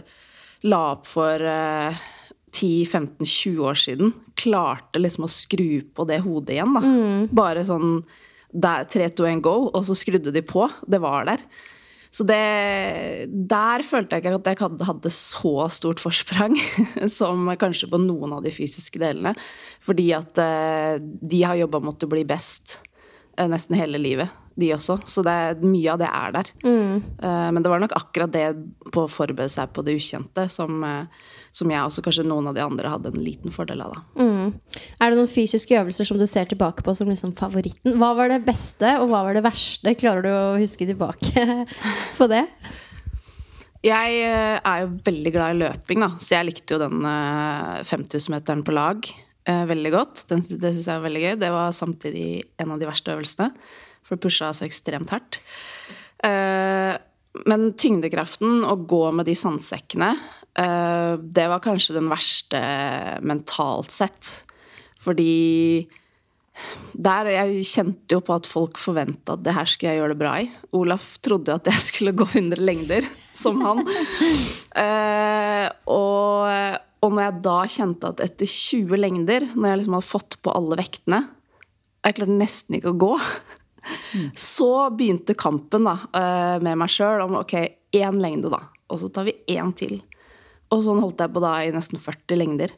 la 0.68 0.80
opp 0.94 1.08
for 1.08 1.44
eh, 1.46 2.00
10-15-20 2.56 3.60
år 3.64 3.80
siden, 3.80 4.14
klarte 4.40 5.02
liksom 5.02 5.28
å 5.28 5.32
skru 5.32 5.82
på 5.96 6.06
det 6.10 6.22
hodet 6.26 6.58
igjen. 6.58 6.76
da. 6.76 6.84
Mm. 6.84 7.28
Bare 7.36 7.66
sånn 7.68 8.00
3, 8.50 9.12
2, 9.14 9.28
1, 9.30 9.44
go, 9.46 9.58
og 9.70 9.84
så 9.86 9.98
skrudde 9.98 10.34
de 10.34 10.44
på. 10.46 10.66
Det 10.90 11.00
var 11.04 11.28
der. 11.30 11.44
Så 12.10 12.26
det, 12.26 13.30
der 13.30 13.84
følte 13.86 14.18
jeg 14.18 14.24
ikke 14.24 14.40
at 14.40 14.48
jeg 14.50 14.88
hadde 14.88 15.12
så 15.14 15.68
stort 15.70 16.02
forsprang 16.02 16.56
som 17.20 17.46
kanskje 17.62 17.92
på 17.92 18.00
noen 18.02 18.34
av 18.34 18.42
de 18.46 18.54
fysiske 18.54 19.02
delene. 19.02 19.36
Fordi 19.86 20.08
at 20.18 20.42
eh, 20.42 20.98
de 21.00 21.44
har 21.46 21.60
jobba 21.60 21.84
mot 21.86 22.06
å 22.06 22.10
bli 22.10 22.26
best 22.28 22.80
eh, 23.38 23.46
nesten 23.46 23.78
hele 23.78 24.02
livet 24.02 24.34
de 24.60 24.72
også. 24.76 24.98
Så 25.10 25.24
det, 25.26 25.36
mye 25.64 25.94
av 25.94 26.00
det 26.02 26.10
er 26.10 26.34
der. 26.36 26.52
Mm. 26.66 26.96
Uh, 27.22 27.50
men 27.56 27.64
det 27.64 27.72
var 27.72 27.84
nok 27.84 27.96
akkurat 27.98 28.34
det 28.34 28.48
på 28.94 29.06
å 29.06 29.12
forberede 29.12 29.52
seg 29.54 29.72
på 29.76 29.84
det 29.86 29.96
ukjente 30.00 30.48
som, 30.52 30.84
uh, 30.84 31.06
som 31.56 31.72
jeg 31.72 31.84
også 31.86 32.04
kanskje 32.06 32.28
noen 32.28 32.50
av 32.52 32.58
de 32.58 32.66
andre 32.66 32.92
hadde 32.94 33.14
en 33.14 33.24
liten 33.24 33.54
fordel 33.56 33.84
av. 33.86 33.96
Mm. 34.20 34.58
Er 35.00 35.12
det 35.12 35.20
noen 35.20 35.32
fysiske 35.32 35.78
øvelser 35.80 36.10
som 36.10 36.20
du 36.20 36.28
ser 36.30 36.50
tilbake 36.50 36.86
på 36.86 36.96
som 36.98 37.12
liksom 37.12 37.36
favoritten? 37.40 37.98
Hva 38.02 38.14
var 38.18 38.34
det 38.34 38.44
beste, 38.48 38.98
og 39.00 39.10
hva 39.14 39.24
var 39.28 39.38
det 39.38 39.46
verste? 39.48 39.96
Klarer 40.00 40.28
du 40.28 40.32
å 40.34 40.60
huske 40.60 40.88
tilbake 40.90 41.48
på 42.20 42.30
det? 42.32 42.46
Jeg 43.86 44.22
uh, 44.28 44.60
er 44.60 44.84
jo 44.84 44.94
veldig 45.08 45.36
glad 45.36 45.56
i 45.56 45.64
løping, 45.64 46.04
da. 46.04 46.14
så 46.20 46.40
jeg 46.40 46.52
likte 46.52 46.76
jo 46.76 46.84
den 46.84 47.04
5000-meteren 47.88 48.66
på 48.68 48.76
lag 48.76 49.12
veldig 49.50 49.90
godt. 49.90 50.22
Den, 50.30 50.44
det 50.62 50.76
syns 50.76 50.86
jeg 50.86 51.00
var 51.00 51.06
veldig 51.08 51.22
gøy. 51.24 51.32
Det 51.42 51.48
var 51.50 51.72
samtidig 51.74 52.26
en 52.62 52.74
av 52.76 52.82
de 52.82 52.86
verste 52.86 53.16
øvelsene 53.16 53.48
for 54.10 54.18
det 54.18 54.26
pusha 54.26 54.50
så 54.58 54.66
ekstremt 54.66 55.14
hardt. 55.14 55.40
Eh, 56.26 56.98
men 57.46 57.70
tyngdekraften, 57.78 58.64
å 58.66 58.74
gå 58.90 59.04
med 59.14 59.30
de 59.30 59.38
sandsekkene, 59.38 60.12
eh, 60.58 61.14
det 61.22 61.48
var 61.48 61.62
kanskje 61.64 62.00
den 62.00 62.10
verste 62.10 62.60
mentalt 63.22 63.94
sett. 63.94 64.44
Fordi 65.00 65.88
der 66.92 67.30
Jeg 67.32 67.64
kjente 67.64 68.18
jo 68.18 68.20
på 68.20 68.36
at 68.36 68.48
folk 68.50 68.78
forventa 68.82 69.38
at 69.38 69.44
det 69.46 69.54
her 69.56 69.70
skulle 69.70 69.94
jeg 69.94 70.02
gjøre 70.02 70.16
det 70.16 70.20
bra 70.20 70.34
i. 70.42 70.50
Olaf 70.76 71.06
trodde 71.24 71.54
jo 71.54 71.56
at 71.56 71.70
jeg 71.72 71.86
skulle 71.86 72.16
gå 72.18 72.28
100 72.28 72.60
lengder, 72.60 73.06
som 73.44 73.62
han. 73.64 73.86
Uh, 74.76 75.68
og, 75.88 76.50
og 77.00 77.16
når 77.16 77.24
jeg 77.24 77.42
da 77.48 77.58
kjente 77.78 78.12
at 78.12 78.26
etter 78.26 78.50
20 78.50 79.00
lengder, 79.00 79.48
når 79.56 79.70
jeg 79.70 79.82
liksom 79.82 79.96
hadde 79.96 80.10
fått 80.10 80.40
på 80.44 80.52
alle 80.52 80.80
vektene 80.82 81.22
Jeg 82.04 82.16
klarte 82.20 82.36
nesten 82.36 82.80
ikke 82.80 82.92
å 82.92 83.00
gå. 83.06 83.14
Så 84.54 84.72
begynte 84.98 85.38
kampen 85.40 85.88
da, 85.88 85.98
eh, 86.16 86.56
med 86.64 86.80
meg 86.82 86.94
sjøl 86.94 87.26
om 87.26 87.40
ok, 87.42 87.56
én 88.00 88.22
lengde, 88.22 88.52
da. 88.54 88.64
Og 88.90 89.02
så 89.04 89.12
tar 89.14 89.28
vi 89.28 89.38
én 89.54 89.74
til. 89.78 90.00
Og 90.74 90.82
sånn 90.86 91.02
holdt 91.02 91.22
jeg 91.24 91.34
på 91.34 91.44
da 91.44 91.60
i 91.66 91.74
nesten 91.74 92.02
40 92.02 92.40
lengder. 92.40 92.74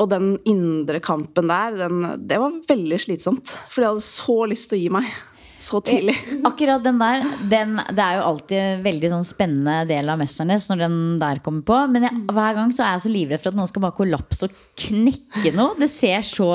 Og 0.00 0.10
den 0.10 0.34
indre 0.48 0.98
kampen 1.04 1.50
der, 1.50 1.76
den, 1.84 2.02
det 2.26 2.40
var 2.42 2.56
veldig 2.68 2.98
slitsomt. 3.00 3.54
For 3.70 3.84
jeg 3.84 3.94
hadde 3.94 4.06
så 4.08 4.36
lyst 4.50 4.70
til 4.72 4.80
å 4.80 4.84
gi 4.84 4.90
meg. 4.98 5.14
Så 5.64 5.78
tidlig. 5.80 6.12
Eh, 6.28 6.40
akkurat 6.50 6.82
den 6.84 6.98
der, 7.00 7.22
den, 7.48 7.78
det 7.96 8.02
er 8.02 8.18
jo 8.18 8.24
alltid 8.26 8.58
en 8.58 8.82
veldig 8.84 9.10
sånn 9.14 9.24
spennende 9.24 9.76
del 9.88 10.10
av 10.12 10.20
'Mesternes' 10.20 10.66
når 10.68 10.82
den 10.82 10.98
der 11.22 11.40
kommer 11.44 11.64
på. 11.64 11.78
Men 11.94 12.04
jeg, 12.04 12.24
hver 12.36 12.58
gang 12.58 12.74
så 12.74 12.84
er 12.84 12.90
jeg 12.96 13.04
så 13.06 13.12
livredd 13.14 13.40
for 13.40 13.52
at 13.52 13.60
noen 13.60 13.70
skal 13.70 13.84
bare 13.86 13.96
kollapse 13.96 14.50
og 14.50 14.58
knekke 14.84 15.54
noe. 15.56 15.78
Det 15.80 15.88
ser 15.88 16.26
så 16.26 16.50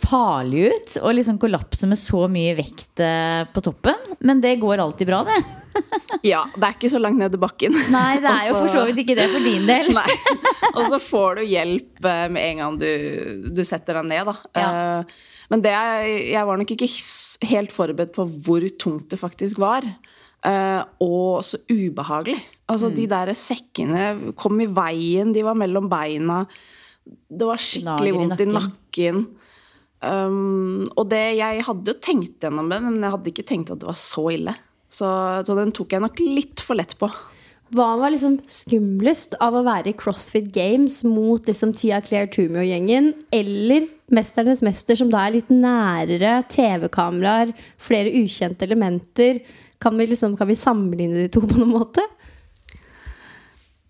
farlig 0.00 0.66
ut 0.70 0.96
å 1.04 1.12
liksom 1.14 1.38
kollapse 1.40 1.88
med 1.88 1.98
så 1.98 2.24
mye 2.30 2.54
vekt 2.58 3.02
eh, 3.04 3.42
på 3.52 3.62
toppen. 3.64 3.96
Men 4.26 4.42
det 4.42 4.56
går 4.62 4.82
alltid 4.82 5.10
bra, 5.10 5.22
det. 5.28 5.38
ja. 6.32 6.44
Det 6.56 6.66
er 6.66 6.76
ikke 6.76 6.92
så 6.92 7.00
langt 7.02 7.20
ned 7.20 7.34
i 7.36 7.40
bakken. 7.40 7.76
Nei, 7.92 8.20
det 8.22 8.30
er 8.30 8.50
jo 8.50 8.58
for 8.58 8.72
så 8.72 8.84
vidt 8.88 9.02
ikke 9.04 9.16
det 9.18 9.26
for 9.32 9.46
din 9.46 9.66
del. 9.68 9.90
Nei. 9.98 10.06
Og 10.74 10.86
så 10.92 11.00
får 11.02 11.40
du 11.40 11.44
hjelp 11.50 12.06
eh, 12.12 12.24
med 12.32 12.46
en 12.46 12.62
gang 12.64 12.78
du, 12.80 12.88
du 13.50 13.64
setter 13.66 14.00
deg 14.00 14.08
ned, 14.12 14.30
da. 14.30 14.36
Ja. 14.60 14.70
Eh, 14.70 15.36
men 15.50 15.64
det, 15.64 15.74
jeg 16.30 16.46
var 16.46 16.60
nok 16.60 16.72
ikke 16.76 16.86
helt 17.50 17.74
forberedt 17.74 18.14
på 18.14 18.26
hvor 18.46 18.66
tungt 18.78 19.08
det 19.10 19.18
faktisk 19.18 19.58
var. 19.58 19.82
Og 21.02 21.42
så 21.42 21.58
ubehagelig. 21.66 22.38
Altså, 22.70 22.86
mm. 22.86 22.94
de 22.94 23.06
der 23.10 23.32
sekkene 23.34 24.04
kom 24.38 24.62
i 24.62 24.68
veien, 24.70 25.34
de 25.34 25.42
var 25.42 25.58
mellom 25.58 25.90
beina. 25.90 26.44
Det 27.02 27.48
var 27.48 27.58
skikkelig 27.58 28.14
vondt 28.14 28.44
i 28.44 28.46
nakken. 28.52 29.24
Um, 30.00 30.86
og 30.96 31.10
det, 31.12 31.22
jeg 31.36 31.64
hadde 31.66 31.92
jo 31.92 32.00
tenkt 32.00 32.44
gjennom 32.44 32.70
det, 32.72 32.80
men 32.86 33.02
jeg 33.02 33.14
hadde 33.14 33.32
ikke 33.32 33.48
tenkt 33.48 33.72
at 33.72 33.82
det 33.82 33.90
var 33.90 33.98
så 34.00 34.30
ille. 34.32 34.54
Så, 34.90 35.06
så 35.46 35.56
den 35.58 35.74
tok 35.76 35.92
jeg 35.94 36.02
nok 36.02 36.22
litt 36.24 36.64
for 36.64 36.78
lett 36.80 36.96
på. 36.98 37.10
Hva 37.70 37.92
var 38.00 38.10
liksom 38.10 38.40
skumlest 38.50 39.36
av 39.38 39.54
å 39.54 39.62
være 39.62 39.92
i 39.92 39.98
CrossFit 39.98 40.48
Games 40.50 41.04
mot 41.06 41.46
liksom 41.46 41.70
Tia 41.78 42.00
Claire 42.02 42.26
Tumio-gjengen, 42.32 43.12
eller 43.30 43.86
Mesternes 44.10 44.64
mester, 44.66 44.98
som 44.98 45.12
da 45.12 45.22
er 45.22 45.36
litt 45.36 45.52
nærere, 45.54 46.40
TV-kameraer, 46.50 47.52
flere 47.78 48.10
ukjente 48.18 48.66
elementer? 48.66 49.38
Kan 49.80 49.94
vi, 50.00 50.08
liksom, 50.10 50.34
kan 50.36 50.50
vi 50.50 50.58
sammenligne 50.58 51.22
de 51.22 51.30
to 51.30 51.44
på 51.44 51.60
noen 51.60 51.76
måte? 51.76 52.02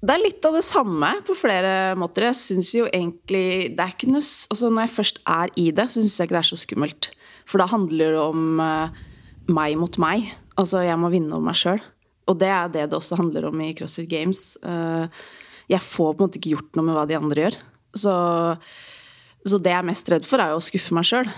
Det 0.01 0.15
er 0.15 0.23
litt 0.23 0.47
av 0.49 0.55
det 0.57 0.65
samme 0.65 1.11
på 1.29 1.37
flere 1.37 1.93
måter. 2.01 2.31
Jeg 2.31 2.39
synes 2.41 2.71
jo 2.73 2.87
egentlig 2.89 3.75
det 3.77 3.85
er 3.85 3.93
ikke 3.93 4.09
noe, 4.09 4.25
altså 4.25 4.71
Når 4.73 4.87
jeg 4.87 4.95
først 4.97 5.21
er 5.29 5.53
i 5.61 5.67
det, 5.77 5.87
så 5.93 6.01
syns 6.01 6.17
jeg 6.17 6.29
ikke 6.29 6.39
det 6.39 6.41
er 6.41 6.49
så 6.49 6.61
skummelt. 6.63 7.11
For 7.49 7.61
da 7.61 7.69
handler 7.69 8.15
det 8.17 8.23
om 8.23 8.63
uh, 8.65 9.03
meg 9.53 9.77
mot 9.77 9.99
meg. 10.01 10.31
Altså 10.61 10.87
jeg 10.87 10.97
må 11.01 11.11
vinne 11.13 11.35
over 11.37 11.51
meg 11.51 11.59
sjøl. 11.61 11.83
Og 12.31 12.39
det 12.41 12.49
er 12.49 12.73
det 12.73 12.87
det 12.89 12.97
også 12.97 13.19
handler 13.21 13.51
om 13.51 13.61
i 13.61 13.75
CrossFit 13.77 14.09
Games. 14.09 14.55
Uh, 14.65 15.05
jeg 15.71 15.85
får 15.85 16.15
på 16.15 16.17
en 16.17 16.31
måte 16.31 16.41
ikke 16.41 16.55
gjort 16.55 16.79
noe 16.79 16.89
med 16.89 16.97
hva 16.97 17.05
de 17.11 17.19
andre 17.19 17.45
gjør. 17.45 17.61
Så, 18.01 18.15
så 19.45 19.61
det 19.61 19.75
jeg 19.75 19.83
er 19.83 19.89
mest 19.91 20.09
redd 20.15 20.27
for, 20.27 20.41
er 20.41 20.55
jo 20.55 20.63
å 20.63 20.65
skuffe 20.65 20.97
meg 20.97 21.11
sjøl. 21.11 21.29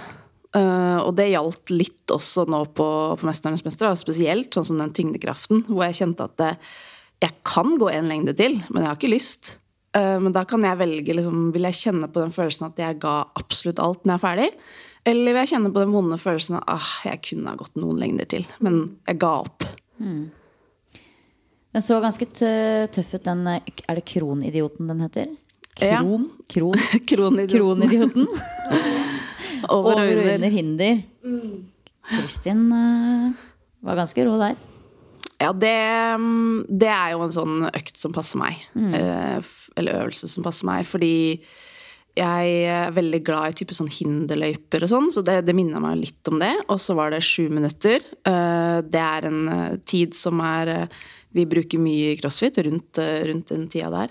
Uh, 0.52 0.60
eh, 0.60 0.98
og 1.02 1.16
det 1.18 1.30
gjaldt 1.32 1.74
litt 1.74 2.12
også 2.12 2.46
nå 2.52 2.62
på, 2.76 2.86
på 3.18 3.26
'Mesternes 3.26 3.64
mester', 3.66 3.90
spesielt 3.98 4.54
sånn 4.54 4.68
som 4.68 4.80
den 4.80 4.92
tyngdekraften, 4.94 5.64
hvor 5.66 5.86
jeg 5.88 6.02
kjente 6.02 6.28
at 6.28 6.36
det, 6.38 6.50
jeg 7.22 7.34
kan 7.46 7.76
gå 7.78 7.88
en 7.92 8.08
lengde 8.10 8.34
til, 8.38 8.58
men 8.70 8.82
jeg 8.82 8.90
har 8.90 8.98
ikke 8.98 9.12
lyst. 9.12 9.56
Uh, 9.92 10.18
men 10.22 10.32
da 10.34 10.44
kan 10.48 10.62
jeg 10.64 10.78
velge 10.80 11.12
liksom, 11.18 11.50
Vil 11.52 11.66
jeg 11.68 11.76
kjenne 11.76 12.06
på 12.08 12.22
den 12.22 12.30
følelsen 12.32 12.70
at 12.70 12.78
jeg 12.80 12.96
ga 13.02 13.26
absolutt 13.36 13.82
alt 13.82 14.06
når 14.06 14.14
jeg 14.14 14.18
er 14.18 14.22
ferdig? 14.22 14.46
Eller 15.10 15.34
vil 15.34 15.40
jeg 15.42 15.50
kjenne 15.50 15.72
på 15.74 15.82
den 15.82 15.92
vonde 15.92 16.16
følelsen 16.22 16.56
at 16.60 16.70
ah, 16.72 16.92
jeg 17.04 17.20
kunne 17.26 17.52
ha 17.52 17.58
gått 17.58 17.76
noen 17.76 17.98
lengder 18.00 18.28
til, 18.30 18.46
men 18.62 18.78
jeg 19.10 19.18
ga 19.20 19.32
opp. 19.42 19.66
Mm. 20.00 20.30
Den 21.72 21.84
så 21.84 21.98
ganske 22.04 22.28
tøff 22.32 23.14
ut, 23.16 23.24
den 23.24 23.46
Er 23.48 23.98
det 23.98 24.04
Kronidioten 24.08 24.88
den 24.92 25.04
heter? 25.04 25.30
Kron? 25.76 26.26
Ja. 26.28 26.46
Kron. 26.54 26.82
Kronidioten. 27.10 27.54
Kronidioten. 27.56 28.28
Over 29.72 30.02
og 30.02 30.34
under 30.34 30.52
hinder. 30.52 31.02
Kristin 32.12 32.66
uh, 32.72 33.32
var 33.82 33.98
ganske 34.02 34.26
rå 34.26 34.36
der. 34.40 34.58
Ja, 35.42 35.50
det, 35.52 35.74
det, 36.68 36.88
er 36.92 37.14
jo 37.14 37.26
en 37.26 37.34
sånn 37.34 37.66
økt 37.72 37.98
som 37.98 38.14
passer 38.14 38.40
meg. 38.40 38.62
Mm. 38.78 38.94
Eh, 38.94 39.52
eller 39.80 40.04
øvelse 40.04 40.30
som 40.30 40.44
passer 40.46 40.68
meg. 40.68 40.86
Fordi 40.86 41.14
jeg 42.18 42.54
er 42.68 42.92
veldig 42.92 43.22
glad 43.24 43.50
i 43.50 43.56
type 43.62 43.74
sånn 43.74 43.90
hinderløyper 43.90 44.84
og 44.84 44.90
sånn, 44.90 45.08
så 45.14 45.22
det, 45.24 45.38
det 45.48 45.56
minner 45.56 45.80
meg 45.82 46.02
litt 46.02 46.30
om 46.30 46.38
det. 46.42 46.52
Og 46.68 46.78
så 46.82 46.96
var 46.98 47.14
det 47.14 47.24
sju 47.26 47.48
minutter. 47.52 48.04
Eh, 48.28 48.78
det 48.86 49.02
er 49.02 49.28
en 49.30 49.42
eh, 49.48 49.76
tid 49.88 50.16
som 50.18 50.42
er 50.44 50.88
Vi 51.32 51.46
bruker 51.48 51.80
mye 51.80 52.10
i 52.12 52.16
crossfit 52.20 52.58
rundt, 52.60 52.98
rundt 53.00 53.48
den 53.48 53.68
tida 53.72 53.88
der. 53.88 54.10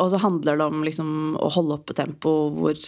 Og 0.00 0.06
så 0.08 0.16
handler 0.20 0.56
det 0.56 0.64
om 0.64 0.80
liksom 0.84 1.10
å 1.36 1.50
holde 1.52 1.76
oppe 1.76 1.92
tempo 1.96 2.32
hvor 2.56 2.80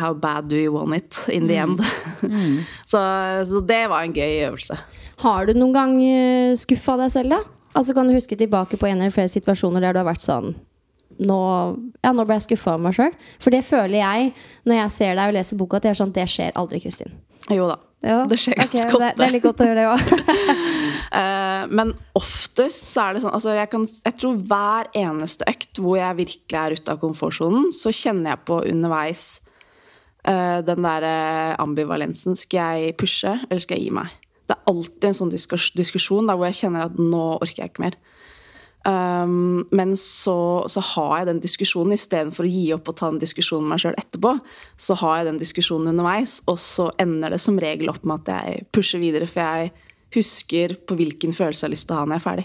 How 0.00 0.14
bad 0.14 0.48
do 0.48 0.56
you 0.56 0.72
want 0.72 0.96
it 0.96 1.28
in 1.28 1.46
the 1.46 1.58
mm. 1.58 1.62
end? 1.62 1.84
Mm. 2.22 2.64
så, 2.86 3.00
så 3.46 3.60
det 3.60 3.82
var 3.92 4.02
en 4.02 4.16
gøy 4.16 4.46
øvelse. 4.48 4.78
Har 5.22 5.46
du 5.46 5.54
noen 5.54 5.74
gang 5.74 5.96
uh, 6.00 6.54
skuffa 6.58 6.96
deg 7.00 7.12
selv, 7.14 7.36
da? 7.36 7.42
Altså 7.74 7.94
Kan 7.94 8.08
du 8.08 8.14
huske 8.14 8.38
tilbake 8.38 8.78
på 8.78 8.88
en 8.88 9.00
eller 9.00 9.14
flere 9.14 9.32
situasjoner 9.32 9.82
der 9.82 9.94
du 9.94 10.02
har 10.02 10.08
vært 10.08 10.24
sånn 10.26 10.54
Nå, 11.14 11.38
ja, 12.02 12.10
nå 12.10 12.24
ble 12.26 12.40
jeg 12.40 12.48
skuffa 12.48 12.72
av 12.74 12.80
meg 12.82 12.96
sjøl. 12.96 13.12
For 13.38 13.54
det 13.54 13.60
føler 13.62 14.00
jeg 14.00 14.32
når 14.66 14.80
jeg 14.80 14.94
ser 14.96 15.12
deg 15.14 15.30
og 15.30 15.36
leser 15.36 15.60
boka, 15.60 15.78
at 15.78 15.84
det 15.84 15.92
er 15.92 15.98
sånn, 16.00 16.14
det 16.16 16.24
skjer 16.32 16.56
aldri, 16.58 16.80
Kristin. 16.82 17.12
Jo 17.54 17.68
da. 17.70 17.76
Ja. 18.04 18.16
Det 18.28 18.36
skjer 18.40 18.58
ganske 18.58 18.80
okay, 18.82 18.88
ofte. 18.88 19.04
Det, 19.04 19.12
det 19.20 19.26
er 19.28 19.32
litt 19.32 19.44
godt 19.44 19.62
å 19.62 19.68
høre 19.68 19.78
det 19.78 19.86
òg. 19.92 20.02
uh, 21.14 21.62
men 21.78 21.94
oftest 22.18 22.90
så 22.90 23.06
er 23.06 23.14
det 23.14 23.24
sånn 23.24 23.36
altså 23.36 23.54
jeg, 23.56 23.70
kan, 23.72 23.86
jeg 23.86 24.18
tror 24.20 24.42
hver 24.50 24.90
eneste 25.04 25.48
økt 25.54 25.80
hvor 25.80 26.00
jeg 26.00 26.20
virkelig 26.20 26.60
er 26.60 26.76
ute 26.76 26.96
av 26.96 27.00
komfortsonen, 27.04 27.70
så 27.76 27.94
kjenner 27.94 28.34
jeg 28.34 28.44
på 28.50 28.58
underveis 28.74 29.24
uh, 30.26 30.60
den 30.66 30.84
der 30.84 31.08
eh, 31.08 31.54
ambivalensen. 31.62 32.36
Skal 32.38 32.82
jeg 32.82 32.98
pushe, 33.00 33.38
eller 33.48 33.64
skal 33.64 33.78
jeg 33.78 33.88
gi 33.88 33.96
meg? 34.02 34.12
Det 34.44 34.56
er 34.56 34.72
alltid 34.72 35.08
en 35.08 35.20
sånn 35.20 35.32
diskus 35.32 35.70
diskusjon 35.76 36.28
da, 36.28 36.36
hvor 36.36 36.50
jeg 36.50 36.64
kjenner 36.64 36.88
at 36.88 36.98
nå 37.00 37.24
orker 37.38 37.64
jeg 37.64 37.72
ikke 37.72 37.86
mer. 37.86 37.96
Um, 38.84 39.64
men 39.72 39.94
så, 39.96 40.64
så 40.68 40.82
har 40.84 41.22
jeg 41.22 41.28
den 41.30 41.40
diskusjonen 41.40 41.96
istedenfor 41.96 42.44
å 42.44 42.50
gi 42.52 42.66
opp 42.76 42.90
og 42.92 42.98
ta 42.98 43.08
den 43.08 43.22
diskusjonen 43.22 43.64
med 43.64 43.78
meg 43.78 43.84
sjøl 43.86 43.96
etterpå. 44.00 44.34
Så 44.76 44.98
har 45.00 45.16
jeg 45.20 45.30
den 45.30 45.40
diskusjonen 45.40 45.94
underveis, 45.94 46.42
og 46.50 46.60
så 46.60 46.90
ender 47.00 47.32
det 47.32 47.40
som 47.40 47.56
regel 47.60 47.92
opp 47.94 48.04
med 48.04 48.28
at 48.28 48.34
jeg 48.34 48.68
pusher 48.76 49.00
videre, 49.00 49.30
for 49.30 49.40
jeg 49.40 49.72
husker 50.14 50.76
på 50.86 50.96
hvilken 50.98 51.32
følelse 51.34 51.64
jeg 51.64 51.68
har 51.68 51.72
lyst 51.72 51.88
til 51.88 51.96
å 51.96 51.98
ha 51.98 52.04
når 52.06 52.14
jeg 52.14 52.20
er 52.20 52.24
ferdig. 52.24 52.44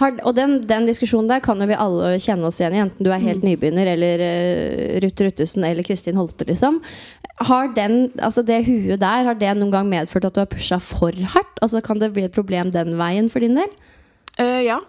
Har, 0.00 0.18
og 0.28 0.34
den, 0.36 0.56
den 0.68 0.88
diskusjonen 0.88 1.30
der 1.30 1.40
kan 1.44 1.62
jo 1.62 1.68
vi 1.70 1.78
alle 1.78 2.10
kjenne 2.20 2.50
oss 2.50 2.58
igjen 2.60 2.76
i, 2.76 2.82
enten 2.82 3.06
du 3.06 3.12
er 3.14 3.22
helt 3.22 3.46
nybegynner 3.46 3.92
eller 3.94 4.24
uh, 4.24 4.98
Ruth 5.04 5.24
Ruttesen 5.24 5.64
eller 5.68 5.86
Kristin 5.86 6.18
Holte, 6.18 6.48
liksom. 6.48 6.82
Har 7.38 7.70
den, 7.70 8.10
altså 8.18 8.42
det 8.42 8.64
huet 8.66 8.98
der, 8.98 9.26
har 9.28 9.36
det 9.38 9.50
noen 9.58 9.70
gang 9.70 9.88
medført 9.90 10.26
at 10.26 10.34
du 10.34 10.40
har 10.42 10.50
pusha 10.50 10.80
for 10.82 11.14
hardt? 11.34 11.60
Altså 11.62 11.80
Kan 11.84 12.00
det 12.02 12.12
bli 12.16 12.26
et 12.26 12.34
problem 12.34 12.72
den 12.74 12.96
veien 12.98 13.30
for 13.30 13.44
din 13.44 13.54
del? 13.58 13.70
Uh, 14.38 14.62
ja. 14.64 14.80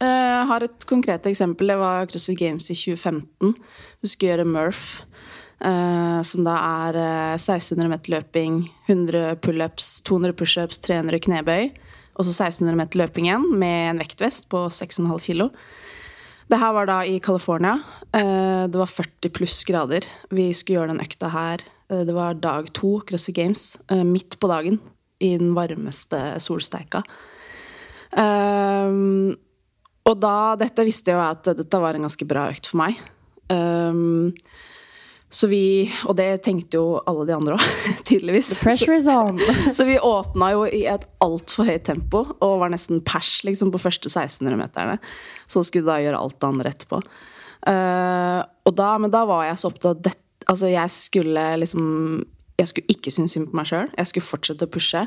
Eh, 0.00 0.06
Jeg 0.06 0.46
har 0.50 0.62
et 0.62 0.86
konkret 0.86 1.26
eksempel. 1.26 1.72
Det 1.72 1.78
var 1.80 2.06
CrossFit 2.06 2.38
Games 2.38 2.70
i 2.70 2.76
2015. 2.76 3.54
Husker 4.02 4.12
skulle 4.12 4.32
gjøre 4.34 4.46
Murph. 4.46 5.02
Uh, 5.56 6.20
som 6.20 6.44
da 6.44 6.52
er 6.84 6.98
eh, 7.00 7.34
1600 7.40 7.88
meter 7.88 8.12
løping, 8.12 8.58
100 8.90 9.38
pullups, 9.40 10.02
200 10.04 10.34
pushups, 10.36 10.78
300 10.84 11.18
knebøy. 11.24 11.70
Og 12.16 12.26
så 12.26 12.34
1600 12.34 12.76
meter 12.76 13.00
løping 13.00 13.30
igjen 13.30 13.46
med 13.56 13.94
en 13.94 14.02
vektvest 14.02 14.50
på 14.52 14.66
6,5 14.68 15.16
kilo. 15.24 15.48
Det 16.46 16.60
her 16.60 16.74
var 16.76 16.86
da 16.86 16.98
i 17.08 17.16
California. 17.18 17.80
Det 18.12 18.78
var 18.78 18.86
40 18.86 19.32
pluss 19.34 19.64
grader. 19.66 20.06
Vi 20.30 20.52
skulle 20.54 20.78
gjøre 20.78 20.92
den 20.92 21.02
økta 21.02 21.32
her. 21.32 21.64
Eh, 21.90 22.04
Det 22.06 22.14
var 22.16 22.34
dag 22.34 22.72
to, 22.72 23.00
CrossFit 23.08 23.36
Games, 23.36 23.78
eh, 23.90 24.04
midt 24.04 24.38
på 24.40 24.50
dagen. 24.50 24.80
I 25.18 25.38
den 25.38 25.54
varmeste 25.56 26.36
solsteika. 26.44 27.02
Um, 28.16 29.34
og 30.06 30.20
da, 30.20 30.54
dette 30.60 30.84
visste 30.84 31.10
jeg 31.10 31.16
jo 31.16 31.24
at 31.24 31.48
dette 31.56 31.80
var 31.80 31.96
en 31.96 32.04
ganske 32.04 32.28
bra 32.28 32.50
økt 32.52 32.68
for 32.68 32.82
meg. 32.82 33.00
Um, 33.48 34.34
så 35.26 35.48
vi, 35.50 35.88
og 36.06 36.14
det 36.16 36.28
tenkte 36.46 36.78
jo 36.78 37.00
alle 37.02 37.26
de 37.28 37.34
andre 37.34 37.56
òg, 37.58 37.64
tydeligvis. 38.08 38.54
Pressure 38.62 38.96
is 38.96 39.08
on. 39.10 39.40
Så 39.76 39.84
vi 39.88 39.98
åpna 39.98 40.52
jo 40.54 40.62
i 40.70 40.84
et 40.88 41.02
altfor 41.24 41.66
høyt 41.68 41.84
tempo 41.88 42.22
og 42.38 42.60
var 42.62 42.70
nesten 42.72 43.02
pers 43.04 43.40
liksom, 43.44 43.72
på 43.74 43.82
første 43.82 44.08
1600-meterne. 44.12 45.00
Så 45.50 45.64
skulle 45.66 45.90
da 45.90 45.98
gjøre 46.04 46.20
alt 46.22 46.38
det 46.38 46.48
andre 46.52 46.72
etterpå. 46.72 47.02
Uh, 47.66 48.40
og 48.68 48.76
da, 48.78 48.92
men 49.02 49.10
da 49.12 49.24
var 49.28 49.48
jeg 49.48 49.58
så 49.58 49.72
opptatt 49.72 49.90
av 49.96 50.06
dette 50.06 50.25
Altså, 50.46 50.70
jeg 50.70 50.90
skulle 50.94 51.42
liksom 51.60 52.24
Jeg 52.56 52.70
skulle 52.70 52.88
ikke 52.88 53.12
synes 53.12 53.34
synd 53.36 53.50
på 53.50 53.58
meg 53.58 53.68
sjøl. 53.68 53.90
Jeg 53.98 54.08
skulle 54.08 54.24
fortsette 54.24 54.64
å 54.64 54.72
pushe. 54.72 55.02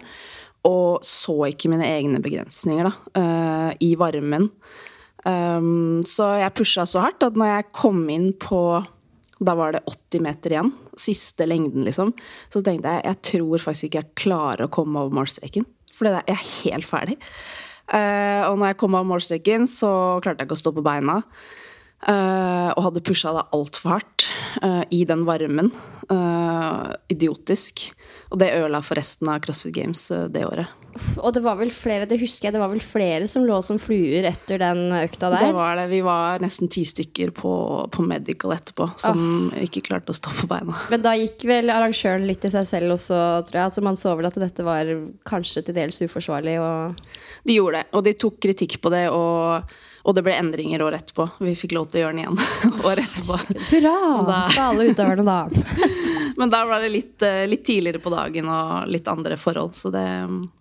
Og 0.69 1.01
så 1.07 1.33
ikke 1.47 1.71
mine 1.71 1.87
egne 1.87 2.19
begrensninger, 2.21 2.85
da. 2.85 2.91
uh, 3.17 3.71
I 3.81 3.95
varmen. 3.97 4.49
Um, 5.25 6.03
så 6.07 6.29
jeg 6.39 6.53
pusha 6.55 6.85
så 6.87 7.01
hardt 7.07 7.25
at 7.25 7.39
når 7.39 7.49
jeg 7.49 7.71
kom 7.75 8.03
inn 8.13 8.29
på 8.39 8.61
da 9.39 9.55
var 9.55 9.73
det 9.75 9.85
80 9.87 10.23
meter 10.23 10.53
igjen. 10.53 10.71
Siste 10.99 11.47
lengden, 11.47 11.85
liksom. 11.87 12.11
Så 12.51 12.61
tenkte 12.63 12.91
jeg 12.91 13.07
jeg 13.07 13.21
tror 13.31 13.63
faktisk 13.63 13.87
ikke 13.87 14.01
jeg 14.01 14.17
klarer 14.25 14.67
å 14.67 14.73
komme 14.73 14.99
over 14.99 15.15
målstreken. 15.21 15.67
For 15.95 16.09
jeg 16.09 16.27
er 16.27 16.43
helt 16.43 16.87
ferdig. 16.87 17.15
Uh, 17.89 18.45
og 18.51 18.59
når 18.59 18.73
jeg 18.73 18.79
kom 18.83 18.97
over 18.99 19.07
målstreken, 19.15 19.65
så 19.69 19.91
klarte 20.21 20.43
jeg 20.43 20.49
ikke 20.49 20.59
å 20.59 20.63
stå 20.63 20.75
på 20.75 20.85
beina. 20.85 21.21
Eh, 22.07 22.69
og 22.73 22.83
hadde 22.87 23.05
pusha 23.05 23.33
det 23.35 23.47
altfor 23.55 23.97
hardt 23.97 24.27
uh, 24.63 24.83
i 24.93 25.03
den 25.09 25.25
varmen. 25.27 25.71
Uh, 26.09 26.95
idiotisk. 27.11 27.89
Og 28.29 28.39
det 28.41 28.53
ødela 28.55 28.81
for 28.85 28.99
resten 28.99 29.29
av 29.29 29.41
CrossFit 29.43 29.75
Games 29.75 30.07
det 30.33 30.45
året. 30.45 30.69
Og 31.21 31.33
det 31.33 31.41
var 31.43 31.57
vel 31.59 31.69
flere, 31.73 32.07
det 32.09 32.17
husker 32.19 32.47
jeg, 32.47 32.55
det 32.55 32.61
var 32.61 32.71
vel 32.71 32.81
flere 32.83 33.27
som 33.29 33.45
lå 33.47 33.59
som 33.65 33.79
fluer 33.81 34.25
etter 34.27 34.59
den 34.61 34.93
økta 34.95 35.29
der? 35.31 35.45
Det 35.47 35.55
var 35.55 35.77
det. 35.79 35.85
Vi 35.91 35.99
var 36.05 36.41
nesten 36.43 36.71
ti 36.71 36.83
stykker 36.87 37.31
på, 37.35 37.51
på 37.93 38.05
medical 38.05 38.55
etterpå 38.55 38.89
som 38.99 39.51
ikke 39.61 39.83
klarte 39.85 40.13
å 40.13 40.17
stå 40.17 40.33
på 40.41 40.49
beina. 40.49 40.75
Men 40.91 41.03
da 41.05 41.15
gikk 41.17 41.45
vel 41.49 41.71
arrangøren 41.73 42.25
litt 42.27 42.47
i 42.47 42.53
seg 42.53 42.67
selv 42.67 42.97
også, 42.97 43.19
tror 43.47 43.61
jeg. 43.61 43.67
Altså 43.69 43.85
Man 43.85 43.99
så 43.99 44.15
vel 44.17 44.29
at 44.29 44.39
dette 44.41 44.65
var 44.65 44.89
kanskje 45.29 45.67
til 45.67 45.77
dels 45.77 46.01
uforsvarlig. 46.03 46.57
Og 46.63 47.47
De 47.47 47.59
gjorde 47.59 47.83
det, 47.83 47.93
og 47.93 48.05
de 48.07 48.17
tok 48.25 48.41
kritikk 48.49 48.79
på 48.83 48.93
det, 48.93 49.05
og, 49.13 49.77
og 50.03 50.15
det 50.15 50.23
ble 50.25 50.35
endringer 50.39 50.81
året 50.85 51.03
etterpå. 51.03 51.29
Vi 51.43 51.55
fikk 51.59 51.75
lov 51.77 51.89
til 51.91 51.99
å 51.99 52.03
gjøre 52.05 52.15
den 52.15 52.23
igjen 52.23 52.39
året 52.89 53.05
etterpå. 53.07 53.39
hurra! 53.71 53.95
Da- 54.29 54.41
Sa 54.53 54.69
alle 54.71 54.89
utøverne 54.91 55.25
da. 55.27 55.39
Men 56.39 56.51
da 56.53 56.61
var 56.65 56.79
det 56.79 56.89
litt, 56.93 57.21
eh, 57.21 57.43
litt 57.51 57.65
tidligere 57.67 57.99
på 57.99 58.11
dagen 58.13 58.47
og 58.47 58.87
litt 58.87 59.07
andre 59.11 59.35
forhold, 59.35 59.73
så 59.75 59.91
det, 59.91 60.05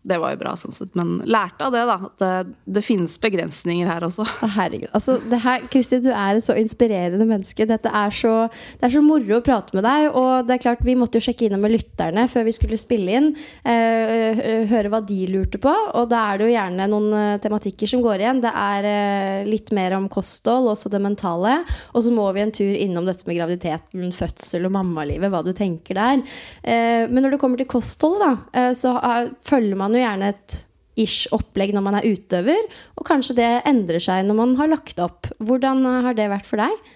det 0.02 0.16
var 0.18 0.32
jo 0.34 0.40
bra 0.40 0.54
sånn 0.58 0.74
sett. 0.74 0.90
Men 0.98 1.20
lærte 1.22 1.68
av 1.68 1.74
det, 1.74 1.84
da. 1.86 1.96
At 2.08 2.22
det, 2.22 2.56
det 2.78 2.82
finnes 2.82 3.14
begrensninger 3.22 3.86
her 3.86 4.06
også. 4.08 4.26
Herregud. 4.56 4.88
Altså, 4.96 5.18
det 5.30 5.38
her, 5.44 5.68
Kristin, 5.70 6.02
du 6.02 6.10
er 6.10 6.40
et 6.40 6.46
så 6.46 6.56
inspirerende 6.58 7.28
menneske. 7.28 7.66
Dette 7.70 7.92
er 7.94 8.10
så, 8.14 8.32
det 8.80 8.88
er 8.88 8.94
så 8.96 9.02
moro 9.06 9.38
å 9.38 9.44
prate 9.46 9.76
med 9.78 9.86
deg. 9.86 10.08
Og 10.18 10.48
det 10.48 10.56
er 10.56 10.64
klart, 10.64 10.82
vi 10.82 10.96
måtte 10.98 11.20
jo 11.20 11.28
sjekke 11.28 11.46
innom 11.46 11.62
med 11.62 11.76
lytterne 11.76 12.26
før 12.32 12.48
vi 12.48 12.56
skulle 12.58 12.80
spille 12.80 13.14
inn. 13.20 13.30
eh, 13.62 14.42
eh, 14.42 14.66
høre 14.72 14.90
hva 14.90 15.02
de 15.06 15.20
lurte 15.30 15.62
på. 15.62 15.76
Og 15.94 16.10
da 16.10 16.24
er 16.32 16.42
det 16.42 16.48
jo 16.48 16.56
gjerne 16.56 16.90
noen 16.90 17.38
tematikker 17.44 17.90
som 17.94 18.02
går 18.02 18.24
igjen. 18.24 18.42
Det 18.42 18.50
er 18.50 19.46
litt 19.46 19.70
mer 19.76 19.94
om 19.94 20.10
kosthold, 20.10 20.72
også 20.74 20.90
det 20.90 21.04
mentale. 21.06 21.60
Og 21.94 22.02
så 22.02 22.10
må 22.10 22.26
vi 22.34 22.42
en 22.42 22.54
tur 22.54 22.74
innom 22.74 23.06
dette 23.06 23.30
med 23.30 23.38
graviditeten, 23.38 24.10
fødsel 24.10 24.66
og 24.66 24.74
mammalivet. 24.74 25.30
Hva 25.30 25.46
du 25.46 25.52
tenker 25.52 25.67
der. 25.76 26.22
Eh, 26.62 27.04
men 27.08 27.22
når 27.22 27.34
det 27.34 27.40
kommer 27.42 27.60
til 27.60 27.68
kosthold, 27.70 28.18
da, 28.22 28.32
eh, 28.52 28.72
så 28.76 28.96
eh, 28.98 29.30
følger 29.44 29.78
man 29.78 29.94
jo 29.94 30.02
gjerne 30.02 30.32
et 30.34 30.58
ish 30.98 31.30
opplegg 31.34 31.74
når 31.74 31.84
man 31.86 31.98
er 31.98 32.08
utøver, 32.10 32.64
og 32.98 33.06
kanskje 33.06 33.36
det 33.38 33.50
endrer 33.70 34.02
seg 34.02 34.24
når 34.26 34.38
man 34.40 34.54
har 34.58 34.70
lagt 34.72 34.98
opp. 34.98 35.30
Hvordan 35.38 35.84
har 35.86 36.16
det 36.18 36.30
vært 36.32 36.48
for 36.48 36.58
deg? 36.58 36.94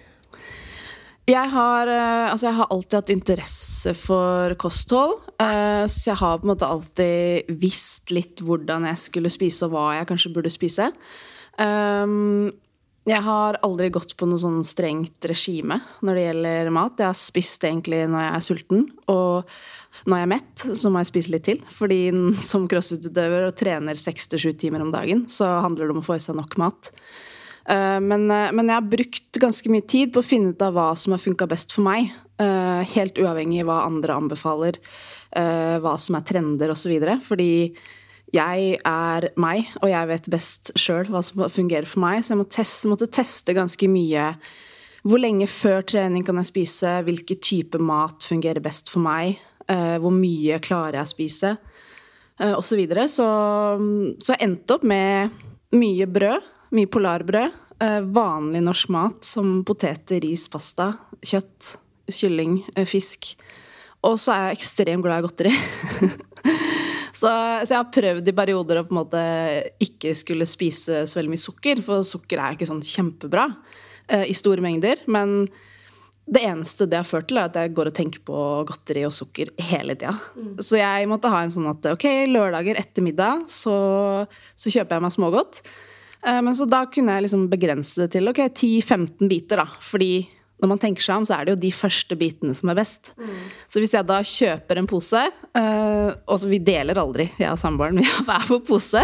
Jeg 1.23 1.47
har, 1.53 1.87
altså 1.87 2.49
jeg 2.49 2.57
har 2.57 2.67
alltid 2.67 2.97
hatt 2.97 3.11
interesse 3.13 3.93
for 3.95 4.57
kosthold. 4.59 5.21
Så 5.39 6.09
jeg 6.09 6.19
har 6.19 6.41
på 6.41 6.43
en 6.43 6.51
måte 6.51 6.67
alltid 6.67 7.53
visst 7.63 8.11
litt 8.11 8.43
hvordan 8.43 8.89
jeg 8.89 8.99
skulle 9.05 9.31
spise, 9.31 9.69
og 9.69 9.71
hva 9.71 9.85
jeg 10.01 10.09
kanskje 10.09 10.33
burde 10.35 10.51
spise. 10.51 10.89
Um, 11.55 12.51
Jeg 13.03 13.19
har 13.25 13.57
aldri 13.67 13.89
gått 13.91 14.13
på 14.15 14.27
noe 14.29 14.39
sånn 14.39 14.61
strengt 14.63 15.25
regime 15.27 15.75
når 16.05 16.15
det 16.15 16.23
gjelder 16.23 16.69
mat. 16.71 17.01
Jeg 17.01 17.09
har 17.09 17.17
spist 17.19 17.65
egentlig 17.67 18.05
når 18.07 18.23
jeg 18.23 18.33
er 18.37 18.45
sulten, 18.47 18.85
og 19.11 19.49
når 20.07 20.17
jeg 20.21 20.25
er 20.25 20.31
mett, 20.31 20.63
så 20.79 20.89
må 20.91 21.01
jeg 21.01 21.09
spise 21.11 21.33
litt 21.33 21.45
til. 21.49 21.59
Fordi 21.67 21.99
som 22.51 22.67
crossfit-utøver 22.71 23.49
og 23.49 23.57
trener 23.59 23.99
seks 23.99 24.31
til 24.31 24.39
sju 24.45 24.51
timer 24.55 24.85
om 24.85 24.93
dagen, 24.93 25.25
så 25.27 25.49
handler 25.65 25.89
det 25.89 25.97
om 25.97 26.03
å 26.03 26.05
få 26.07 26.15
i 26.15 26.23
seg 26.23 26.39
nok 26.39 26.55
mat. 26.63 26.93
Eh, 27.67 27.99
Men, 27.99 28.29
eh, 28.31 28.51
men 28.55 28.71
jeg 28.71 28.79
har 28.79 28.87
brukt 28.95 29.41
ganske 29.43 29.73
mye 29.75 29.87
tid 29.87 30.13
på 30.15 30.23
å 30.23 30.29
finne 30.29 30.55
ut 30.55 30.63
av 30.63 30.73
hva 30.75 30.93
som 30.99 31.15
har 31.15 31.23
funka 31.23 31.47
best 31.51 31.75
for 31.75 31.83
meg. 31.83 32.11
eh, 32.39 32.83
Helt 32.95 33.19
uavhengig 33.19 33.61
av 33.65 33.67
hva 33.67 33.81
andre 33.85 34.15
anbefaler, 34.15 34.79
hva 35.33 35.97
som 35.97 36.15
er 36.15 36.21
trender 36.21 36.69
osv. 36.69 36.91
Fordi 37.25 37.73
jeg 38.33 38.77
er 38.81 39.27
meg, 39.37 39.67
og 39.81 39.89
jeg 39.91 40.09
vet 40.09 40.29
best 40.33 40.71
sjøl 40.79 41.05
hva 41.13 41.21
som 41.25 41.43
fungerer 41.53 41.85
for 41.89 42.01
meg. 42.01 42.23
Så 42.25 42.33
jeg 42.33 42.39
må 42.41 42.47
teste, 42.49 42.89
måtte 42.89 43.07
teste 43.13 43.53
ganske 43.53 43.89
mye. 43.91 44.31
Hvor 45.05 45.19
lenge 45.21 45.45
før 45.51 45.83
trening 45.85 46.23
kan 46.25 46.39
jeg 46.41 46.49
spise? 46.49 46.95
Hvilken 47.05 47.41
type 47.43 47.81
mat 47.83 48.23
fungerer 48.25 48.63
best 48.63 48.89
for 48.89 49.03
meg? 49.05 49.37
eh, 49.69 49.97
Hvor 50.01 50.11
mye 50.15 50.57
klarer 50.63 50.97
jeg 51.01 51.05
å 51.07 51.11
spise? 51.13 51.53
eh, 52.39 52.53
og 52.57 52.63
så 52.65 52.75
videre. 52.79 53.05
Så, 53.11 53.27
så 54.17 54.33
jeg 54.33 54.41
endte 54.47 54.77
opp 54.79 54.83
med 54.87 55.29
mye 55.77 56.07
brød, 56.09 56.49
mye 56.73 56.89
polarbrød, 56.89 57.53
eh, 57.85 57.99
vanlig 58.15 58.63
norsk 58.65 58.89
mat 58.95 59.29
som 59.29 59.59
poteter, 59.67 60.23
ris, 60.25 60.47
pasta, 60.49 60.93
kjøtt, 61.21 61.75
kylling, 62.09 62.57
fisk. 62.89 63.35
Og 64.03 64.17
så 64.19 64.33
er 64.33 64.47
jeg 64.49 64.57
ekstremt 64.63 65.05
glad 65.05 65.21
i 65.21 65.27
godteri. 65.27 65.53
så, 67.23 67.31
så 67.63 67.71
jeg 67.71 67.79
har 67.79 67.91
prøvd 67.95 68.29
i 68.29 68.35
perioder 68.35 68.81
å 68.81 68.87
på 68.87 68.91
en 68.91 68.99
måte 68.99 69.21
ikke 69.83 70.11
skulle 70.17 70.47
spise 70.49 71.05
så 71.07 71.19
veldig 71.19 71.31
mye 71.31 71.43
sukker, 71.43 71.83
for 71.85 72.03
sukker 72.07 72.41
er 72.41 72.57
ikke 72.57 72.67
sånn 72.67 72.83
kjempebra 72.83 73.45
uh, 73.47 74.25
i 74.27 74.35
store 74.35 74.63
mengder. 74.65 75.05
Men 75.07 75.45
det 76.23 76.43
eneste 76.47 76.87
det 76.91 76.99
har 76.99 77.07
ført 77.07 77.29
til, 77.31 77.39
er 77.39 77.47
at 77.47 77.57
jeg 77.59 77.73
går 77.77 77.91
og 77.91 77.95
tenker 77.95 78.23
på 78.27 78.43
godteri 78.67 79.05
og 79.07 79.15
sukker 79.15 79.53
hele 79.71 79.95
tida. 79.95 80.13
Så 80.63 80.79
jeg 80.79 81.07
måtte 81.11 81.31
ha 81.31 81.41
en 81.43 81.55
sånn 81.55 81.71
at 81.71 81.87
ok, 81.93 82.05
lørdager 82.31 82.79
etter 82.79 83.07
middag 83.07 83.47
så, 83.51 83.75
så 84.55 84.75
kjøper 84.75 84.99
jeg 84.99 85.07
meg 85.07 85.17
smågodt. 85.17 85.63
Uh, 86.23 86.41
Men 86.43 86.55
så 86.59 86.67
da 86.67 86.85
kunne 86.91 87.15
jeg 87.15 87.29
liksom 87.29 87.47
begrense 87.51 88.03
det 88.03 88.17
til 88.17 88.31
ok, 88.31 88.45
10-15 88.51 89.31
biter, 89.31 89.63
da. 89.63 89.83
Fordi 89.83 90.13
når 90.61 90.69
man 90.71 90.79
tenker 90.79 91.03
seg 91.03 91.19
om, 91.19 91.25
så 91.27 91.35
er 91.35 91.45
det 91.45 91.55
jo 91.55 91.61
de 91.65 91.71
første 91.75 92.15
bitene 92.15 92.53
som 92.55 92.69
er 92.71 92.77
best. 92.77 93.11
Så 93.67 93.81
hvis 93.81 93.91
jeg 93.95 94.07
da 94.07 94.21
kjøper 94.23 94.79
en 94.79 94.87
pose, 94.87 95.23
eh, 95.59 96.11
og 96.13 96.45
vi 96.47 96.59
deler 96.63 96.99
aldri, 97.01 97.25
jeg 97.35 97.51
og 97.51 97.59
samboeren, 97.59 97.99
vi 98.01 98.07
har 98.07 98.27
hver 98.29 98.45
vår 98.47 98.61
pose, 98.69 99.01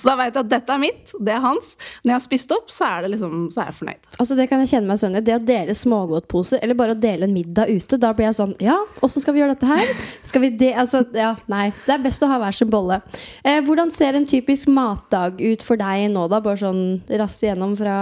så 0.00 0.08
da 0.08 0.14
vet 0.18 0.32
jeg 0.32 0.46
at 0.46 0.50
dette 0.50 0.74
er 0.74 0.80
mitt, 0.80 1.12
det 1.20 1.34
er 1.34 1.42
hans. 1.44 1.74
Når 2.02 2.12
jeg 2.12 2.16
har 2.16 2.24
spist 2.24 2.54
opp, 2.56 2.72
så 2.72 2.88
er, 2.88 3.04
det 3.04 3.12
liksom, 3.14 3.34
så 3.52 3.62
er 3.62 3.68
jeg 3.68 3.78
fornøyd. 3.82 4.08
Altså 4.16 4.38
Det 4.38 4.46
kan 4.50 4.62
jeg 4.62 4.72
kjenne 4.72 4.88
meg 4.88 5.02
sånn. 5.02 5.18
Det 5.22 5.36
å 5.36 5.42
dele 5.52 5.76
smågodtposer, 5.76 6.62
eller 6.64 6.78
bare 6.78 6.96
å 6.96 7.00
dele 7.02 7.28
en 7.28 7.36
middag 7.36 7.70
ute, 7.70 8.00
da 8.00 8.14
blir 8.16 8.30
jeg 8.30 8.38
sånn 8.40 8.56
Ja, 8.62 8.78
åssen 9.04 9.22
skal 9.24 9.36
vi 9.36 9.42
gjøre 9.42 9.54
dette 9.54 9.68
her? 9.68 9.92
Skal 10.26 10.44
vi 10.46 10.52
det, 10.56 10.72
altså, 10.78 11.02
ja, 11.16 11.34
Nei. 11.52 11.68
Det 11.84 11.94
er 11.94 12.02
best 12.04 12.24
å 12.24 12.30
ha 12.30 12.38
hver 12.40 12.56
sin 12.56 12.70
bolle. 12.72 13.00
Eh, 13.44 13.60
hvordan 13.66 13.92
ser 13.92 14.16
en 14.16 14.26
typisk 14.28 14.70
matdag 14.72 15.40
ut 15.42 15.64
for 15.66 15.80
deg 15.80 16.08
nå, 16.14 16.26
da? 16.32 16.40
Bare 16.44 16.60
sånn 16.60 17.02
raskt 17.20 17.44
igjennom 17.44 17.76
fra 17.78 17.96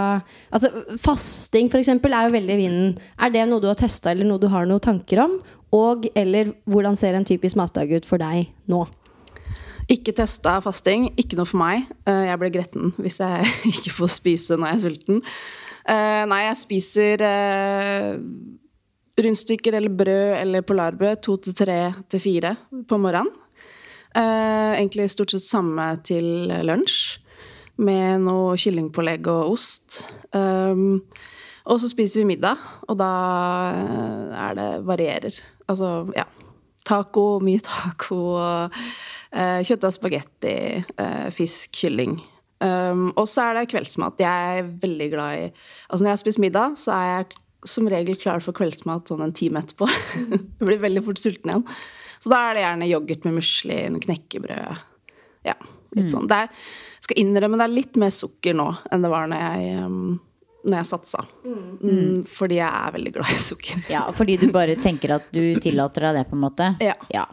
Altså, 0.51 0.71
Fasting, 1.01 1.69
for 1.71 1.81
eksempel, 1.81 2.13
er 2.15 2.27
jo 2.27 2.35
veldig 2.35 2.50
i 2.53 2.59
vinden. 2.59 2.95
Er 3.19 3.31
det 3.33 3.47
noe 3.49 3.61
du 3.63 3.67
har 3.71 3.79
testa, 3.79 4.11
eller 4.11 4.27
noe 4.27 4.41
du 4.41 4.47
har 4.51 4.67
noen 4.69 4.83
tanker 4.83 5.23
om? 5.25 5.37
Og 5.71 6.07
eller 6.19 6.51
hvordan 6.67 6.97
ser 6.99 7.15
en 7.15 7.27
typisk 7.27 7.55
matdag 7.59 7.91
ut 7.95 8.07
for 8.07 8.19
deg 8.21 8.49
nå? 8.71 8.83
Ikke 9.91 10.13
testa 10.15 10.57
fasting. 10.63 11.09
Ikke 11.19 11.35
noe 11.39 11.47
for 11.49 11.59
meg. 11.61 11.87
Eh, 12.07 12.25
Jeg 12.29 12.39
blir 12.39 12.53
gretten 12.53 12.93
hvis 13.01 13.19
jeg 13.23 13.47
ikke 13.73 13.93
får 13.97 14.11
spise 14.19 14.57
når 14.59 14.67
jeg 14.73 14.77
er 14.77 14.83
sulten. 14.85 15.21
Eh, 15.91 16.23
Nei, 16.31 16.41
jeg 16.45 16.59
spiser 16.61 17.23
eh, 17.27 18.19
rundstykker 19.21 19.75
eller 19.79 19.95
brød 20.01 20.35
eller 20.39 20.63
polarbrød 20.67 21.23
to 21.25 21.37
til 21.43 21.55
tre 21.57 21.79
til 22.09 22.23
fire 22.23 22.55
på 22.87 22.99
morgenen. 23.01 23.31
Egentlig 24.11 25.05
stort 25.13 25.31
sett 25.31 25.45
samme 25.45 25.85
til 26.03 26.49
lunsj, 26.67 26.95
med 27.79 28.25
noe 28.25 28.57
kyllingpålegg 28.59 29.29
og 29.31 29.53
ost. 29.53 30.01
Og 31.71 31.79
så 31.79 31.87
spiser 31.87 32.21
vi 32.21 32.33
middag, 32.33 32.59
og 32.91 32.97
da 32.99 33.11
eh, 33.77 34.33
er 34.43 34.57
det 34.57 34.69
varierer. 34.87 35.37
Altså, 35.71 36.11
ja. 36.17 36.27
Taco, 36.87 37.37
mye 37.45 37.61
taco. 37.63 38.19
eh, 39.31 39.61
Kjøtt 39.63 39.87
og 39.87 39.95
spagetti, 39.95 40.55
eh, 40.81 41.29
fisk, 41.31 41.71
kylling. 41.77 42.17
Um, 42.61 43.07
og 43.17 43.25
så 43.25 43.47
er 43.47 43.57
det 43.57 43.71
kveldsmat. 43.71 44.19
Jeg 44.21 44.57
er 44.59 44.67
veldig 44.83 45.05
glad 45.09 45.31
i 45.33 45.45
Altså 45.47 46.03
Når 46.03 46.09
jeg 46.11 46.13
har 46.13 46.19
spist 46.21 46.41
middag, 46.43 46.75
så 46.77 46.93
er 46.93 47.07
jeg 47.07 47.39
som 47.71 47.87
regel 47.89 48.17
klar 48.21 48.43
for 48.45 48.53
kveldsmat 48.57 49.09
sånn 49.09 49.23
en 49.25 49.33
time 49.33 49.63
etterpå. 49.63 49.87
jeg 50.29 50.67
blir 50.67 50.81
veldig 50.81 51.01
fort 51.05 51.21
sulten 51.21 51.53
igjen. 51.53 51.65
Så 52.21 52.29
da 52.29 52.41
er 52.45 52.57
det 52.57 52.65
gjerne 52.65 52.89
yoghurt 52.89 53.25
med 53.25 53.37
musli, 53.39 53.77
noe 53.89 54.03
knekkebrød. 54.03 54.83
Ja, 55.47 55.55
litt 55.97 56.13
sånn. 56.13 56.27
Det 56.29 56.37
er, 56.43 56.67
skal 57.01 57.21
innrømme 57.23 57.57
det 57.57 57.65
er 57.65 57.73
litt 57.73 57.97
mer 58.01 58.13
sukker 58.13 58.57
nå 58.57 58.67
enn 58.93 59.05
det 59.05 59.09
var 59.09 59.31
når 59.31 59.41
jeg, 59.41 59.87
um, 59.87 60.19
når 60.67 60.77
jeg 60.77 60.89
satsa. 60.91 61.25
Mm, 61.45 62.21
fordi 62.29 62.59
jeg 62.59 62.69
er 62.69 62.95
veldig 62.97 63.13
glad 63.17 63.33
i 63.33 63.41
sukker. 63.41 63.83
Ja, 63.91 64.05
fordi 64.15 64.37
du 64.41 64.47
bare 64.53 64.77
tenker 64.81 65.15
at 65.17 65.27
du 65.33 65.43
tillater 65.61 66.09
deg 66.09 66.21
det, 66.21 66.29
på 66.29 66.37
en 66.37 66.43
måte? 66.45 66.71
Ja. 66.81 67.25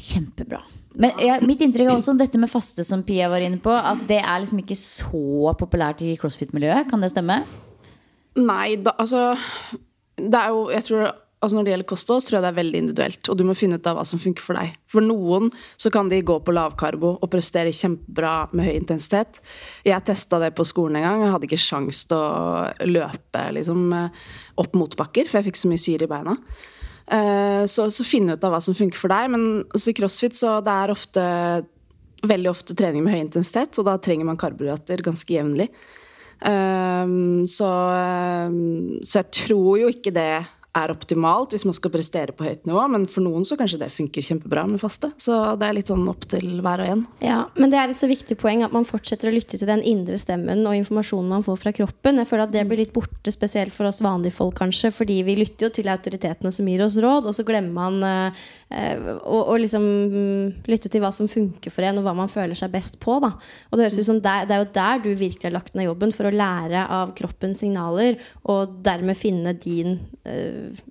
Kjempebra. 0.00 0.62
Men 1.00 1.14
ja, 1.22 1.36
mitt 1.46 1.60
inntrykk 1.62 1.86
er 1.86 1.94
også 1.94 2.16
dette 2.18 2.38
med 2.40 2.50
faste, 2.50 2.82
som 2.86 3.04
Pia 3.06 3.28
var 3.30 3.44
inne 3.46 3.60
på, 3.62 3.70
at 3.70 4.02
det 4.10 4.18
er 4.24 4.42
liksom 4.42 4.62
ikke 4.64 4.78
så 4.78 5.54
populært 5.58 6.02
i 6.02 6.16
crossfit-miljøet. 6.18 6.88
Kan 6.90 7.04
det 7.04 7.12
stemme? 7.12 7.40
Nei, 8.40 8.76
da, 8.78 8.94
altså 9.02 9.32
Det 10.14 10.38
er 10.38 10.52
jo 10.54 10.60
Jeg 10.70 10.84
tror 10.86 11.08
altså 11.40 11.56
Når 11.56 11.64
det 11.64 11.72
gjelder 11.72 11.88
kosthold, 11.88 12.24
tror 12.24 12.36
jeg 12.36 12.44
det 12.44 12.48
er 12.50 12.58
veldig 12.58 12.80
individuelt. 12.84 13.28
Og 13.32 13.36
du 13.38 13.44
må 13.48 13.54
finne 13.56 13.78
ut 13.80 13.86
av 13.88 13.96
hva 13.96 14.04
som 14.04 14.20
funker 14.20 14.44
for 14.44 14.58
deg. 14.60 14.74
For 14.92 15.04
noen 15.04 15.48
så 15.80 15.88
kan 15.92 16.10
de 16.12 16.18
gå 16.20 16.36
på 16.44 16.52
lavkarbo 16.52 17.14
og 17.16 17.30
prestere 17.32 17.72
kjempebra 17.72 18.34
med 18.52 18.68
høy 18.68 18.74
intensitet. 18.76 19.40
Jeg 19.88 20.04
testa 20.04 20.40
det 20.42 20.52
på 20.58 20.66
skolen 20.68 21.00
en 21.00 21.06
gang. 21.08 21.24
Jeg 21.24 21.34
hadde 21.36 21.48
ikke 21.48 21.62
sjans 21.64 22.04
til 22.10 22.20
å 22.20 22.68
løpe 22.90 23.46
liksom, 23.56 23.88
opp 24.60 24.76
motbakker, 24.76 25.30
for 25.30 25.40
jeg 25.40 25.48
fikk 25.48 25.62
så 25.62 25.72
mye 25.72 25.80
syre 25.80 26.04
i 26.04 26.12
beina. 26.12 26.36
Eh, 27.08 27.64
Så, 27.64 27.88
så 27.88 28.06
finn 28.06 28.28
ut 28.28 28.44
av 28.44 28.52
hva 28.52 28.60
som 28.60 28.76
funker 28.76 29.00
for 29.00 29.12
deg. 29.12 29.32
Men 29.32 29.48
altså, 29.64 29.90
i 29.90 29.96
crossfit 29.96 30.36
så 30.36 30.58
det 30.60 30.76
er 30.76 30.92
ofte 30.92 31.24
veldig 32.20 32.50
ofte 32.52 32.76
trening 32.76 33.04
med 33.04 33.16
høy 33.16 33.22
intensitet, 33.24 33.78
og 33.80 33.88
da 33.88 33.96
trenger 33.96 34.28
man 34.28 34.38
karbohydrater 34.40 35.00
ganske 35.06 35.32
jevnlig. 35.32 35.70
Um, 36.40 37.44
så, 37.48 37.68
um, 38.48 39.00
så 39.04 39.20
jeg 39.20 39.32
tror 39.36 39.74
jo 39.82 39.90
ikke 39.92 40.12
det 40.16 40.32
er 40.76 40.92
optimalt 40.92 41.54
hvis 41.54 41.64
man 41.66 41.74
skal 41.74 41.92
prestere 41.94 42.34
på 42.36 42.46
høyt 42.46 42.66
nivå, 42.68 42.82
men 42.92 43.06
for 43.10 43.24
noen 43.24 43.46
så 43.46 43.56
kanskje 43.58 43.80
det 43.80 43.90
funker 43.94 44.24
kjempebra 44.24 44.66
med 44.70 44.82
faste. 44.82 45.10
Så 45.20 45.34
det 45.58 45.66
er 45.66 45.76
litt 45.76 45.90
sånn 45.90 46.06
opp 46.10 46.26
til 46.30 46.60
hver 46.62 46.84
og 46.84 46.92
en. 46.92 47.02
Ja, 47.24 47.40
Men 47.58 47.72
det 47.72 47.80
er 47.80 47.90
et 47.90 48.00
så 48.00 48.08
viktig 48.10 48.38
poeng 48.40 48.62
at 48.66 48.74
man 48.74 48.86
fortsetter 48.86 49.30
å 49.30 49.34
lytte 49.34 49.58
til 49.58 49.68
den 49.70 49.82
indre 49.86 50.18
stemmen 50.20 50.62
og 50.68 50.76
informasjonen 50.78 51.34
man 51.34 51.46
får 51.46 51.58
fra 51.64 51.74
kroppen. 51.74 52.22
Jeg 52.22 52.30
føler 52.30 52.46
at 52.46 52.54
det 52.54 52.66
blir 52.70 52.82
litt 52.84 52.94
borte, 52.94 53.34
spesielt 53.34 53.74
for 53.74 53.90
oss 53.90 54.02
vanlige 54.04 54.36
folk, 54.38 54.58
kanskje, 54.60 54.92
fordi 54.94 55.20
vi 55.26 55.38
lytter 55.40 55.68
jo 55.68 55.74
til 55.74 55.90
autoritetene 55.90 56.54
som 56.54 56.70
gir 56.70 56.84
oss 56.86 56.98
råd, 57.02 57.26
og 57.26 57.36
så 57.36 57.46
glemmer 57.46 57.90
man 57.90 58.36
eh, 58.70 59.00
og, 59.18 59.50
å 59.52 59.58
liksom 59.60 59.84
mm, 59.84 60.46
lytte 60.70 60.90
til 60.92 61.02
hva 61.04 61.12
som 61.14 61.28
funker 61.30 61.74
for 61.74 61.86
en, 61.86 62.00
og 62.00 62.06
hva 62.06 62.14
man 62.16 62.30
føler 62.32 62.58
seg 62.58 62.72
best 62.72 63.00
på. 63.02 63.18
Da. 63.22 63.34
Og 63.70 63.78
det 63.78 63.88
høres 63.88 64.00
ut 64.00 64.08
som 64.08 64.22
det, 64.22 64.36
det 64.48 64.56
er 64.56 64.64
jo 64.64 64.70
der 64.78 65.04
du 65.04 65.10
virkelig 65.12 65.48
har 65.48 65.56
lagt 65.56 65.76
ned 65.78 65.88
jobben, 65.88 66.14
for 66.16 66.28
å 66.28 66.34
lære 66.34 66.86
av 67.00 67.14
kroppens 67.18 67.62
signaler, 67.64 68.20
og 68.50 68.80
dermed 68.86 69.18
finne 69.18 69.54
din 69.58 69.98
eh, 70.24 70.82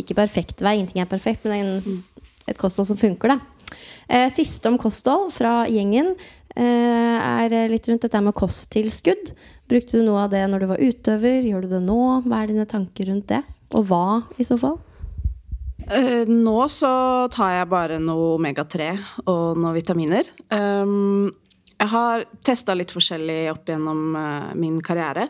ikke 0.00 0.18
perfekt 0.18 0.62
vei, 0.64 0.78
ingenting 0.78 1.02
er 1.02 1.10
perfekt, 1.10 1.46
men 1.48 1.76
en, 1.80 2.02
et 2.48 2.58
kosthold 2.58 2.88
som 2.90 3.00
funker, 3.00 3.34
da. 3.34 3.40
Eh, 4.10 4.26
siste 4.34 4.70
om 4.70 4.78
kosthold 4.80 5.30
fra 5.34 5.62
gjengen 5.70 6.12
eh, 6.58 7.16
er 7.16 7.70
litt 7.70 7.86
rundt 7.88 8.06
dette 8.06 8.22
med 8.24 8.36
kosttilskudd. 8.38 9.34
Brukte 9.70 10.00
du 10.00 10.06
noe 10.06 10.24
av 10.24 10.32
det 10.32 10.42
når 10.50 10.62
du 10.62 10.70
var 10.72 10.82
utøver? 10.82 11.46
Gjør 11.46 11.66
du 11.66 11.74
det 11.76 11.82
nå? 11.84 12.00
Hva 12.26 12.42
er 12.42 12.50
dine 12.50 12.66
tanker 12.70 13.10
rundt 13.10 13.28
det? 13.30 13.44
Og 13.78 13.86
hva, 13.86 14.22
i 14.42 14.46
så 14.46 14.58
fall? 14.58 14.80
Eh, 15.90 16.22
nå 16.28 16.56
så 16.70 16.90
tar 17.34 17.56
jeg 17.56 17.70
bare 17.70 17.98
noe 18.02 18.36
omega-3 18.36 18.90
og 19.26 19.58
noen 19.58 19.74
vitaminer. 19.74 20.28
Um, 20.54 21.30
jeg 21.80 21.90
har 21.90 22.26
testa 22.46 22.76
litt 22.76 22.92
forskjellig 22.94 23.48
opp 23.50 23.72
gjennom 23.72 24.14
uh, 24.14 24.50
min 24.54 24.78
karriere. 24.86 25.26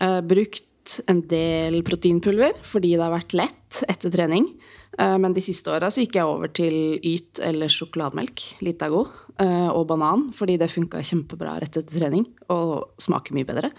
Uh, 0.00 0.22
brukt 0.24 0.96
en 1.12 1.20
del 1.28 1.82
proteinpulver 1.86 2.56
fordi 2.66 2.94
det 2.94 3.04
har 3.04 3.12
vært 3.12 3.36
lett 3.38 3.82
etter 3.86 4.10
trening. 4.10 4.48
Men 4.92 5.32
de 5.32 5.40
siste 5.40 5.70
åra 5.72 5.88
gikk 5.88 6.18
jeg 6.18 6.28
over 6.28 6.50
til 6.52 6.74
Yt 7.06 7.38
eller 7.46 7.70
sjokolademelk, 7.72 8.42
Litago, 8.60 9.06
og 9.40 9.84
banan, 9.88 10.26
fordi 10.36 10.58
det 10.60 10.68
funka 10.68 11.00
kjempebra 11.00 11.54
rett 11.62 11.78
etter 11.80 11.96
trening 11.96 12.26
og 12.52 12.98
smaker 13.00 13.32
mye 13.32 13.48
bedre. 13.48 13.70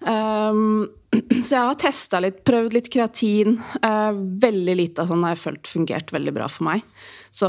Um, 0.00 0.86
så 1.46 1.56
jeg 1.56 1.62
har 1.68 1.78
testa 1.80 2.20
litt, 2.22 2.42
prøvd 2.46 2.76
litt 2.76 2.90
kreatin. 2.92 3.56
Uh, 3.82 4.16
veldig 4.42 4.76
lite 4.78 5.04
av 5.04 5.12
sånn 5.12 5.24
har 5.26 5.36
jeg 5.36 5.42
følt 5.44 5.70
fungert 5.70 6.12
veldig 6.14 6.34
bra 6.36 6.48
for 6.52 6.68
meg. 6.68 6.84
Så, 7.30 7.48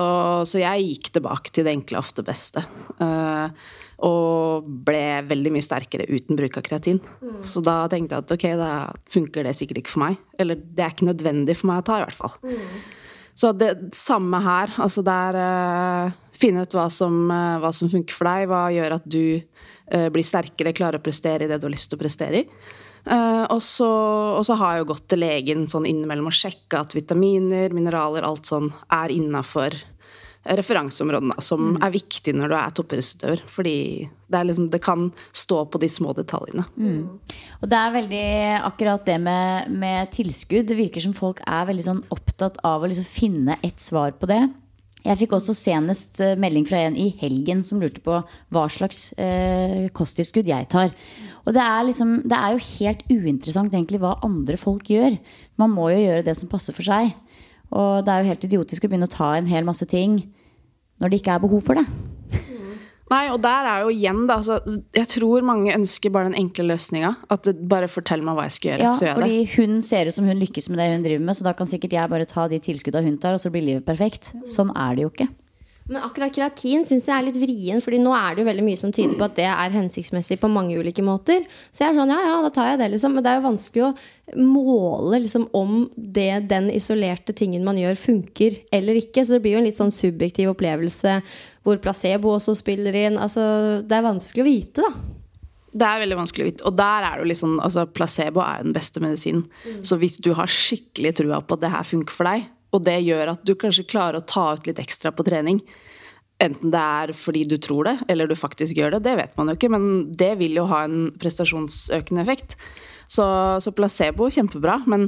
så 0.50 0.62
jeg 0.62 0.86
gikk 0.86 1.12
tilbake 1.16 1.54
til 1.54 1.68
det 1.68 1.76
enkle, 1.78 2.02
ofte 2.02 2.26
beste. 2.28 2.64
Uh, 3.00 3.48
og 4.08 4.68
ble 4.86 5.24
veldig 5.26 5.56
mye 5.56 5.66
sterkere 5.66 6.06
uten 6.12 6.38
bruk 6.38 6.60
av 6.60 6.66
kreatin. 6.68 7.00
Så 7.42 7.64
da 7.66 7.80
tenkte 7.90 8.18
jeg 8.18 8.26
at 8.26 8.34
ok, 8.36 8.48
da 8.60 8.72
funker 9.10 9.48
det 9.48 9.56
sikkert 9.58 9.82
ikke 9.82 9.96
for 9.96 10.06
meg. 10.06 10.22
Eller 10.38 10.60
det 10.60 10.86
er 10.86 10.94
ikke 10.94 11.10
nødvendig 11.10 11.58
for 11.58 11.72
meg 11.72 11.82
å 11.82 11.88
ta, 11.88 12.00
i 12.00 12.06
hvert 12.06 12.20
fall. 12.20 12.38
Så 13.38 13.52
det 13.54 13.72
samme 13.94 14.40
her. 14.42 14.74
Altså 14.82 15.04
det 15.06 15.14
er 15.14 15.38
uh, 15.42 16.24
Finne 16.38 16.68
ut 16.68 16.74
hva 16.78 16.86
som, 16.94 17.16
uh, 17.34 17.58
hva 17.62 17.72
som 17.74 17.90
funker 17.90 18.14
for 18.14 18.30
deg. 18.30 18.50
Hva 18.50 18.68
gjør 18.74 18.98
at 19.00 19.06
du 19.10 19.38
uh, 19.38 20.10
blir 20.14 20.26
sterkere, 20.26 20.76
klarer 20.78 21.02
å 21.02 21.06
prestere 21.06 21.46
i 21.46 21.50
det 21.50 21.58
du 21.62 21.66
har 21.66 21.74
lyst 21.74 21.90
til 21.90 21.98
å 21.98 22.04
prestere 22.04 22.44
i. 22.44 22.48
Uh, 23.08 23.46
og, 23.54 23.62
så, 23.64 23.88
og 24.38 24.44
så 24.48 24.58
har 24.60 24.76
jeg 24.76 24.84
jo 24.84 24.90
gått 24.94 25.06
til 25.12 25.24
legen 25.24 25.68
sånn 25.72 25.88
innimellom 25.88 26.28
og 26.28 26.36
sjekka 26.36 26.84
at 26.84 26.96
vitaminer, 26.98 27.72
mineraler, 27.76 28.28
alt 28.28 28.50
sånn 28.50 28.72
er 28.92 29.14
innafor 29.16 29.78
referanseområdene, 30.48 31.36
som 31.44 31.76
er 31.84 31.92
viktig 31.92 32.34
når 32.36 32.52
du 32.52 32.56
er 32.58 32.76
toppidrettsutøver. 32.76 33.42
Fordi 33.52 33.78
det, 34.32 34.44
liksom, 34.50 34.70
det 34.74 34.82
kan 34.84 35.10
stå 35.36 35.64
på 35.72 35.82
de 35.82 35.90
små 35.92 36.14
detaljene. 36.18 36.64
Og 37.62 37.72
det 37.72 37.80
er 37.80 37.98
veldig 37.98 38.28
akkurat 38.70 39.04
det 39.08 39.18
med, 39.24 39.74
med 39.84 40.14
tilskudd. 40.16 40.70
Det 40.70 40.80
virker 40.80 41.04
som 41.04 41.16
folk 41.18 41.42
er 41.44 41.68
veldig 41.68 41.88
sånn 41.90 42.06
opptatt 42.14 42.62
av 42.68 42.84
å 42.84 42.92
liksom 42.92 43.08
finne 43.08 43.60
et 43.66 43.84
svar 43.84 44.16
på 44.20 44.30
det. 44.32 44.46
Jeg 45.08 45.20
fikk 45.22 45.38
også 45.38 45.54
senest 45.56 46.20
eh, 46.24 46.36
melding 46.40 46.66
fra 46.68 46.82
en 46.84 46.98
i 47.00 47.08
helgen 47.22 47.62
som 47.64 47.80
lurte 47.80 48.02
på 48.04 48.18
hva 48.54 48.64
slags 48.72 49.14
eh, 49.22 49.88
kosttilskudd 49.96 50.50
jeg 50.50 50.68
tar. 50.72 50.92
Og 51.48 51.56
det 51.56 51.64
er, 51.64 51.86
liksom, 51.88 52.10
det 52.28 52.36
er 52.36 52.54
jo 52.54 52.66
helt 52.66 53.06
uinteressant 53.08 53.72
egentlig 53.72 54.02
hva 54.04 54.18
andre 54.26 54.60
folk 54.60 54.90
gjør. 54.92 55.16
Man 55.62 55.72
må 55.72 55.88
jo 55.94 56.02
gjøre 56.04 56.26
det 56.28 56.36
som 56.36 56.52
passer 56.52 56.76
for 56.76 56.84
seg. 56.84 57.14
Og 57.72 58.04
det 58.04 58.12
er 58.12 58.22
jo 58.24 58.34
helt 58.34 58.46
idiotisk 58.50 58.84
å 58.84 58.92
begynne 58.92 59.08
å 59.08 59.14
ta 59.16 59.32
en 59.38 59.48
hel 59.48 59.68
masse 59.68 59.88
ting 59.88 60.20
når 61.00 61.12
det 61.12 61.22
ikke 61.22 61.38
er 61.38 61.44
behov 61.44 61.64
for 61.64 61.80
det. 61.80 61.86
Nei, 63.14 63.24
og 63.32 63.40
der 63.46 63.70
er 63.72 63.86
jo 63.86 63.94
igjen, 63.94 64.26
da 64.28 64.42
altså, 64.42 64.58
Jeg 64.98 65.08
tror 65.14 65.46
mange 65.48 65.72
ønsker 65.72 66.12
bare 66.12 66.28
den 66.28 66.40
enkle 66.42 66.68
løsninga. 66.74 67.14
At 67.32 67.48
det 67.48 67.56
bare 67.72 67.88
fortell 67.92 68.26
meg 68.28 68.36
hva 68.36 68.50
jeg 68.50 68.58
skal 68.58 68.74
gjøre. 68.74 68.84
Ja, 68.90 68.94
så 69.00 69.08
gjør 69.08 69.20
fordi 69.22 69.40
det. 69.40 69.50
hun 69.56 69.82
ser 69.88 70.12
ut 70.12 70.18
som 70.18 70.28
hun 70.28 70.44
lykkes 70.44 70.68
med 70.74 70.84
det 70.84 70.92
hun 70.98 71.08
driver 71.08 71.28
med, 71.30 71.40
så 71.40 71.48
da 71.48 71.56
kan 71.56 71.72
sikkert 71.72 71.96
jeg 71.96 72.12
bare 72.12 72.28
ta 72.28 72.50
de 72.52 72.60
tilskudda 72.68 73.06
hun 73.08 73.20
tar, 73.24 73.38
og 73.38 73.44
så 73.44 73.54
blir 73.54 73.64
livet 73.70 73.88
perfekt. 73.88 74.34
Sånn 74.50 74.76
er 74.76 75.00
det 75.00 75.08
jo 75.08 75.16
ikke. 75.16 75.32
Men 75.88 76.04
akkurat 76.04 76.36
keratin 76.36 76.84
syns 76.88 77.06
jeg 77.08 77.16
er 77.16 77.26
litt 77.30 77.40
vrien, 77.40 77.80
Fordi 77.84 78.00
nå 78.04 78.12
er 78.16 78.36
det 78.36 78.44
jo 78.44 78.50
veldig 78.50 78.66
mye 78.66 78.80
som 78.80 78.92
tyder 78.96 79.16
på 79.16 79.28
at 79.28 79.38
det 79.40 79.48
er 79.48 79.76
hensiktsmessig 79.76 80.40
på 80.42 80.50
mange 80.52 80.76
ulike 80.76 81.04
måter. 81.06 81.46
Så 81.72 81.86
jeg 81.86 81.94
er 81.94 82.00
sånn, 82.02 82.12
ja 82.12 82.20
ja, 82.26 82.38
da 82.44 82.52
tar 82.54 82.72
jeg 82.74 82.82
det, 82.82 82.90
liksom. 82.96 83.16
Men 83.16 83.24
det 83.24 83.32
er 83.32 83.40
jo 83.40 83.48
vanskelig 83.48 83.86
å 83.88 83.94
måle 84.44 85.22
liksom, 85.24 85.48
om 85.56 85.86
det, 85.96 86.50
den 86.52 86.68
isolerte 86.74 87.36
tingen 87.38 87.64
man 87.68 87.80
gjør, 87.80 88.00
funker 88.00 88.58
eller 88.76 89.00
ikke. 89.00 89.24
Så 89.24 89.38
det 89.38 89.46
blir 89.46 89.56
jo 89.56 89.62
en 89.62 89.70
litt 89.70 89.80
sånn 89.80 89.94
subjektiv 89.96 90.52
opplevelse 90.52 91.22
hvor 91.68 91.80
placebo 91.84 92.36
også 92.36 92.56
spiller 92.60 92.96
inn. 93.06 93.20
Altså, 93.20 93.46
det 93.84 93.96
er 93.96 94.10
vanskelig 94.10 94.44
å 94.44 94.50
vite, 94.50 94.84
da. 94.84 95.16
Det 95.78 95.86
er 95.86 96.00
veldig 96.02 96.18
vanskelig 96.18 96.44
å 96.44 96.48
vite. 96.48 96.68
Og 96.68 96.76
der 96.80 97.06
er 97.06 97.16
det 97.16 97.26
jo 97.26 97.32
liksom, 97.32 97.58
altså 97.64 97.84
Placebo 97.92 98.42
er 98.42 98.62
jo 98.62 98.70
den 98.70 98.76
beste 98.76 99.02
medisinen. 99.04 99.44
Så 99.86 100.00
hvis 100.02 100.16
du 100.24 100.32
har 100.38 100.50
skikkelig 100.50 101.12
trua 101.20 101.42
på 101.44 101.58
at 101.58 101.66
det 101.66 101.74
her 101.74 101.86
funker 101.86 102.16
for 102.16 102.30
deg, 102.30 102.48
og 102.76 102.84
det 102.86 102.98
gjør 103.06 103.34
at 103.34 103.46
du 103.48 103.56
kanskje 103.60 103.88
klarer 103.88 104.20
å 104.20 104.28
ta 104.28 104.50
ut 104.58 104.68
litt 104.68 104.82
ekstra 104.84 105.14
på 105.16 105.26
trening, 105.28 105.62
enten 106.44 106.74
det 106.74 106.82
er 106.82 107.16
fordi 107.18 107.46
du 107.50 107.58
tror 107.62 107.88
det, 107.90 107.96
eller 108.12 108.30
du 108.30 108.36
faktisk 108.38 108.78
gjør 108.78 108.98
det, 108.98 109.06
det 109.08 109.16
vet 109.22 109.40
man 109.40 109.50
jo 109.50 109.58
ikke, 109.58 109.72
men 109.74 109.88
det 110.18 110.36
vil 110.42 110.60
jo 110.60 110.68
ha 110.70 110.84
en 110.86 111.10
prestasjonsøkende 111.22 112.24
effekt. 112.24 112.58
Så, 113.08 113.24
så 113.64 113.72
placebo, 113.72 114.28
kjempebra. 114.28 114.82
Men 114.92 115.08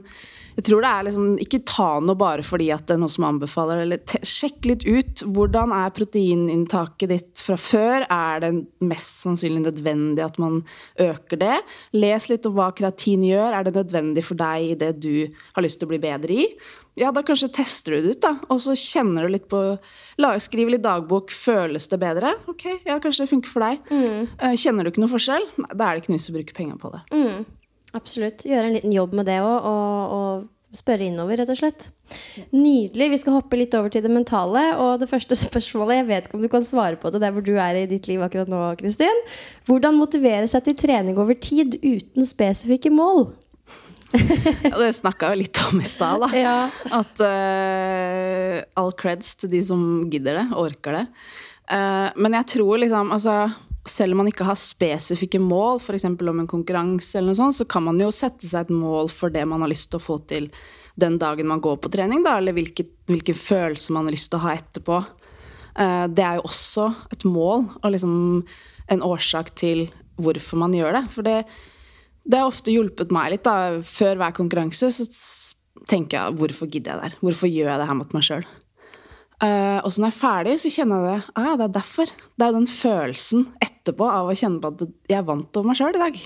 jeg 0.55 0.66
tror 0.70 0.84
det 0.84 0.89
er 0.89 1.05
liksom 1.07 1.26
Ikke 1.43 1.60
ta 1.68 1.88
noe 2.03 2.16
bare 2.20 2.45
fordi 2.47 2.70
at 2.72 2.86
det 2.88 2.95
er 2.95 3.01
noe 3.01 3.12
som 3.12 3.28
anbefaler, 3.28 3.84
eller 3.84 4.26
sjekk 4.28 4.70
litt 4.70 4.86
ut. 4.88 5.24
Hvordan 5.36 5.74
er 5.76 5.93
proteininntaket 5.95 7.12
ditt 7.12 7.43
fra 7.43 7.60
før? 7.60 8.07
Er 8.07 8.43
det 8.45 8.53
mest 8.88 9.26
sannsynlig 9.26 9.66
nødvendig 9.68 10.24
at 10.26 10.39
man 10.41 10.62
øker 10.99 11.43
det? 11.43 11.57
Les 11.99 12.30
litt 12.32 12.47
om 12.47 12.55
hva 12.57 12.72
kreatin 12.76 13.28
gjør. 13.28 13.60
Er 13.60 13.68
det 13.68 13.76
nødvendig 13.78 14.26
for 14.26 14.39
deg 14.39 14.72
i 14.72 14.80
det 14.80 14.93
du 15.03 15.28
har 15.28 15.66
lyst 15.66 15.84
til 15.84 15.89
å 15.89 15.93
bli 15.93 16.03
bedre 16.07 16.39
i? 16.45 16.47
Ja, 17.00 17.14
da 17.16 17.24
kanskje 17.24 17.47
tester 17.62 17.95
du 17.95 18.04
det 18.04 18.18
ut, 18.18 18.22
da. 18.26 18.34
Og 18.52 18.60
så 18.64 18.76
kjenner 18.78 19.26
du 19.26 19.34
litt 19.38 19.47
på 19.52 19.62
Skriv 20.43 20.68
litt 20.74 20.84
dagbok. 20.84 21.32
Føles 21.32 21.88
det 21.88 22.02
bedre? 22.02 22.34
Ok, 22.52 22.66
ja, 22.84 23.00
kanskje 23.00 23.24
det 23.24 23.32
funker 23.32 23.54
for 23.54 23.64
deg. 23.64 23.80
Mm. 23.88 24.54
Kjenner 24.60 24.84
du 24.84 24.91
ikke 24.91 25.04
noe 25.06 25.14
forskjell? 25.14 25.47
Nei, 25.64 25.72
da 25.72 25.88
er 25.88 25.95
det 25.95 26.04
ikke 26.04 26.12
noe 26.12 26.20
vits 26.20 26.30
å 26.30 26.36
bruke 26.36 26.58
penger 26.58 26.80
på 26.82 26.91
det. 26.93 27.02
Absolutt. 27.97 28.43
Gjøre 28.45 28.70
en 28.70 28.76
liten 28.76 28.93
jobb 28.93 29.16
med 29.18 29.30
det 29.32 29.39
òg, 29.41 29.70
og, 29.72 30.16
og 30.20 30.78
spørre 30.78 31.08
innover, 31.08 31.39
rett 31.39 31.50
og 31.50 31.58
slett. 31.58 31.88
Nydelig. 32.54 33.10
Vi 33.16 33.20
skal 33.24 33.39
hoppe 33.39 33.58
litt 33.58 33.74
over 33.78 33.89
til 33.93 34.04
det 34.06 34.12
mentale. 34.14 34.66
Og 34.84 35.00
det 35.02 35.10
første 35.10 35.38
spørsmålet, 35.39 36.02
jeg 36.02 36.10
vet 36.12 36.28
ikke 36.28 36.38
om 36.38 36.45
du 36.45 36.52
kan 36.52 36.68
svare 36.68 37.00
på 37.00 37.10
det 37.14 37.24
der 37.24 37.34
hvor 37.34 37.45
du 37.45 37.56
er 37.56 37.80
i 37.80 37.88
ditt 37.89 38.10
liv 38.12 38.22
akkurat 38.26 38.52
nå, 38.52 38.62
Kristin. 38.82 39.24
Hvordan 39.70 39.97
motivere 39.97 40.50
seg 40.52 40.68
til 40.68 40.78
trening 40.84 41.18
over 41.22 41.38
tid 41.39 41.80
uten 41.82 42.28
spesifikke 42.28 42.91
mål? 42.93 43.32
Ja, 44.70 44.78
det 44.78 44.93
snakka 44.97 45.32
jo 45.34 45.39
litt 45.41 45.60
om 45.68 45.82
i 45.82 45.88
stad, 45.88 46.24
da. 46.24 46.30
Ja. 46.36 46.57
At 46.99 47.22
uh, 47.22 48.57
all 48.80 48.93
creds 48.97 49.36
til 49.39 49.53
de 49.53 49.62
som 49.66 49.84
gidder 50.12 50.41
det, 50.41 50.47
orker 50.57 50.99
det. 50.99 51.05
Uh, 51.70 52.10
men 52.18 52.38
jeg 52.39 52.47
tror 52.55 52.80
liksom 52.82 53.12
altså, 53.14 53.51
Selv 53.86 54.16
om 54.16 54.24
man 54.24 54.30
ikke 54.32 54.47
har 54.47 54.57
spesifikke 54.57 55.41
mål, 55.41 55.78
f.eks. 55.82 56.07
om 56.10 56.41
en 56.41 56.49
konkurranse, 56.49 57.18
eller 57.18 57.32
noe 57.32 57.39
sånt, 57.39 57.57
så 57.60 57.68
kan 57.70 57.86
man 57.86 58.01
jo 58.01 58.10
sette 58.14 58.49
seg 58.49 58.68
et 58.68 58.74
mål 58.74 59.10
for 59.14 59.34
det 59.34 59.45
man 59.49 59.64
har 59.66 59.72
lyst 59.72 59.91
til 59.91 60.01
å 60.01 60.03
få 60.03 60.20
til 60.30 60.49
den 60.99 61.16
dagen 61.22 61.47
man 61.47 61.62
går 61.64 61.78
på 61.80 61.91
trening, 61.93 62.26
da, 62.26 62.36
eller 62.41 62.53
hvilket, 62.57 62.91
hvilken 63.07 63.38
følelse 63.38 63.93
man 63.95 64.10
har 64.10 64.18
lyst 64.18 64.34
til 64.34 64.41
å 64.41 64.45
ha 64.47 64.57
etterpå. 64.57 64.99
Uh, 65.80 66.05
det 66.12 66.26
er 66.26 66.39
jo 66.39 66.47
også 66.49 66.89
et 67.16 67.26
mål, 67.26 67.70
og 67.80 67.93
liksom 67.95 68.14
en 68.89 69.05
årsak 69.05 69.53
til 69.57 69.88
hvorfor 70.20 70.60
man 70.60 70.74
gjør 70.76 70.97
det. 70.97 71.03
For 71.14 71.26
det, 71.26 71.38
det 72.30 72.40
har 72.40 72.50
ofte 72.50 72.74
hjulpet 72.74 73.14
meg 73.16 73.34
litt. 73.34 73.46
da. 73.48 73.82
Før 73.86 74.20
hver 74.22 74.36
konkurranse 74.38 74.92
så 74.94 75.08
tenker 75.90 76.20
jeg 76.20 76.40
hvorfor 76.40 76.70
gidder 76.70 76.96
jeg 76.96 77.02
det? 77.02 77.22
Hvorfor 77.26 77.50
gjør 77.50 77.72
jeg 77.72 77.82
det 77.82 77.88
her 77.90 78.00
mot 78.02 78.18
meg 78.18 78.28
sjøl? 78.28 78.50
og 79.40 79.86
så 79.88 80.02
når 80.02 80.10
jeg 80.10 80.12
er 80.12 80.20
ferdig, 80.20 80.54
så 80.60 80.70
kjenner 80.74 81.00
jeg 81.00 81.12
det. 81.16 81.34
Ah, 81.40 81.54
det 81.56 81.64
er 81.64 81.76
derfor. 81.78 82.10
Det 82.12 82.44
er 82.44 82.50
jo 82.50 82.58
den 82.58 82.66
følelsen 82.68 83.46
etterpå 83.64 84.10
av 84.12 84.28
å 84.28 84.36
kjenne 84.36 84.60
på 84.60 84.72
at 84.74 84.82
jeg 85.14 85.28
vant 85.30 85.60
over 85.62 85.70
meg 85.70 85.78
sjøl 85.80 85.96
i 85.96 86.02
dag. 86.02 86.18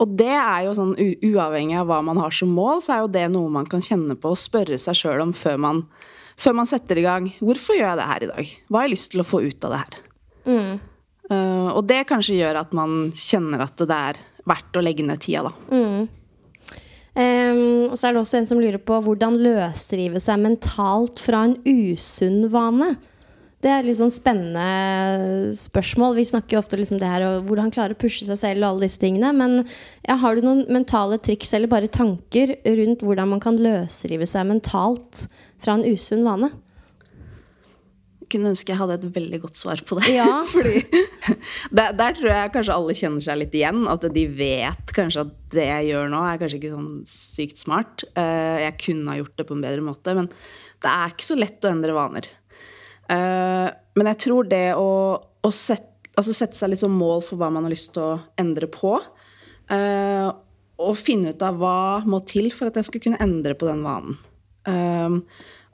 Og 0.00 0.14
det 0.16 0.32
er 0.32 0.62
jo 0.64 0.74
sånn 0.76 0.94
uavhengig 0.96 1.76
av 1.80 1.90
hva 1.90 2.02
man 2.04 2.20
har 2.20 2.32
som 2.32 2.50
mål, 2.56 2.82
så 2.84 2.94
er 2.94 3.02
jo 3.04 3.12
det 3.12 3.26
noe 3.32 3.52
man 3.52 3.68
kan 3.68 3.84
kjenne 3.84 4.16
på 4.20 4.32
og 4.32 4.40
spørre 4.40 4.80
seg 4.80 4.96
sjøl 4.96 5.22
om 5.24 5.32
før 5.36 5.60
man, 5.60 5.82
før 6.40 6.56
man 6.62 6.68
setter 6.68 7.00
i 7.00 7.04
gang. 7.04 7.30
Hvorfor 7.40 7.76
gjør 7.76 7.90
jeg 7.90 8.00
det 8.00 8.08
her 8.10 8.24
i 8.24 8.30
dag? 8.32 8.56
Hva 8.68 8.80
har 8.80 8.88
jeg 8.88 8.94
lyst 8.96 9.12
til 9.12 9.24
å 9.24 9.28
få 9.28 9.42
ut 9.44 9.68
av 9.68 9.76
det 9.76 9.82
her? 9.84 10.00
Eh, 11.26 11.68
og 11.72 11.84
det 11.88 12.04
kanskje 12.08 12.36
gjør 12.38 12.60
at 12.60 12.74
man 12.76 13.10
kjenner 13.12 13.64
at 13.64 13.80
det 13.80 14.00
er 14.10 14.20
verdt 14.46 14.78
å 14.78 14.84
legge 14.84 15.06
ned 15.06 15.22
tida, 15.22 15.48
da. 15.48 15.52
Ehm, 17.16 17.88
og 17.88 17.96
så 17.96 18.08
er 18.08 18.14
det 18.14 18.22
også 18.22 18.40
en 18.40 18.48
som 18.50 18.60
lurer 18.60 18.80
på 18.82 18.98
hvordan 19.04 19.38
løsrive 19.40 20.20
seg 20.20 20.40
mentalt 20.42 21.20
fra 21.22 21.46
en 21.48 21.56
usunn 21.64 22.44
vane. 22.52 22.94
Det 23.64 23.70
er 23.72 23.86
litt 23.86 23.96
sånn 23.98 24.12
spennende 24.12 25.50
spørsmål. 25.56 26.18
Vi 26.18 26.26
snakker 26.28 26.54
jo 26.54 26.60
ofte 26.60 26.76
om 26.76 26.82
liksom 26.82 27.00
det 27.00 27.08
her 27.08 27.24
og 27.24 27.48
hvordan 27.48 27.72
klare 27.74 27.96
å 27.96 27.98
pushe 27.98 28.26
seg 28.26 28.38
selv 28.38 28.60
og 28.60 28.68
alle 28.68 28.84
disse 28.84 29.00
tingene. 29.00 29.32
Men 29.34 29.56
ja, 30.06 30.18
har 30.20 30.36
du 30.36 30.44
noen 30.44 30.66
mentale 30.70 31.16
triks 31.18 31.54
eller 31.56 31.72
bare 31.72 31.90
tanker 31.90 32.52
rundt 32.62 33.02
hvordan 33.02 33.32
man 33.32 33.42
kan 33.42 33.58
løsrive 33.58 34.28
seg 34.28 34.46
mentalt 34.52 35.24
fra 35.64 35.78
en 35.78 35.86
usunn 35.88 36.26
vane? 36.28 36.52
Kunne 38.32 38.50
ønske 38.52 38.72
jeg 38.72 38.78
hadde 38.80 38.96
et 38.98 39.06
veldig 39.14 39.38
godt 39.42 39.58
svar 39.60 39.80
på 39.86 39.98
det. 40.00 40.12
Ja. 40.16 40.26
Fordi 40.52 40.82
der, 41.70 41.92
der 41.98 42.16
tror 42.18 42.30
jeg 42.32 42.52
kanskje 42.54 42.76
alle 42.76 42.96
kjenner 42.98 43.24
seg 43.24 43.40
litt 43.40 43.56
igjen. 43.56 43.82
At 43.90 44.06
de 44.14 44.24
vet 44.38 44.94
kanskje 44.96 45.24
at 45.26 45.34
det 45.54 45.66
jeg 45.68 45.90
gjør 45.92 46.10
nå, 46.12 46.22
er 46.26 46.40
kanskje 46.42 46.60
ikke 46.60 46.72
sånn 46.74 46.90
sykt 47.10 47.62
smart. 47.62 48.06
Eh, 48.18 48.56
Jeg 48.66 48.78
kunne 48.82 49.12
ha 49.12 49.18
gjort 49.20 49.36
det 49.38 49.46
på 49.48 49.56
en 49.56 49.64
bedre 49.66 49.84
måte, 49.86 50.14
men 50.18 50.30
det 50.82 50.92
er 50.92 51.12
ikke 51.14 51.28
så 51.28 51.38
lett 51.38 51.64
å 51.68 51.72
endre 51.72 51.94
vaner. 51.96 52.30
Eh, 53.08 53.68
Men 53.96 54.10
jeg 54.12 54.20
tror 54.26 54.48
det 54.50 54.64
å, 54.76 54.88
å 55.46 55.50
sette, 55.54 56.10
altså 56.16 56.34
sette 56.36 56.58
seg 56.58 56.72
litt 56.72 56.82
sånn 56.82 56.96
mål 56.96 57.22
for 57.24 57.38
hva 57.40 57.48
man 57.52 57.64
har 57.68 57.72
lyst 57.72 57.92
til 57.94 58.02
å 58.04 58.18
endre 58.40 58.68
på, 58.72 58.96
eh, 59.72 60.26
og 60.76 60.96
finne 61.00 61.32
ut 61.32 61.42
av 61.46 61.56
hva 61.60 61.76
må 62.04 62.18
til 62.28 62.50
for 62.52 62.68
at 62.68 62.76
jeg 62.76 62.90
skal 62.90 63.02
kunne 63.06 63.20
endre 63.24 63.54
på 63.56 63.68
den 63.70 63.84
vanen. 63.86 64.18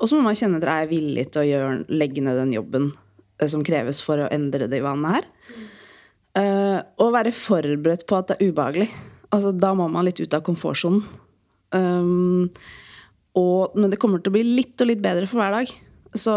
Og 0.02 0.10
så 0.10 0.18
må 0.18 0.26
man 0.26 0.36
kjenne 0.38 0.58
at 0.58 0.64
dere 0.64 0.80
er 0.82 0.90
villig 0.90 1.28
til 1.30 1.44
å 1.44 1.46
gjøre, 1.46 1.74
legge 1.94 2.24
ned 2.24 2.40
den 2.40 2.56
jobben 2.56 2.90
eh, 2.90 3.48
som 3.50 3.62
kreves 3.66 4.02
for 4.02 4.24
å 4.24 4.30
endre 4.34 4.66
de 4.70 4.82
vanene 4.82 5.14
her. 5.14 5.28
Uh, 6.32 6.78
og 7.02 7.12
være 7.12 7.34
forberedt 7.36 8.06
på 8.08 8.16
at 8.16 8.30
det 8.30 8.38
er 8.38 8.50
ubehagelig. 8.50 8.88
Altså, 9.32 9.52
da 9.52 9.72
må 9.76 9.86
man 9.92 10.06
litt 10.06 10.20
ut 10.20 10.34
av 10.34 10.44
komfortsonen. 10.46 11.04
Um, 11.72 12.48
men 13.32 13.92
det 13.92 13.98
kommer 14.00 14.20
til 14.20 14.32
å 14.32 14.34
bli 14.34 14.44
litt 14.44 14.80
og 14.80 14.90
litt 14.90 15.04
bedre 15.04 15.28
for 15.28 15.40
hver 15.40 15.54
dag. 15.60 15.70
Så, 16.12 16.32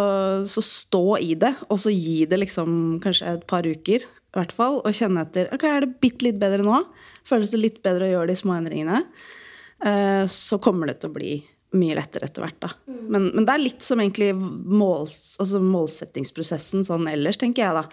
så 0.47 0.61
stå 0.63 1.17
i 1.23 1.33
det, 1.39 1.51
og 1.67 1.79
så 1.81 1.91
gi 1.91 2.21
det 2.31 2.39
liksom 2.39 3.01
kanskje 3.03 3.33
et 3.33 3.47
par 3.49 3.67
uker. 3.67 4.05
I 4.05 4.37
hvert 4.37 4.53
fall, 4.55 4.81
Og 4.83 4.95
kjenne 4.95 5.23
etter 5.23 5.49
ok, 5.55 5.65
er 5.67 5.83
det 5.83 5.97
bitte 6.03 6.27
litt 6.27 6.39
bedre 6.39 6.63
nå. 6.63 6.83
Føles 7.27 7.51
det 7.51 7.63
litt 7.63 7.81
bedre 7.83 8.07
å 8.07 8.13
gjøre 8.13 8.31
de 8.31 8.39
små 8.39 8.55
endringene. 8.59 9.01
Uh, 9.83 10.23
så 10.31 10.59
kommer 10.63 10.91
det 10.91 11.01
til 11.01 11.11
å 11.11 11.15
bli 11.15 11.33
mye 11.79 11.95
lettere 11.97 12.29
etter 12.29 12.45
hvert. 12.45 12.59
da. 12.63 12.69
Men, 12.85 13.29
men 13.33 13.47
det 13.47 13.55
er 13.55 13.63
litt 13.63 13.85
som 13.85 14.01
egentlig 14.01 14.33
måls, 14.35 15.35
altså 15.41 15.61
målsettingsprosessen 15.63 16.85
sånn 16.87 17.09
ellers, 17.11 17.39
tenker 17.41 17.65
jeg. 17.65 17.81
da. 17.81 17.85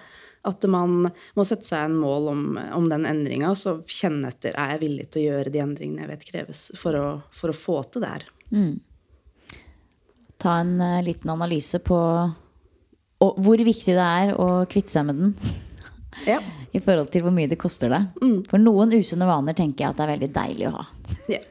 At 0.48 0.64
man 0.70 1.08
må 1.08 1.46
sette 1.46 1.68
seg 1.68 1.86
en 1.86 1.98
mål 2.02 2.30
om, 2.32 2.44
om 2.74 2.88
den 2.90 3.06
endringa, 3.06 3.52
og 3.52 3.58
så 3.60 3.76
kjenne 3.86 4.32
etter 4.32 4.56
er 4.58 4.74
jeg 4.74 4.84
villig 4.86 5.08
til 5.10 5.22
å 5.22 5.26
gjøre 5.30 5.52
de 5.54 5.62
endringene 5.62 6.04
jeg 6.04 6.12
vet 6.14 6.30
kreves 6.32 6.64
for 6.78 6.98
å, 6.98 7.08
for 7.34 7.52
å 7.52 7.56
få 7.56 7.76
til 7.86 8.02
det 8.02 8.14
her. 8.16 8.30
Ta 10.42 10.56
en 10.64 10.74
uh, 10.82 11.02
liten 11.06 11.30
analyse 11.30 11.78
på 11.84 11.98
og 13.22 13.36
hvor 13.38 13.60
viktig 13.62 13.94
det 13.94 14.06
er 14.22 14.32
å 14.34 14.64
kvitte 14.70 14.96
seg 14.96 15.06
med 15.06 15.20
den. 15.20 15.36
Ja. 16.26 16.38
I 16.72 16.80
forhold 16.80 17.10
til 17.12 17.24
hvor 17.24 17.34
mye 17.34 17.50
det 17.50 17.58
koster 17.60 17.92
deg. 17.92 18.08
For 18.50 18.60
noen 18.62 18.92
usunne 18.94 19.28
vaner 19.28 19.56
tenker 19.56 19.84
jeg 19.84 19.92
at 19.92 19.98
det 19.98 20.04
er 20.04 20.12
veldig 20.14 20.30
deilig 20.34 20.68
å 20.68 20.74
ha. 20.76 20.84
ja. 21.34 21.42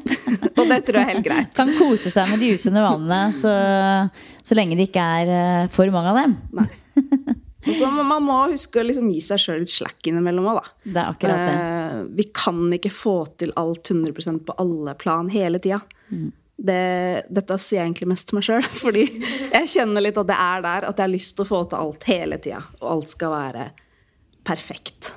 og 0.58 0.64
det 0.70 0.80
tror 0.86 0.98
jeg 0.98 1.02
er 1.02 1.10
helt 1.10 1.26
greit. 1.26 1.54
Kan 1.56 1.72
kose 1.78 2.12
seg 2.12 2.30
med 2.32 2.42
de 2.42 2.52
usunne 2.56 2.84
vanene 2.84 3.22
så, 3.36 3.54
så 4.44 4.58
lenge 4.58 4.78
det 4.78 4.90
ikke 4.90 5.06
er 5.20 5.32
eh, 5.36 5.70
for 5.72 5.92
mange 5.94 6.12
av 6.12 6.22
dem. 6.22 6.36
Og 7.62 7.74
så 7.78 7.88
man 7.94 8.24
må 8.26 8.36
huske 8.50 8.80
å 8.80 8.86
liksom 8.86 9.10
gi 9.12 9.20
seg 9.22 9.38
sjøl 9.38 9.60
litt 9.62 9.70
slack 9.70 10.08
innimellom 10.10 10.48
òg, 10.50 10.58
da. 10.58 10.70
Det 10.82 10.98
er 10.98 11.10
akkurat 11.12 11.42
det. 11.46 11.58
Eh, 11.58 11.98
vi 12.18 12.28
kan 12.34 12.62
ikke 12.74 12.90
få 12.94 13.16
til 13.38 13.52
alt 13.60 13.92
100% 13.92 14.42
på 14.48 14.56
alle 14.58 14.96
plan 14.98 15.30
hele 15.30 15.60
tida. 15.62 15.78
Det, 16.62 16.82
dette 17.32 17.56
sier 17.58 17.80
jeg 17.80 17.88
egentlig 17.88 18.10
mest 18.12 18.28
til 18.28 18.38
meg 18.38 18.46
sjøl, 18.46 18.66
fordi 18.82 19.06
jeg 19.06 19.70
kjenner 19.76 20.04
litt 20.04 20.18
at 20.18 20.32
det 20.32 20.40
er 20.42 20.66
der. 20.66 20.88
At 20.90 20.98
jeg 20.98 21.06
har 21.06 21.14
lyst 21.14 21.36
til 21.38 21.46
å 21.46 21.50
få 21.52 21.62
til 21.70 21.84
alt 21.84 22.08
hele 22.10 22.40
tida. 22.42 22.64
Og 22.82 22.90
alt 22.96 23.14
skal 23.14 23.34
være 23.36 23.68
perfekt. 24.46 25.14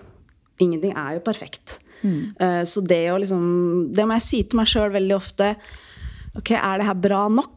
Ingenting 0.62 0.96
er 0.96 1.18
jo 1.18 1.26
perfekt. 1.26 1.80
Eh, 2.06 2.62
så 2.68 2.84
det 2.86 3.08
å 3.10 3.18
liksom 3.18 3.46
Det 3.96 4.06
må 4.06 4.18
jeg 4.20 4.26
si 4.26 4.40
til 4.46 4.60
meg 4.60 4.70
sjøl 4.70 4.92
veldig 4.94 5.16
ofte. 5.18 5.54
Ok, 6.38 6.52
er 6.54 6.82
det 6.82 6.90
her 6.90 6.98
bra 7.08 7.26
nok? 7.32 7.54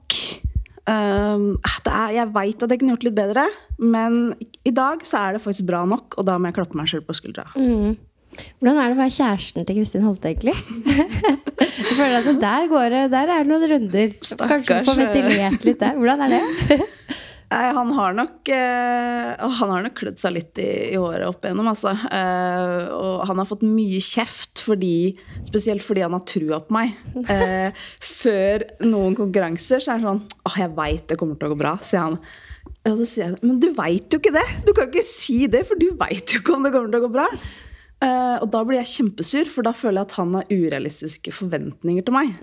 Uh, 0.88 1.58
det 1.84 1.92
er, 1.92 2.12
jeg 2.16 2.32
veit 2.32 2.62
at 2.64 2.70
jeg 2.72 2.80
kunne 2.80 2.94
gjort 2.94 3.02
litt 3.04 3.16
bedre, 3.18 3.42
men 3.76 4.14
i 4.64 4.72
dag 4.72 5.02
så 5.04 5.18
er 5.20 5.36
det 5.36 5.42
faktisk 5.44 5.66
bra 5.68 5.82
nok, 5.84 6.16
og 6.16 6.24
da 6.24 6.38
må 6.40 6.48
jeg 6.48 6.56
klappe 6.56 6.78
meg 6.78 6.88
sjøl 6.88 7.02
på 7.04 7.16
skuldra. 7.18 7.44
Hvordan 7.52 8.78
er 8.80 8.86
det 8.86 8.96
å 8.96 9.00
være 9.02 9.12
kjæresten 9.12 9.66
til 9.68 9.76
Kristin 9.76 10.06
Holte, 10.06 10.30
egentlig? 10.30 10.54
jeg 11.60 11.90
føler 11.90 12.16
at 12.22 12.40
der, 12.40 12.70
går 12.72 12.94
det, 12.94 13.02
der 13.12 13.34
er 13.34 13.44
det 13.44 13.50
noen 13.50 13.68
runder. 13.74 14.14
Kanskje 14.14 14.24
du 14.24 14.30
Stakkars, 14.30 14.88
får 14.88 15.00
ventilert 15.02 15.68
litt 15.68 15.82
der. 15.82 16.00
Hvordan 16.00 16.24
er 16.24 16.38
det? 16.38 16.78
Nei, 17.48 17.68
han 17.72 17.92
har 17.96 18.16
nok 18.16 18.50
øh, 18.52 19.44
Han 19.56 19.70
har 19.72 19.84
nok 19.86 19.94
klødd 19.96 20.18
seg 20.20 20.34
litt 20.36 20.58
i, 20.60 20.68
i 20.92 20.98
håret 21.00 21.24
opp 21.30 21.46
igjennom, 21.46 21.70
altså. 21.70 21.94
Uh, 21.96 22.90
og 22.92 23.22
han 23.30 23.40
har 23.40 23.48
fått 23.48 23.64
mye 23.64 24.00
kjeft 24.04 24.60
fordi 24.66 25.14
Spesielt 25.46 25.84
fordi 25.84 26.04
han 26.04 26.16
har 26.16 26.26
trua 26.28 26.60
på 26.64 26.76
meg. 26.76 26.92
Uh, 27.16 27.72
før 28.04 28.66
noen 28.84 29.16
konkurranser 29.16 29.80
så 29.80 29.94
er 29.94 30.02
det 30.02 30.10
sånn 30.10 30.20
Åh, 30.50 30.58
jeg 30.60 30.74
veit 30.76 31.06
det 31.08 31.18
kommer 31.20 31.40
til 31.40 31.48
å 31.48 31.54
gå 31.54 31.60
bra, 31.62 31.72
sier 31.80 32.04
han. 32.04 32.18
Og 32.88 33.00
så 33.00 33.08
sier 33.08 33.24
jeg 33.30 33.40
men 33.48 33.62
du 33.62 33.70
veit 33.76 34.12
jo 34.12 34.20
ikke 34.20 34.34
det! 34.36 34.44
Du 34.68 34.74
kan 34.76 34.90
ikke 34.90 35.06
si 35.08 35.40
det, 35.50 35.64
for 35.68 35.80
du 35.80 35.88
veit 35.96 36.34
jo 36.34 36.42
ikke 36.42 36.58
om 36.58 36.68
det 36.68 36.74
kommer 36.74 36.92
til 36.92 37.00
å 37.00 37.06
gå 37.06 37.12
bra. 37.16 37.26
Uh, 37.98 38.36
og 38.44 38.52
da 38.52 38.60
blir 38.66 38.78
jeg 38.82 38.92
kjempesur, 38.92 39.48
for 39.50 39.66
da 39.66 39.72
føler 39.74 40.02
jeg 40.02 40.10
at 40.10 40.18
han 40.20 40.36
har 40.36 40.52
urealistiske 40.52 41.32
forventninger 41.34 42.04
til 42.06 42.14
meg. 42.14 42.36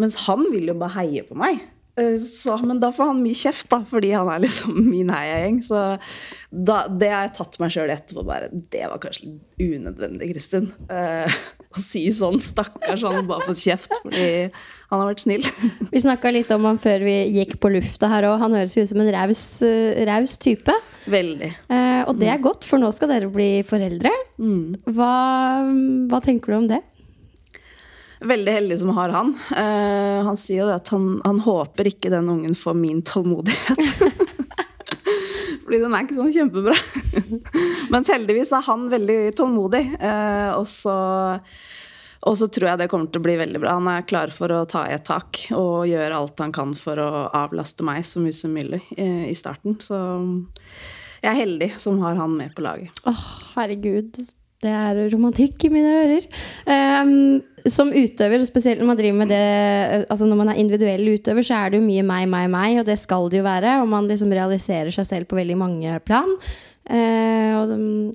Mens 0.00 0.22
han 0.24 0.48
vil 0.50 0.72
jo 0.72 0.78
bare 0.80 0.96
heie 1.02 1.28
på 1.28 1.36
meg. 1.38 1.60
Eh, 2.00 2.16
Så, 2.18 2.56
men 2.64 2.80
da 2.80 2.88
får 2.94 3.10
han 3.10 3.22
mye 3.22 3.36
kjeft, 3.36 3.68
da, 3.72 3.82
fordi 3.88 4.12
han 4.16 4.28
er 4.32 4.40
liksom 4.46 4.76
min 4.92 5.10
heiagjeng. 5.12 5.58
Så 5.66 5.80
da, 6.52 6.82
det 6.88 7.10
har 7.12 7.26
jeg 7.26 7.34
tatt 7.40 7.58
meg 7.62 7.74
sjøl 7.74 7.90
i 7.92 7.96
etterpå. 7.96 8.24
Bare, 8.28 8.48
det 8.72 8.86
var 8.88 9.02
kanskje 9.02 9.28
litt 9.28 9.66
unødvendig, 9.76 10.30
Kristin. 10.32 10.70
Eh, 10.92 11.40
å 11.76 11.80
si 11.82 12.04
sånn. 12.12 12.40
Stakkars, 12.44 13.04
han 13.04 13.18
har 13.20 13.28
bare 13.28 13.46
fått 13.50 13.62
kjeft 13.64 13.92
fordi 14.02 14.24
han 14.52 15.00
har 15.00 15.06
vært 15.08 15.24
snill. 15.24 15.44
Vi 15.92 16.02
snakka 16.04 16.32
litt 16.34 16.50
om 16.52 16.66
han 16.68 16.80
før 16.82 17.04
vi 17.06 17.14
gikk 17.32 17.54
på 17.62 17.70
lufta 17.72 18.10
her 18.12 18.26
òg. 18.28 18.38
Han 18.42 18.56
høres 18.56 18.74
ut 18.76 18.90
som 18.90 19.00
en 19.04 19.12
raus, 19.14 19.42
eh, 19.64 20.02
raus 20.08 20.34
type. 20.40 20.74
Veldig. 21.12 21.48
Eh, 21.72 22.02
og 22.08 22.18
det 22.20 22.28
er 22.32 22.42
godt, 22.44 22.64
for 22.68 22.80
nå 22.82 22.90
skal 22.94 23.10
dere 23.12 23.30
bli 23.32 23.50
foreldre. 23.66 24.12
Hva, 24.92 25.12
hva 26.10 26.20
tenker 26.24 26.52
du 26.52 26.58
om 26.58 26.68
det? 26.72 26.80
Veldig 28.28 28.52
heldig 28.56 28.78
som 28.80 28.92
har 28.96 29.12
han. 29.14 29.34
Uh, 29.50 30.22
han 30.28 30.38
sier 30.40 30.64
jo 30.64 30.72
at 30.74 30.92
han, 30.94 31.16
han 31.26 31.42
håper 31.42 31.90
ikke 31.92 32.12
den 32.12 32.30
ungen 32.32 32.56
får 32.58 32.76
min 32.78 33.02
tålmodighet. 33.06 33.82
Fordi 35.62 35.78
den 35.82 35.94
er 35.94 36.06
ikke 36.06 36.18
sånn 36.18 36.34
kjempebra. 36.34 36.76
Men 37.92 38.06
heldigvis 38.08 38.52
er 38.54 38.66
han 38.66 38.88
veldig 38.92 39.20
tålmodig. 39.38 39.84
Uh, 40.02 40.50
og 40.58 40.66
så 40.70 40.96
og 42.22 42.36
så 42.38 42.46
tror 42.54 42.68
jeg 42.70 42.82
det 42.82 42.88
kommer 42.90 43.10
til 43.10 43.18
å 43.18 43.24
bli 43.24 43.34
veldig 43.40 43.60
bra. 43.62 43.76
Han 43.80 43.88
er 43.90 44.04
klar 44.06 44.30
for 44.34 44.52
å 44.54 44.62
ta 44.70 44.84
i 44.86 44.94
et 44.94 45.06
tak 45.06 45.40
og 45.56 45.88
gjøre 45.90 46.18
alt 46.20 46.42
han 46.42 46.54
kan 46.54 46.74
for 46.78 47.00
å 47.02 47.08
avlaste 47.34 47.86
meg 47.86 48.06
så 48.06 48.22
mye 48.22 48.36
som 48.36 48.54
mulig 48.54 48.78
eh, 48.94 49.24
i 49.26 49.34
starten. 49.34 49.74
Så 49.82 49.98
jeg 51.22 51.32
er 51.32 51.40
heldig 51.40 51.72
som 51.82 51.98
har 52.04 52.20
han 52.20 52.36
med 52.38 52.54
på 52.54 52.62
laget. 52.62 52.94
Åh, 53.10 53.24
herregud. 53.56 54.22
Det 54.62 54.70
er 54.70 55.00
romantikk 55.10 55.66
i 55.66 55.72
mine 55.74 55.96
ører. 56.04 56.28
Ehm, 56.70 57.42
som 57.70 57.92
utøver, 57.94 58.42
spesielt 58.48 58.80
når 58.82 58.88
man 58.88 58.98
driver 58.98 59.18
med 59.20 59.30
det 59.30 60.06
Altså 60.10 60.26
når 60.26 60.38
man 60.40 60.50
er 60.50 60.58
individuell 60.58 61.12
utøver, 61.14 61.46
så 61.46 61.60
er 61.60 61.72
det 61.72 61.78
jo 61.80 61.86
mye 61.86 62.02
meg, 62.06 62.26
meg, 62.30 62.50
meg, 62.50 62.80
og 62.80 62.88
det 62.88 62.98
skal 62.98 63.30
det 63.30 63.42
jo 63.42 63.46
være. 63.46 63.78
Og 63.82 63.88
man 63.92 64.08
liksom 64.10 64.34
realiserer 64.34 64.90
seg 64.94 65.08
selv 65.08 65.30
på 65.30 65.38
veldig 65.38 65.58
mange 65.60 65.98
plan. 66.06 66.32
Eh, 66.90 67.52
og, 67.60 67.70
mm, 67.78 68.12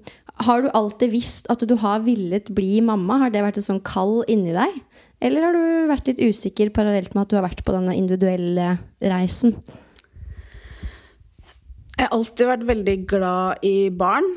har 0.47 0.61
du 0.61 0.69
alltid 0.75 1.13
visst 1.13 1.49
at 1.53 1.63
du 1.65 1.75
har 1.81 2.03
villet 2.05 2.51
bli 2.53 2.81
mamma? 2.85 3.21
Har 3.23 3.33
det 3.33 3.45
vært 3.45 3.61
et 3.61 3.69
sånn 3.69 3.81
kall 3.85 4.21
inni 4.29 4.53
deg? 4.55 4.75
Eller 5.23 5.47
har 5.47 5.55
du 5.55 5.89
vært 5.89 6.11
litt 6.11 6.21
usikker 6.21 6.69
parallelt 6.75 7.15
med 7.15 7.23
at 7.23 7.31
du 7.31 7.39
har 7.39 7.47
vært 7.47 7.63
på 7.65 7.73
denne 7.73 7.95
individuelle 7.97 8.75
reisen? 9.01 9.55
Jeg 11.97 12.05
har 12.05 12.13
alltid 12.13 12.45
vært 12.45 12.67
veldig 12.69 12.95
glad 13.09 13.63
i 13.65 13.89
barn. 13.89 14.27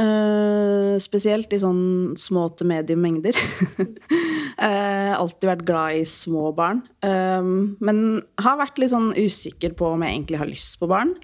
Uh, 0.00 0.96
spesielt 1.02 1.52
i 1.52 1.60
sånn 1.60 2.14
små 2.16 2.46
til 2.56 2.70
medium 2.70 3.04
mengder. 3.04 3.36
uh, 4.62 5.12
alltid 5.16 5.48
vært 5.50 5.66
glad 5.68 5.98
i 5.98 6.06
små 6.08 6.50
barn. 6.56 6.82
Um, 7.04 7.76
men 7.80 8.20
har 8.40 8.60
vært 8.60 8.80
litt 8.80 8.92
sånn 8.94 9.12
usikker 9.16 9.74
på 9.78 9.94
om 9.94 10.04
jeg 10.04 10.16
egentlig 10.16 10.40
har 10.42 10.50
lyst 10.50 10.78
på 10.80 10.88
barn. 10.90 11.14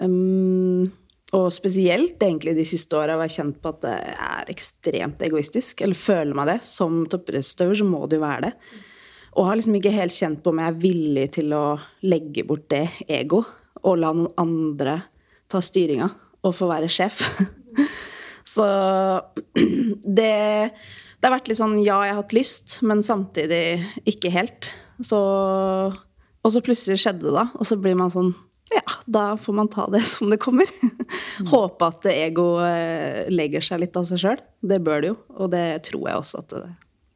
Um, 0.00 0.90
og 1.36 1.50
spesielt 1.54 2.22
egentlig 2.22 2.56
de 2.58 2.66
siste 2.66 2.96
åra 2.98 3.14
har 3.14 3.28
jeg 3.28 3.36
kjent 3.38 3.58
på 3.62 3.70
at 3.70 3.82
det 3.84 3.96
er 4.12 4.48
ekstremt 4.50 5.20
egoistisk. 5.22 5.84
Eller 5.84 5.98
føler 5.98 6.36
meg 6.36 6.50
det. 6.50 6.58
Som 6.66 7.04
toppidrettsutøver 7.10 7.78
så 7.78 7.86
må 7.86 8.02
det 8.10 8.18
jo 8.18 8.24
være 8.24 8.48
det. 8.48 8.54
Og 9.38 9.46
har 9.46 9.58
liksom 9.58 9.76
ikke 9.78 9.94
helt 9.94 10.14
kjent 10.16 10.42
på 10.42 10.50
om 10.50 10.58
jeg 10.58 10.72
er 10.72 10.82
villig 10.82 11.28
til 11.36 11.54
å 11.54 11.64
legge 12.02 12.42
bort 12.48 12.66
det 12.72 12.86
ego 13.06 13.44
og 13.80 14.00
la 14.02 14.10
noen 14.16 14.34
andre 14.40 14.96
ta 15.50 15.62
styringa 15.62 16.10
og 16.42 16.56
få 16.56 16.66
være 16.70 16.90
sjef. 16.90 17.22
Så 18.50 18.66
det, 20.18 20.34
det 20.70 21.28
har 21.28 21.36
vært 21.36 21.50
litt 21.50 21.60
sånn 21.60 21.78
ja, 21.82 22.00
jeg 22.06 22.14
har 22.14 22.22
hatt 22.22 22.36
lyst, 22.36 22.78
men 22.86 23.04
samtidig 23.06 23.80
ikke 24.10 24.32
helt. 24.34 24.72
Så, 25.04 25.20
og 25.94 26.54
så 26.54 26.62
plutselig 26.64 27.00
skjedde 27.02 27.28
det, 27.28 27.36
da. 27.36 27.48
Og 27.56 27.68
så 27.68 27.78
blir 27.80 27.98
man 27.98 28.12
sånn 28.12 28.34
ja, 28.70 28.84
da 29.10 29.32
får 29.34 29.54
man 29.56 29.68
ta 29.68 29.88
det 29.90 30.02
som 30.12 30.30
det 30.30 30.38
kommer. 30.42 30.68
Håpe 31.50 31.88
at 31.90 32.06
ego 32.12 32.52
eh, 32.62 33.26
legger 33.32 33.64
seg 33.64 33.82
litt 33.82 33.98
av 33.98 34.06
seg 34.06 34.22
sjøl. 34.22 34.44
Det 34.60 34.78
bør 34.84 35.02
det 35.02 35.12
jo, 35.12 35.18
og 35.38 35.50
det 35.54 35.66
tror 35.88 36.06
jeg 36.06 36.22
også 36.22 36.44
at 36.44 36.54
det 36.54 36.68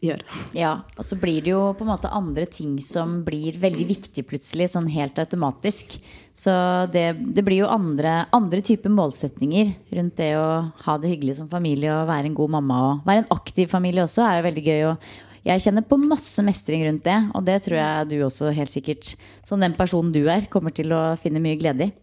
gjør. 0.03 0.23
Ja, 0.57 0.73
og 0.99 1.07
så 1.07 1.17
blir 1.21 1.43
det 1.45 1.53
jo 1.53 1.61
på 1.77 1.85
en 1.85 1.91
måte 1.93 2.11
andre 2.13 2.47
ting 2.51 2.77
som 2.83 3.21
blir 3.27 3.59
veldig 3.61 3.87
viktig 3.89 4.25
plutselig, 4.29 4.71
sånn 4.73 4.89
helt 4.93 5.19
automatisk. 5.23 5.99
Så 6.37 6.55
det, 6.95 7.07
det 7.37 7.45
blir 7.47 7.63
jo 7.63 7.71
andre, 7.71 8.25
andre 8.35 8.63
typer 8.65 8.93
målsetninger 8.93 9.75
rundt 9.97 10.17
det 10.21 10.33
å 10.39 10.49
ha 10.87 10.97
det 11.01 11.13
hyggelig 11.15 11.39
som 11.41 11.51
familie 11.53 11.93
og 11.95 12.09
være 12.11 12.31
en 12.31 12.39
god 12.39 12.57
mamma 12.57 12.81
og 12.89 13.07
være 13.09 13.25
en 13.25 13.33
aktiv 13.35 13.71
familie 13.71 14.05
også 14.05 14.25
er 14.27 14.41
jo 14.41 14.49
veldig 14.49 14.67
gøy. 14.67 14.83
Og 14.91 15.45
jeg 15.45 15.67
kjenner 15.67 15.85
på 15.85 16.01
masse 16.01 16.43
mestring 16.45 16.87
rundt 16.87 17.05
det, 17.05 17.19
og 17.37 17.45
det 17.45 17.61
tror 17.67 17.77
jeg 17.77 18.09
du 18.11 18.17
også 18.25 18.53
helt 18.57 18.73
sikkert, 18.73 19.15
som 19.45 19.61
den 19.61 19.77
personen 19.77 20.13
du 20.15 20.25
er, 20.25 20.49
kommer 20.53 20.73
til 20.75 20.95
å 20.97 21.05
finne 21.21 21.43
mye 21.45 21.61
glede 21.61 21.91
i. 21.91 21.95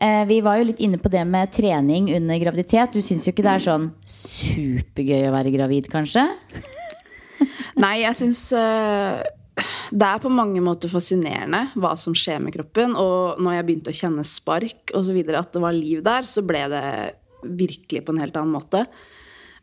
Eh, 0.00 0.24
Vi 0.28 0.40
var 0.44 0.58
jo 0.58 0.68
litt 0.70 0.82
inne 0.82 0.98
på 0.98 1.10
det 1.12 1.22
med 1.28 1.52
trening 1.54 2.10
under 2.16 2.40
graviditet. 2.42 2.92
Du 2.94 3.02
syns 3.04 3.26
jo 3.26 3.34
ikke 3.34 3.46
det 3.46 3.54
er 3.54 3.66
sånn 3.66 3.88
supergøy 4.08 5.28
å 5.28 5.34
være 5.34 5.54
gravid, 5.54 5.90
kanskje? 5.92 6.26
Nei, 7.84 8.00
jeg 8.02 8.18
syns 8.18 8.46
det 9.94 10.06
er 10.06 10.22
på 10.22 10.30
mange 10.32 10.58
måter 10.64 10.90
fascinerende 10.90 11.68
hva 11.78 11.92
som 11.98 12.14
skjer 12.16 12.40
med 12.42 12.54
kroppen. 12.56 12.96
Og 12.98 13.42
når 13.42 13.58
jeg 13.58 13.66
begynte 13.68 13.92
å 13.94 13.98
kjenne 14.00 14.26
spark 14.26 14.94
videre, 15.14 15.42
at 15.42 15.52
det 15.54 15.62
var 15.62 15.76
liv 15.76 16.02
der, 16.06 16.26
så 16.26 16.42
ble 16.46 16.64
det 16.72 16.86
virkelig 17.44 18.04
på 18.04 18.14
en 18.14 18.22
helt 18.22 18.36
annen 18.40 18.54
måte. 18.54 18.86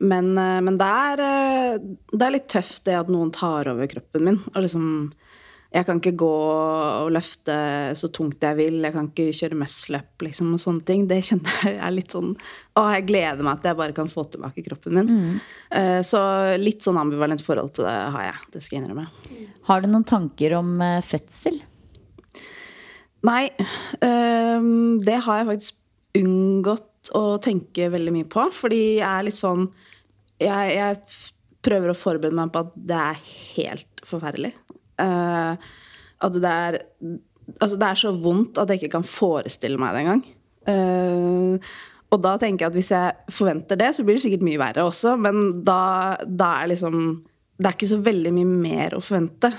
Men, 0.02 0.38
eh, 0.38 0.62
men 0.66 0.78
det, 0.82 0.88
er, 0.88 1.22
eh, 1.22 1.82
det 2.12 2.26
er 2.26 2.34
litt 2.34 2.50
tøft 2.50 2.86
det 2.88 2.98
at 2.98 3.12
noen 3.12 3.32
tar 3.34 3.70
over 3.70 3.90
kroppen 3.90 4.26
min. 4.26 4.40
Og 4.54 4.64
liksom 4.66 4.86
Jeg 5.72 5.86
kan 5.88 6.02
ikke 6.02 6.12
gå 6.20 6.30
og 6.36 7.12
løfte 7.16 7.54
så 7.96 8.10
tungt 8.12 8.44
jeg 8.44 8.58
vil. 8.58 8.82
Jeg 8.84 8.92
kan 8.92 9.06
ikke 9.08 9.30
kjøre 9.38 9.56
muscle-up 9.62 10.26
liksom, 10.26 10.50
og 10.58 10.60
sånne 10.60 10.84
ting. 10.90 11.06
Det 11.08 11.22
kjenner 11.24 11.54
jeg 11.70 11.78
er 11.80 11.94
litt 11.96 12.12
sånn 12.12 12.34
Å, 12.76 12.84
jeg 12.98 13.06
gleder 13.08 13.40
meg 13.48 13.54
at 13.54 13.70
jeg 13.70 13.80
bare 13.80 13.96
kan 13.96 14.12
få 14.12 14.26
tilbake 14.34 14.66
kroppen 14.68 14.98
min. 15.00 15.40
Eh, 15.72 16.02
Så 16.04 16.20
litt 16.60 16.84
sånn 16.84 17.00
ambivalent 17.00 17.44
forhold 17.46 17.72
til 17.78 17.88
det 17.88 17.96
har 18.18 18.28
jeg. 18.28 18.44
Det 18.52 18.64
skal 18.66 18.78
jeg 18.78 18.84
innrømme. 18.84 19.08
Har 19.70 19.82
du 19.86 19.88
noen 19.94 20.08
tanker 20.12 20.58
om 20.60 20.74
eh, 20.84 21.00
fødsel? 21.08 21.62
Nei, 23.28 23.44
øhm, 24.02 24.98
det 25.06 25.20
har 25.28 25.42
jeg 25.44 25.50
faktisk 25.54 25.78
unngått 26.22 27.12
å 27.18 27.38
tenke 27.42 27.88
veldig 27.94 28.14
mye 28.16 28.28
på. 28.30 28.48
Fordi 28.60 28.82
jeg 29.00 29.08
er 29.08 29.28
litt 29.28 29.40
sånn 29.40 29.70
Jeg, 30.42 30.74
jeg 30.74 30.98
prøver 31.62 31.92
å 31.94 31.98
forberede 31.98 32.34
meg 32.34 32.50
på 32.52 32.64
at 32.66 32.72
det 32.76 32.98
er 32.98 33.20
helt 33.56 34.02
forferdelig. 34.10 34.50
Eh, 35.02 35.70
at 36.22 36.40
det 36.40 36.56
er 36.66 36.82
Altså, 37.60 37.76
det 37.76 37.88
er 37.88 37.98
så 38.00 38.12
vondt 38.16 38.60
at 38.62 38.70
jeg 38.70 38.80
ikke 38.80 38.94
kan 38.94 39.04
forestille 39.04 39.76
meg 39.82 39.92
det 39.92 40.02
engang. 40.06 40.22
Uh, 40.70 41.72
og 42.14 42.22
da 42.24 42.36
tenker 42.40 42.64
jeg 42.64 42.70
at 42.70 42.78
hvis 42.78 42.92
jeg 42.94 43.34
forventer 43.34 43.80
det, 43.82 43.90
så 43.98 44.06
blir 44.06 44.16
det 44.16 44.24
sikkert 44.24 44.46
mye 44.46 44.62
verre 44.62 44.86
også. 44.88 45.18
Men 45.20 45.42
da, 45.68 45.82
da 46.24 46.52
er 46.62 46.70
liksom 46.72 47.02
Det 47.58 47.68
er 47.68 47.76
ikke 47.76 47.90
så 47.92 48.00
veldig 48.06 48.32
mye 48.38 48.52
mer 48.62 48.96
å 48.96 49.02
forvente. 49.04 49.52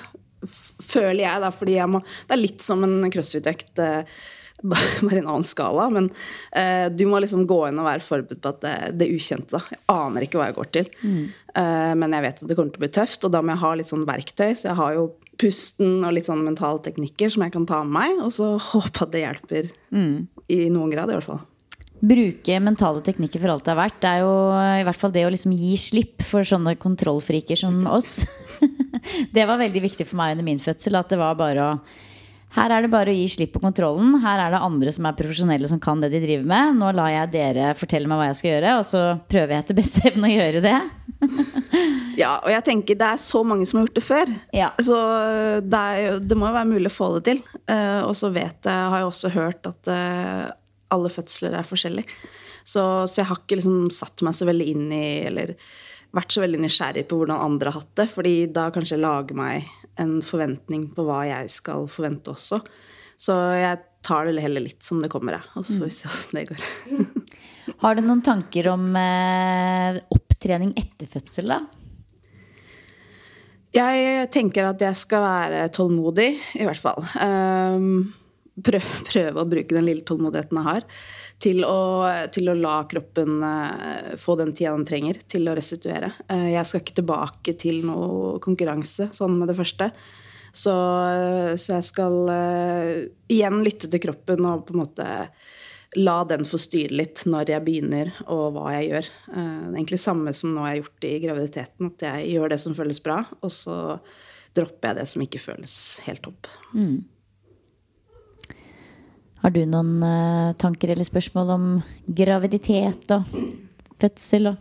Føler 0.46 1.24
jeg, 1.26 1.42
da, 1.44 1.50
fordi 1.52 1.76
jeg 1.76 1.90
må 1.92 2.00
Det 2.06 2.32
er 2.32 2.40
litt 2.40 2.64
som 2.64 2.86
en 2.86 3.10
crossfit-økt. 3.12 3.82
Uh, 3.82 4.22
bare 5.02 5.16
i 5.16 5.18
en 5.18 5.28
annen 5.28 5.46
skala. 5.46 5.88
Men 5.90 6.08
eh, 6.52 6.86
du 6.92 7.06
må 7.10 7.20
liksom 7.22 7.46
gå 7.50 7.58
inn 7.68 7.80
og 7.82 7.88
være 7.88 8.06
forberedt 8.06 8.42
på 8.42 8.52
at 8.52 8.60
det, 8.64 8.74
det 9.00 9.10
ukjente. 9.14 9.58
da. 9.58 9.62
Jeg 9.74 9.82
aner 9.94 10.26
ikke 10.26 10.40
hva 10.40 10.48
jeg 10.50 10.58
går 10.58 10.70
til. 10.76 10.90
Eh, 11.02 11.92
men 11.98 12.16
jeg 12.16 12.26
vet 12.26 12.42
at 12.42 12.48
det 12.50 12.58
kommer 12.58 12.74
til 12.74 12.82
å 12.82 12.86
bli 12.86 12.92
tøft, 12.98 13.26
og 13.26 13.34
da 13.34 13.42
må 13.42 13.54
jeg 13.54 13.62
ha 13.64 13.72
litt 13.78 13.92
sånn 13.92 14.06
verktøy. 14.08 14.50
Så 14.54 14.68
jeg 14.70 14.78
har 14.78 14.96
jo 14.98 15.08
pusten 15.42 16.04
og 16.06 16.14
litt 16.14 16.28
sånn 16.30 16.44
mentale 16.46 16.78
teknikker 16.84 17.32
som 17.34 17.44
jeg 17.44 17.54
kan 17.54 17.66
ta 17.68 17.82
med 17.82 17.96
meg, 17.98 18.20
og 18.22 18.30
så 18.34 18.54
håpe 18.70 19.06
at 19.06 19.14
det 19.14 19.24
hjelper. 19.24 19.72
I 19.92 20.60
noen 20.70 20.92
grad, 20.92 21.10
i 21.10 21.18
hvert 21.18 21.26
fall. 21.26 21.42
Bruke 22.02 22.56
mentale 22.58 22.98
teknikker 23.06 23.38
for 23.38 23.52
alt 23.52 23.66
det 23.66 23.70
er 23.74 23.78
verdt. 23.78 23.98
Det 24.02 24.10
er 24.10 24.22
jo 24.24 24.32
i 24.80 24.86
hvert 24.88 24.98
fall 24.98 25.12
det 25.14 25.22
å 25.22 25.30
liksom 25.30 25.52
gi 25.54 25.76
slipp 25.78 26.24
for 26.26 26.46
sånne 26.46 26.74
kontrollfriker 26.82 27.60
som 27.60 27.76
oss. 27.96 28.24
det 29.34 29.44
var 29.46 29.60
veldig 29.60 29.84
viktig 29.84 30.08
for 30.08 30.18
meg 30.18 30.34
under 30.34 30.48
min 30.48 30.62
fødsel. 30.62 30.98
At 30.98 31.14
det 31.14 31.20
var 31.20 31.38
bare 31.38 31.68
å 31.68 31.76
Her 32.52 32.74
er 32.74 32.84
det 32.84 32.92
bare 32.92 33.12
å 33.12 33.16
gi 33.16 33.28
slipp 33.32 33.54
på 33.54 33.62
kontrollen. 33.62 34.18
Her 34.20 34.42
er 34.44 34.52
det 34.52 34.60
andre 34.60 34.92
som 34.92 35.06
er 35.08 35.16
profesjonelle 35.16 35.70
som 35.70 35.80
kan 35.80 36.02
det 36.02 36.10
de 36.12 36.20
driver 36.20 36.44
med. 36.50 36.76
Nå 36.82 36.90
lar 36.96 37.08
jeg 37.14 37.30
dere 37.32 37.70
fortelle 37.78 38.10
meg 38.10 38.20
hva 38.20 38.28
jeg 38.28 38.40
skal 38.40 38.50
gjøre, 38.50 38.74
og 38.80 38.84
så 38.88 39.02
prøver 39.32 39.54
jeg 39.54 39.64
etter 39.64 39.78
beste 39.78 40.04
evne 40.12 40.28
å 40.28 40.36
gjøre 40.36 40.64
det. 40.66 40.78
Ja, 42.12 42.34
og 42.42 42.50
jeg 42.52 42.60
tenker 42.66 42.96
det 42.98 43.06
er 43.14 43.20
så 43.22 43.40
mange 43.46 43.64
som 43.64 43.78
har 43.78 43.86
gjort 43.86 43.96
det 43.96 44.04
før. 44.04 44.32
Ja. 44.52 44.66
Så 44.84 44.96
det, 45.64 45.78
er, 45.80 46.18
det 46.20 46.36
må 46.36 46.50
jo 46.50 46.56
være 46.58 46.68
mulig 46.68 46.90
å 46.90 46.92
få 46.92 47.08
det 47.16 47.22
til. 47.30 47.40
Uh, 47.64 48.04
og 48.04 48.12
så 48.18 48.28
vet 48.34 48.68
jeg, 48.68 48.90
har 48.92 49.00
jeg 49.00 49.08
også 49.08 49.30
hørt 49.32 49.70
at 49.70 49.88
uh, 49.88 50.50
alle 50.92 51.12
fødsler 51.12 51.56
er 51.56 51.64
forskjellige. 51.64 52.18
Så, 52.62 52.82
så 53.08 53.22
jeg 53.22 53.28
har 53.30 53.40
ikke 53.40 53.58
liksom 53.58 53.88
satt 53.94 54.22
meg 54.26 54.36
så 54.36 54.46
veldig 54.46 54.68
inn 54.74 54.92
i 54.92 55.06
eller 55.30 55.54
vært 56.12 56.34
så 56.34 56.42
veldig 56.44 56.60
nysgjerrig 56.62 57.06
på 57.08 57.18
hvordan 57.18 57.40
andre 57.40 57.72
har 57.72 57.80
hatt 57.80 57.94
det. 58.02 58.08
fordi 58.12 58.34
da 58.52 58.68
kanskje 58.74 58.98
jeg 58.98 59.04
lager 59.06 59.38
meg 59.38 59.70
en 60.00 60.20
forventning 60.24 60.88
på 60.94 61.04
hva 61.06 61.22
jeg 61.28 61.50
skal 61.52 61.88
forvente 61.90 62.32
også. 62.32 62.62
Så 63.20 63.36
jeg 63.58 63.80
tar 64.02 64.26
det 64.26 64.42
heller 64.42 64.64
litt 64.64 64.82
som 64.82 65.02
det 65.02 65.10
kommer, 65.12 65.38
jeg. 65.38 65.50
Og 65.58 65.66
så 65.66 65.76
får 65.78 65.88
vi 65.88 65.94
se 65.94 66.10
åssen 66.10 66.38
det 66.40 66.46
går. 66.50 66.64
Har 67.84 67.94
du 67.94 68.02
noen 68.02 68.22
tanker 68.24 68.72
om 68.72 68.88
eh, 68.98 70.00
opptrening 70.16 70.72
etter 70.80 71.10
fødsel, 71.10 71.52
da? 71.52 71.60
Jeg 73.72 74.26
tenker 74.34 74.68
at 74.68 74.82
jeg 74.84 74.98
skal 75.00 75.22
være 75.24 75.60
tålmodig, 75.72 76.32
i 76.60 76.66
hvert 76.68 76.82
fall. 76.82 76.98
Um, 77.16 78.10
prøve, 78.60 78.98
prøve 79.08 79.40
å 79.40 79.48
bruke 79.48 79.72
den 79.72 79.86
lille 79.86 80.04
tålmodigheten 80.04 80.58
jeg 80.60 80.66
har, 80.66 80.88
til 81.42 81.64
å, 81.66 81.78
til 82.34 82.50
å 82.52 82.56
la 82.58 82.76
kroppen 82.90 83.40
eh, 83.46 84.12
få 84.20 84.36
den 84.38 84.52
tida 84.54 84.74
den 84.76 84.86
trenger 84.88 85.18
til 85.26 85.50
å 85.50 85.56
restituere. 85.58 86.12
Eh, 86.30 86.52
jeg 86.54 86.68
skal 86.68 86.84
ikke 86.84 86.98
tilbake 87.00 87.56
til 87.58 87.82
noe 87.88 88.36
konkurranse 88.44 89.10
sånn 89.16 89.40
med 89.40 89.50
det 89.50 89.58
første. 89.58 89.90
Så, 90.52 90.72
så 91.56 91.78
jeg 91.78 91.88
skal 91.88 92.16
eh, 92.28 92.94
igjen 93.32 93.62
lytte 93.64 93.88
til 93.90 94.02
kroppen 94.04 94.44
og 94.46 94.66
på 94.68 94.76
en 94.76 94.82
måte 94.84 95.08
la 95.96 96.18
den 96.24 96.44
få 96.48 96.56
styre 96.60 96.96
litt 96.96 97.24
når 97.28 97.50
jeg 97.52 97.64
begynner, 97.66 98.12
og 98.32 98.54
hva 98.54 98.72
jeg 98.78 98.90
gjør. 98.90 99.08
Eh, 99.32 99.38
Det 99.38 99.72
er 99.72 99.78
egentlig 99.80 100.02
samme 100.04 100.34
som 100.36 100.52
nå 100.54 100.66
jeg 100.66 100.70
har 100.70 100.82
gjort 100.82 101.08
i 101.08 101.14
graviditeten. 101.26 101.90
At 101.92 102.06
jeg 102.08 102.28
gjør 102.36 102.54
det 102.54 102.60
som 102.62 102.76
føles 102.76 103.02
bra, 103.04 103.22
og 103.40 103.52
så 103.52 103.78
dropper 104.56 104.92
jeg 104.92 105.00
det 105.00 105.08
som 105.08 105.24
ikke 105.24 105.42
føles 105.42 105.74
helt 106.06 106.22
topp. 106.28 106.48
Har 109.42 109.54
du 109.54 109.62
noen 109.66 109.96
uh, 110.02 110.52
tanker 110.60 110.92
eller 110.94 111.06
spørsmål 111.06 111.54
om 111.56 111.64
graviditet 112.06 113.10
og 113.16 113.26
fødsel 114.02 114.52
og 114.52 114.60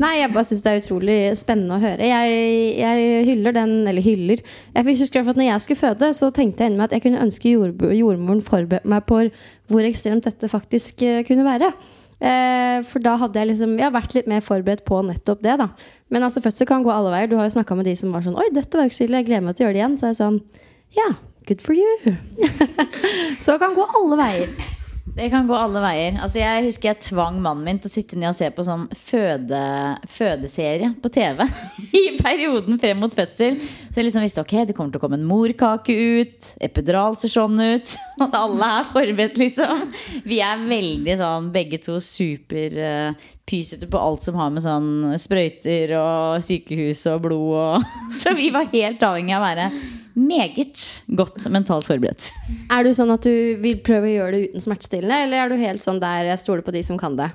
Nei, 0.00 0.20
jeg 0.20 0.30
bare 0.32 0.46
syns 0.46 0.62
det 0.64 0.70
er 0.70 0.80
utrolig 0.80 1.16
spennende 1.38 1.76
å 1.76 1.82
høre. 1.82 2.06
Jeg, 2.06 2.34
jeg 2.78 3.22
hyller 3.26 3.54
den, 3.54 3.72
eller 3.90 4.04
hyller 4.04 4.42
Jeg 4.42 4.86
husker 5.00 5.26
at 5.26 5.38
når 5.38 5.48
jeg 5.48 5.64
skulle 5.64 5.80
føde, 5.80 6.10
så 6.16 6.30
tenkte 6.34 6.62
jeg 6.62 6.70
inni 6.70 6.80
meg 6.80 6.88
at 6.88 6.96
jeg 6.96 7.04
kunne 7.04 7.22
ønske 7.24 7.52
jord, 7.52 7.82
jordmoren 7.98 8.42
forberedte 8.44 8.90
meg 8.90 9.06
på 9.08 9.22
hvor 9.70 9.86
ekstremt 9.86 10.26
dette 10.26 10.50
faktisk 10.50 11.02
eh, 11.06 11.22
kunne 11.26 11.46
være. 11.46 11.72
Eh, 12.20 12.78
for 12.86 13.02
da 13.02 13.14
hadde 13.16 13.40
jeg 13.40 13.48
liksom 13.48 13.70
Jeg 13.78 13.86
har 13.86 13.94
vært 13.94 14.12
litt 14.12 14.26
mer 14.28 14.42
forberedt 14.44 14.82
på 14.88 14.98
nettopp 15.08 15.42
det, 15.44 15.56
da. 15.62 15.70
Men 16.12 16.26
altså, 16.26 16.42
fødsel 16.44 16.68
kan 16.70 16.86
gå 16.86 16.92
alle 16.94 17.12
veier. 17.14 17.30
Du 17.30 17.36
har 17.38 17.48
jo 17.48 17.56
snakka 17.58 17.78
med 17.78 17.90
de 17.90 17.96
som 17.98 18.14
var 18.14 18.26
sånn 18.26 18.38
Oi, 18.38 18.48
dette 18.54 18.78
var 18.78 18.90
ikke 18.90 19.00
så 19.00 19.06
ille, 19.06 19.22
jeg 19.22 19.30
gleder 19.30 19.46
meg 19.46 19.58
til 19.58 19.66
å 19.66 19.68
gjøre 19.68 19.78
det 19.78 19.84
igjen. 19.84 19.98
Så 20.00 20.10
jeg 20.10 20.20
sånn 20.22 20.40
Ja, 20.96 21.10
good 21.46 21.62
for 21.62 21.74
you. 21.74 22.16
så 23.44 23.58
kan 23.58 23.74
gå 23.74 23.86
alle 24.00 24.20
veier. 24.20 24.52
Det 25.10 25.26
kan 25.32 25.48
gå 25.48 25.56
alle 25.56 25.80
veier. 25.82 26.18
Altså 26.22 26.38
jeg 26.40 26.66
husker 26.68 26.90
jeg 26.90 27.02
tvang 27.08 27.40
mannen 27.42 27.66
min 27.66 27.80
til 27.82 27.90
å 27.90 27.92
sitte 27.92 28.18
ned 28.18 28.30
og 28.30 28.36
se 28.38 28.50
på 28.54 28.64
sånn 28.66 28.86
føde, 28.94 29.62
fødeserie 30.10 30.92
på 31.02 31.10
TV 31.12 31.42
i 32.00 32.04
perioden 32.20 32.78
frem 32.80 33.00
mot 33.02 33.14
fødsel. 33.14 33.58
Så 33.60 34.00
jeg 34.00 34.06
liksom 34.06 34.24
visste 34.24 34.44
ok, 34.44 34.54
det 34.68 34.76
kommer 34.76 34.94
til 34.94 35.02
å 35.02 35.04
komme 35.04 35.18
en 35.18 35.26
morkake 35.26 35.96
ut, 36.20 36.52
epidural 36.62 37.18
ser 37.18 37.32
sånn 37.34 37.58
ut. 37.58 37.96
Og 38.20 38.38
alle 38.44 38.70
er 38.78 38.88
forberedt, 38.94 39.40
liksom. 39.40 39.84
Vi 40.28 40.40
er 40.46 40.62
veldig 40.70 41.18
sånn 41.20 41.50
begge 41.54 41.82
to 41.82 41.98
super 42.04 42.78
uh, 42.78 43.28
pysete 43.50 43.88
på 43.90 43.98
alt 43.98 44.24
som 44.24 44.38
har 44.38 44.52
med 44.54 44.64
sånn 44.64 45.18
sprøyter 45.18 45.96
og 45.98 46.44
sykehus 46.46 47.02
og 47.10 47.24
blod 47.26 47.56
og 47.58 47.88
Så 48.22 48.36
vi 48.38 48.52
var 48.54 48.70
helt 48.70 49.02
avhengig 49.02 49.34
av 49.34 49.42
å 49.42 49.48
være 49.48 49.70
meget 50.20 50.80
godt 51.18 51.46
mentalt 51.52 51.86
forberedt. 51.88 52.30
Er 52.72 52.84
du 52.84 52.90
sånn 52.94 53.12
at 53.14 53.26
du 53.26 53.60
vil 53.62 53.78
prøve 53.84 54.08
å 54.08 54.16
gjøre 54.16 54.32
det 54.34 54.50
uten 54.50 54.64
smertestillende, 54.64 55.22
eller 55.26 55.44
er 55.44 55.52
du 55.52 55.60
helt 55.60 55.84
sånn 55.84 56.00
der 56.02 56.30
jeg 56.32 56.42
stoler 56.42 56.66
på 56.66 56.74
de 56.74 56.82
som 56.86 56.98
kan 57.00 57.16
det? 57.18 57.30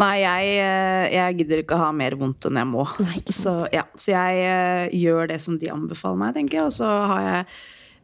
Nei, 0.00 0.14
jeg, 0.24 0.54
eh, 0.58 1.04
jeg 1.14 1.36
gidder 1.38 1.62
ikke 1.62 1.76
å 1.76 1.84
ha 1.84 1.92
mer 1.94 2.16
vondt 2.18 2.48
enn 2.48 2.58
jeg 2.58 2.66
må. 2.66 2.86
så, 3.30 3.54
ja, 3.74 3.84
så 3.94 4.10
jeg 4.10 4.40
eh, 4.42 4.96
gjør 4.98 5.30
det 5.30 5.38
som 5.42 5.58
de 5.60 5.70
anbefaler 5.70 6.18
meg, 6.18 6.34
tenker 6.38 6.60
jeg. 6.60 6.70
Og 6.70 6.74
så 6.74 6.88
har 7.12 7.28
jeg, 7.28 7.52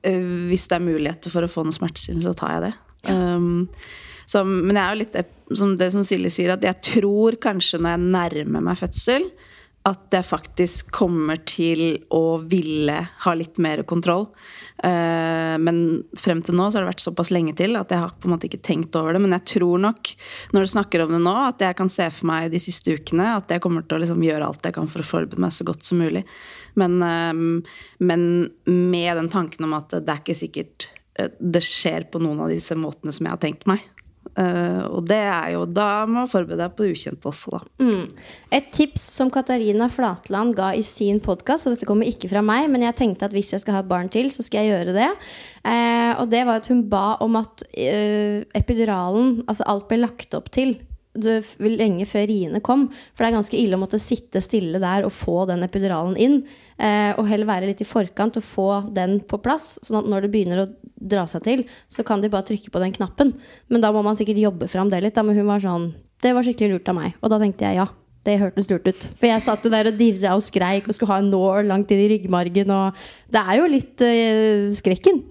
eh, 0.06 0.30
hvis 0.52 0.68
det 0.70 0.78
er 0.78 0.86
muligheter 0.86 1.34
for 1.34 1.46
å 1.46 1.50
få 1.50 1.66
noe 1.66 1.74
smertestillende, 1.74 2.28
så 2.28 2.36
tar 2.38 2.54
jeg 2.56 2.68
det. 2.68 2.72
Um, 3.10 3.66
så, 4.28 4.44
men 4.46 4.76
jeg 4.76 4.84
er 4.84 4.92
jo 4.92 5.00
litt 5.00 5.16
som 5.56 5.76
det 5.78 5.90
som 5.94 6.04
Silje 6.06 6.32
sier, 6.34 6.54
at 6.54 6.66
jeg 6.66 6.82
tror 6.86 7.38
kanskje 7.42 7.80
når 7.80 7.96
jeg 7.96 8.10
nærmer 8.16 8.68
meg 8.70 8.78
fødsel, 8.80 9.30
at 9.88 10.12
jeg 10.12 10.26
faktisk 10.28 10.90
kommer 10.92 11.38
til 11.48 12.02
å 12.12 12.36
ville 12.44 12.96
ha 13.24 13.32
litt 13.32 13.56
mer 13.64 13.80
kontroll. 13.88 14.26
Eh, 14.84 15.56
men 15.56 15.78
frem 16.20 16.42
til 16.44 16.58
nå 16.58 16.66
så 16.68 16.76
har 16.76 16.84
det 16.84 16.90
vært 16.90 17.04
såpass 17.06 17.30
lenge 17.32 17.54
til 17.56 17.78
at 17.80 17.92
jeg 17.92 18.02
har 18.02 18.12
på 18.12 18.28
en 18.28 18.34
måte 18.34 18.50
ikke 18.50 18.60
tenkt 18.66 18.98
over 19.00 19.16
det. 19.16 19.22
Men 19.24 19.32
jeg 19.38 19.46
tror 19.54 19.80
nok, 19.86 20.12
når 20.52 20.66
du 20.66 20.72
snakker 20.74 21.04
om 21.04 21.14
det 21.14 21.22
nå, 21.24 21.32
at 21.46 21.64
jeg 21.64 21.78
kan 21.78 21.92
se 21.92 22.10
for 22.12 22.28
meg 22.28 22.50
de 22.52 22.60
siste 22.60 22.92
ukene 22.92 23.32
at 23.38 23.54
jeg 23.54 23.64
kommer 23.64 23.86
til 23.86 23.96
å 23.96 24.02
liksom 24.04 24.20
gjøre 24.26 24.50
alt 24.50 24.68
jeg 24.68 24.76
kan 24.76 24.90
for 24.90 25.00
å 25.00 25.10
forberede 25.14 25.40
meg 25.40 25.56
så 25.56 25.64
godt 25.70 25.88
som 25.88 26.02
mulig. 26.04 26.26
Men, 26.80 27.00
eh, 27.06 27.72
men 28.04 28.26
med 28.68 29.16
den 29.16 29.32
tanken 29.32 29.64
om 29.64 29.78
at 29.80 29.96
det 29.96 30.04
er 30.04 30.20
ikke 30.20 30.40
sikkert 30.44 30.90
eh, 31.16 31.32
det 31.40 31.64
skjer 31.64 32.10
på 32.12 32.20
noen 32.20 32.44
av 32.44 32.52
disse 32.52 32.76
måtene 32.76 33.16
som 33.16 33.24
jeg 33.24 33.32
har 33.32 33.42
tenkt 33.48 33.64
meg. 33.70 33.88
Eh, 34.40 34.82
og 34.88 35.04
det 35.10 35.20
er 35.20 35.52
jo 35.54 35.64
Da 35.68 36.06
må 36.08 36.24
du 36.24 36.32
forberede 36.32 36.62
deg 36.62 36.76
på 36.76 36.86
det 36.86 36.94
ukjente 36.96 37.28
også, 37.28 37.58
da. 37.58 37.60
Et 38.56 38.68
tips 38.74 39.04
som 39.18 39.30
Katarina 39.32 39.90
Flatland 39.92 40.56
ga 40.58 40.72
i 40.76 40.84
sin 40.86 41.20
podkast, 41.22 41.66
og 41.66 41.76
dette 41.76 41.88
kommer 41.88 42.08
ikke 42.08 42.30
fra 42.30 42.42
meg, 42.44 42.68
men 42.72 42.86
jeg 42.86 42.96
tenkte 42.98 43.28
at 43.28 43.36
hvis 43.36 43.52
jeg 43.54 43.64
skal 43.64 43.78
ha 43.78 43.84
et 43.84 43.90
barn 43.90 44.10
til, 44.12 44.30
så 44.34 44.44
skal 44.46 44.64
jeg 44.64 44.74
gjøre 44.74 44.96
det. 44.96 45.08
Uh, 45.60 46.12
og 46.22 46.30
det 46.32 46.44
var 46.48 46.62
at 46.62 46.70
hun 46.72 46.86
ba 46.88 47.18
om 47.24 47.36
at 47.40 47.66
uh, 47.68 48.40
epiduralen, 48.56 49.42
altså 49.46 49.66
alt 49.68 49.90
ble 49.90 50.00
lagt 50.00 50.34
opp 50.38 50.48
til 50.54 50.78
det, 51.18 51.36
lenge 51.58 52.06
før 52.08 52.26
riene 52.30 52.60
kom. 52.64 52.86
For 53.14 53.24
det 53.24 53.30
er 53.30 53.36
ganske 53.38 53.58
ille 53.58 53.76
å 53.78 53.82
måtte 53.82 54.00
sitte 54.02 54.42
stille 54.44 54.80
der 54.82 55.06
og 55.06 55.14
få 55.14 55.44
den 55.50 55.64
epiduralen 55.66 56.16
inn. 56.20 56.36
Eh, 56.78 57.12
og 57.16 57.26
heller 57.28 57.48
være 57.48 57.70
litt 57.70 57.82
i 57.82 57.88
forkant 57.88 58.38
og 58.38 58.46
få 58.46 58.68
den 58.94 59.18
på 59.26 59.40
plass. 59.42 59.74
Sånn 59.86 60.02
at 60.02 60.10
når 60.10 60.26
det 60.26 60.32
begynner 60.34 60.64
å 60.64 60.68
dra 61.00 61.26
seg 61.30 61.44
til, 61.46 61.64
så 61.90 62.04
kan 62.06 62.22
de 62.22 62.30
bare 62.32 62.46
trykke 62.50 62.72
på 62.72 62.82
den 62.82 62.94
knappen. 62.94 63.34
Men 63.72 63.82
da 63.82 63.92
må 63.94 64.04
man 64.06 64.18
sikkert 64.18 64.42
jobbe 64.42 64.70
fram 64.70 64.92
det 64.92 65.02
litt. 65.04 65.16
Da. 65.16 65.26
Men 65.26 65.38
hun 65.38 65.50
var 65.50 65.64
sånn 65.64 65.92
Det 66.20 66.34
var 66.36 66.44
skikkelig 66.44 66.74
lurt 66.76 66.88
av 66.92 66.98
meg. 66.98 67.16
Og 67.24 67.32
da 67.32 67.40
tenkte 67.40 67.64
jeg 67.64 67.80
ja. 67.80 67.88
Det 68.20 68.36
hørtes 68.36 68.68
lurt 68.68 68.84
ut. 68.84 69.04
For 69.16 69.30
jeg 69.30 69.40
satt 69.40 69.64
jo 69.64 69.72
der 69.72 69.88
og 69.88 69.96
dirra 69.96 70.34
og 70.36 70.44
skreik 70.44 70.84
og 70.84 70.92
skulle 70.92 71.14
ha 71.14 71.22
en 71.22 71.30
nål 71.32 71.70
langt 71.70 71.90
inn 71.94 72.02
i 72.04 72.10
ryggmargen. 72.12 72.68
Og 72.68 72.98
det 73.32 73.40
er 73.40 73.56
jo 73.56 73.70
litt 73.72 74.04
øh, 74.04 74.66
skrekken. 74.76 75.22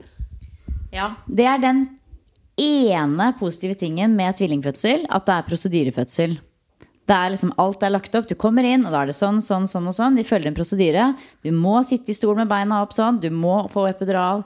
Ja, 0.90 1.12
det 1.30 1.46
er 1.46 1.62
den 1.62 1.84
ene 2.60 3.32
positive 3.40 3.78
tingen 3.80 4.16
med 4.18 4.38
tvillingfødsel, 4.40 5.08
at 5.10 5.28
det 5.28 5.36
er 5.36 5.48
prosedyrefødsel. 5.48 6.38
Det 7.10 7.18
er 7.18 7.32
liksom, 7.34 7.56
alt 7.58 7.82
er 7.82 7.94
lagt 7.96 8.14
opp. 8.20 8.28
Du 8.30 8.36
kommer 8.38 8.66
inn, 8.68 8.84
og 8.86 8.94
da 8.94 9.02
er 9.02 9.10
det 9.10 9.18
sånn, 9.18 9.40
sånn, 9.42 9.66
sånn 9.70 9.90
og 9.90 9.96
sånn. 9.98 10.20
De 10.20 10.26
følger 10.28 10.52
en 10.52 10.58
prosedyre. 10.58 11.08
Du 11.42 11.50
må 11.56 11.80
sitte 11.88 12.14
i 12.14 12.18
stol 12.18 12.38
med 12.38 12.52
beina 12.52 12.84
opp 12.84 12.94
sånn. 12.94 13.18
Du 13.24 13.32
må 13.34 13.64
få 13.74 13.88
epidural. 13.90 14.44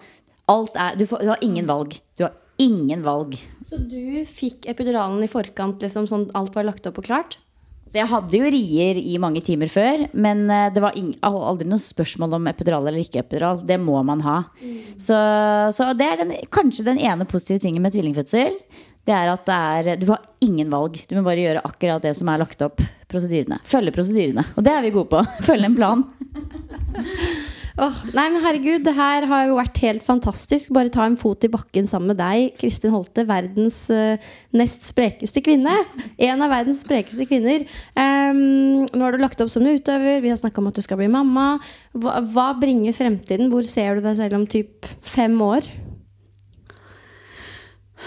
Alt 0.52 0.80
er, 0.80 0.96
du, 1.00 1.04
får, 1.10 1.26
du 1.26 1.34
har 1.34 1.44
ingen 1.44 1.68
valg. 1.68 1.98
Du 2.16 2.24
har 2.24 2.38
ingen 2.64 3.04
valg. 3.04 3.36
Så 3.68 3.82
du 3.84 4.24
fikk 4.30 4.70
epiduralen 4.72 5.20
i 5.26 5.32
forkant, 5.32 5.84
liksom 5.84 6.08
sånn 6.08 6.30
alt 6.40 6.56
var 6.56 6.70
lagt 6.70 6.88
opp 6.88 7.02
og 7.02 7.10
klart? 7.10 7.38
Jeg 7.94 8.10
hadde 8.10 8.40
jo 8.40 8.50
rier 8.50 8.98
i 8.98 9.18
mange 9.22 9.44
timer 9.46 9.70
før, 9.70 10.08
men 10.18 10.48
eh, 10.50 10.70
det 10.74 10.82
var 10.82 10.98
aldri 10.98 11.68
noe 11.70 11.82
spørsmål 11.82 12.40
om 12.40 12.50
epidural 12.50 12.90
eller 12.90 13.04
ikke 13.04 13.22
epidural. 13.22 13.62
Det 13.68 13.78
må 13.82 14.00
man 14.06 14.24
ha. 14.26 14.40
Så, 14.98 15.18
så 15.78 15.92
det 15.98 16.08
er 16.08 16.24
den, 16.24 16.34
kanskje 16.54 16.88
den 16.90 17.02
ene 17.02 17.28
positive 17.30 17.62
tingen 17.62 17.86
med 17.86 17.94
tvillingfødsel. 17.94 18.58
Det 19.04 19.14
er 19.14 19.30
at 19.34 19.46
det 19.46 19.56
er, 19.56 19.98
du 20.00 20.08
har 20.10 20.22
ingen 20.42 20.70
valg. 20.72 20.98
Du 21.10 21.18
må 21.18 21.26
bare 21.26 21.44
gjøre 21.44 21.64
akkurat 21.68 22.06
det 22.06 22.16
som 22.18 22.30
er 22.32 22.42
lagt 22.42 22.62
opp. 22.66 22.82
Prosedyrene. 23.12 23.60
Følge 23.68 23.94
prosedyrene. 23.94 24.46
Og 24.58 24.66
det 24.66 24.74
er 24.74 24.86
vi 24.86 24.94
gode 24.96 25.12
på. 25.12 25.22
Følge 25.50 25.70
en 25.70 25.78
plan. 25.78 26.06
Åh, 27.74 28.02
nei, 28.14 28.28
men 28.30 28.44
herregud, 28.44 28.84
det 28.86 28.94
her 28.94 29.26
har 29.26 29.48
jo 29.50 29.56
vært 29.58 29.80
helt 29.82 30.04
fantastisk. 30.06 30.70
Bare 30.76 30.92
ta 30.94 31.08
en 31.08 31.18
fot 31.18 31.42
i 31.42 31.50
bakken 31.50 31.88
sammen 31.90 32.12
med 32.12 32.20
deg, 32.20 32.52
Kristin 32.60 32.94
Holte, 32.94 33.24
verdens 33.26 33.80
uh, 33.90 34.22
nest 34.54 34.86
sprekeste 34.86 35.42
kvinne. 35.42 35.74
En 36.22 36.44
av 36.46 36.54
verdens 36.54 36.84
sprekeste 36.86 37.26
kvinner. 37.30 37.66
Um, 37.98 38.86
nå 38.86 39.02
har 39.02 39.18
du 39.18 39.24
lagt 39.24 39.42
opp 39.42 39.50
som 39.50 39.66
utøver, 39.66 40.22
vi 40.22 40.30
har 40.30 40.38
snakka 40.38 40.62
om 40.62 40.70
at 40.70 40.78
du 40.78 40.86
skal 40.86 41.02
bli 41.02 41.10
mamma. 41.10 41.56
Hva, 41.98 42.20
hva 42.36 42.52
bringer 42.62 42.94
fremtiden? 42.94 43.50
Hvor 43.50 43.66
ser 43.66 43.98
du 43.98 44.06
deg 44.06 44.22
selv 44.22 44.38
om 44.38 44.46
typ 44.46 44.86
fem 45.02 45.34
år? 45.42 45.66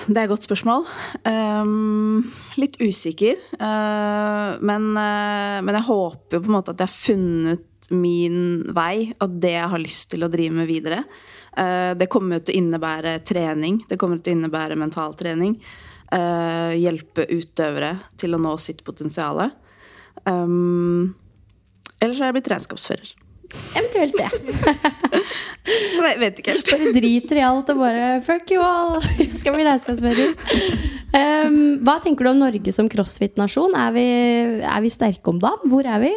Det 0.06 0.14
er 0.14 0.26
et 0.26 0.30
godt 0.30 0.46
spørsmål. 0.46 0.84
Um, 1.26 2.26
litt 2.60 2.76
usikker. 2.78 3.40
Uh, 3.58 4.60
men, 4.62 4.92
uh, 4.94 5.58
men 5.64 5.78
jeg 5.80 5.88
håper 5.88 6.38
jo 6.38 6.44
på 6.44 6.52
en 6.52 6.60
måte 6.60 6.74
at 6.76 6.84
jeg 6.84 6.92
har 6.92 7.00
funnet 7.00 7.72
min 7.94 8.64
vei, 8.74 9.12
og 9.22 9.36
det 9.42 9.54
jeg 9.56 9.72
har 9.72 9.82
lyst 9.82 10.10
til 10.12 10.26
å 10.26 10.30
drive 10.32 10.56
med 10.58 10.70
videre. 10.70 11.02
Eh, 11.56 11.92
det 11.98 12.10
kommer 12.12 12.42
til 12.42 12.56
å 12.56 12.62
innebære 12.62 13.18
trening, 13.26 13.82
det 13.88 13.98
kommer 14.00 14.20
til 14.20 14.34
å 14.34 14.38
innebære 14.38 14.78
mentaltrening. 14.80 15.58
Uh, 16.06 16.70
hjelpe 16.78 17.24
utøvere 17.34 17.96
til 18.14 18.36
å 18.36 18.38
nå 18.38 18.52
sitt 18.62 18.84
potensial. 18.86 19.40
Um, 20.22 21.16
ellers 21.98 22.20
har 22.22 22.30
jeg 22.30 22.36
blitt 22.36 22.50
regnskapsfører. 22.52 23.10
Eventuelt 23.76 24.16
det. 24.16 24.28
jeg 26.10 26.20
vet 26.20 26.38
ikke 26.40 26.54
helt. 26.54 26.70
Bare 26.72 26.92
driter 26.96 27.40
i 27.40 27.44
alt 27.44 27.72
og 27.72 27.80
bare 27.80 28.06
fuck 28.24 28.52
you 28.54 28.62
all! 28.64 28.98
Jeg 29.20 29.36
skal 29.36 29.56
bli 29.56 29.66
regnskapsfører. 29.66 30.32
Um, 31.16 31.58
hva 31.84 31.96
tenker 32.02 32.26
du 32.26 32.30
om 32.32 32.40
Norge 32.40 32.72
som 32.74 32.88
crossfit-nasjon? 32.92 33.76
Er, 33.78 33.98
er, 34.64 34.80
vi 34.84 34.92
sterke 34.92 35.32
om 35.32 35.40
dagen? 35.42 35.70
Hvor 35.72 35.88
er 35.88 36.02
vi? 36.02 36.12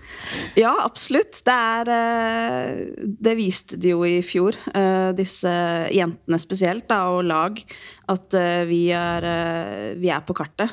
ja, 0.64 0.72
absolutt. 0.84 1.42
Det 1.44 1.54
er 1.54 1.92
eh, 1.94 2.82
Det 3.04 3.36
viste 3.38 3.80
de 3.80 3.94
jo 3.94 4.04
i 4.08 4.18
fjor, 4.24 4.58
eh, 4.74 5.10
disse 5.16 5.52
jentene 5.94 6.40
spesielt, 6.40 6.88
da, 6.90 7.04
og 7.14 7.24
lag, 7.28 7.60
at 8.12 8.38
eh, 8.38 8.64
vi 8.68 8.86
er, 8.96 9.28
vi 10.00 10.12
er 10.12 10.24
på 10.24 10.36
kartet. 10.36 10.72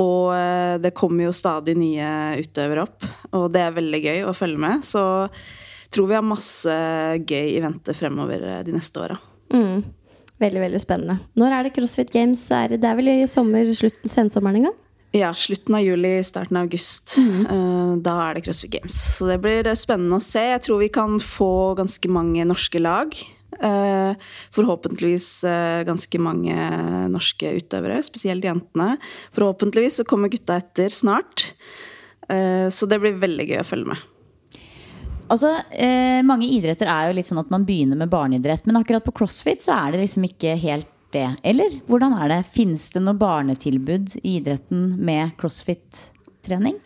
Og 0.00 0.32
eh, 0.34 0.76
det 0.82 0.94
kommer 0.96 1.28
jo 1.28 1.34
stadig 1.36 1.76
nye 1.78 2.38
utøvere 2.42 2.86
opp, 2.86 3.04
og 3.34 3.50
det 3.54 3.62
er 3.62 3.76
veldig 3.76 4.00
gøy 4.02 4.24
å 4.26 4.34
følge 4.34 4.62
med. 4.64 4.86
Så 4.86 5.02
tror 5.94 6.10
vi 6.10 6.16
har 6.18 6.26
masse 6.26 6.78
gøy 7.22 7.52
i 7.54 7.60
vente 7.62 7.94
fremover 7.94 8.42
eh, 8.42 8.62
de 8.66 8.74
neste 8.74 9.04
åra. 9.04 9.18
Mm. 9.54 9.84
Veldig, 10.42 10.62
veldig 10.64 10.80
spennende. 10.82 11.20
Når 11.38 11.54
er 11.54 11.66
det 11.66 11.76
CrossFit 11.76 12.10
Games? 12.14 12.42
Er 12.50 12.74
det 12.74 12.88
er 12.88 12.98
vel 12.98 13.12
i 13.12 13.20
sommer, 13.30 13.70
slutt, 13.78 14.00
sensommeren 14.10 14.58
en 14.58 14.68
gang? 14.70 14.80
Ja, 15.14 15.28
slutten 15.38 15.76
av 15.78 15.84
juli, 15.84 16.16
starten 16.26 16.58
av 16.58 16.66
august. 16.66 17.14
Mm. 17.22 17.44
Eh, 17.46 17.92
da 18.02 18.16
er 18.24 18.34
det 18.34 18.48
CrossFit 18.48 18.74
Games. 18.74 18.98
Så 19.14 19.30
det 19.30 19.38
blir 19.44 19.70
spennende 19.78 20.18
å 20.18 20.24
se. 20.26 20.42
Jeg 20.56 20.64
tror 20.66 20.82
vi 20.82 20.90
kan 20.90 21.20
få 21.22 21.52
ganske 21.78 22.10
mange 22.10 22.46
norske 22.50 22.82
lag. 22.82 23.14
Eh, 23.60 24.30
forhåpentligvis 24.54 25.28
eh, 25.48 25.82
ganske 25.86 26.20
mange 26.22 26.54
norske 27.12 27.54
utøvere, 27.58 28.00
spesielt 28.06 28.44
jentene. 28.44 28.96
Forhåpentligvis 29.36 30.00
så 30.00 30.08
kommer 30.08 30.32
gutta 30.32 30.58
etter 30.60 30.92
snart. 30.94 31.50
Eh, 32.28 32.68
så 32.72 32.88
det 32.90 33.00
blir 33.02 33.20
veldig 33.22 33.48
gøy 33.52 33.60
å 33.62 33.68
følge 33.68 33.94
med. 33.94 34.10
Altså, 35.24 35.54
Mange 36.28 36.44
idretter 36.52 36.84
er 36.92 37.08
jo 37.08 37.14
litt 37.16 37.26
sånn 37.26 37.40
at 37.40 37.48
man 37.50 37.64
begynner 37.64 37.96
med 37.96 38.10
barneidrett. 38.12 38.66
Men 38.68 38.76
akkurat 38.76 39.06
på 39.06 39.14
crossfit 39.16 39.64
så 39.64 39.72
er 39.72 39.94
det 39.94 40.02
liksom 40.02 40.26
ikke 40.28 40.52
helt 40.60 40.90
det. 41.16 41.30
Eller 41.46 41.78
hvordan 41.88 42.16
er 42.20 42.30
det? 42.30 42.40
Finnes 42.52 42.84
det 42.92 43.02
noe 43.02 43.16
barnetilbud 43.18 44.18
i 44.20 44.36
idretten 44.36 44.98
med 45.00 45.32
crossfit-trening? 45.40 46.76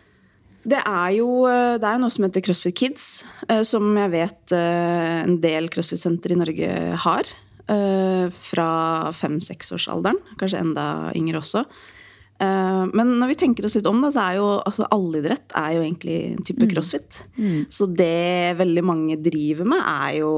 Det 0.69 0.79
er 0.85 1.11
jo 1.17 1.29
eh, 1.49 1.77
det 1.81 1.89
er 1.89 2.01
noe 2.01 2.13
som 2.13 2.25
heter 2.27 2.43
CrossFit 2.45 2.77
Kids, 2.77 3.09
eh, 3.47 3.61
som 3.67 3.87
jeg 3.97 4.13
vet 4.13 4.55
eh, 4.55 5.21
en 5.23 5.37
del 5.41 5.69
CrossFit-senter 5.73 6.35
i 6.35 6.41
Norge 6.43 6.73
har. 7.05 7.37
Fra 7.69 8.69
fem-seksårsalderen. 9.13 10.17
Kanskje 10.39 10.57
enda 10.63 10.83
yngre 11.13 11.37
også. 11.37 11.61
Men 12.41 13.11
når 13.21 13.29
vi 13.29 13.35
tenker 13.43 13.67
oss 13.67 13.75
litt 13.77 13.85
om, 13.85 13.99
da, 14.01 14.09
så 14.09 14.23
er 14.23 14.39
jo 14.39 14.47
altså, 14.55 14.87
allidrett 14.89 15.53
er 15.53 15.75
jo 15.75 15.83
egentlig 15.83 16.15
en 16.31 16.47
type 16.47 16.65
mm. 16.65 16.71
crossfit. 16.71 17.19
Mm. 17.37 17.59
Så 17.69 17.85
det 17.93 18.57
veldig 18.57 18.85
mange 18.89 19.19
driver 19.21 19.69
med, 19.69 19.85
er 19.85 20.17
jo 20.17 20.33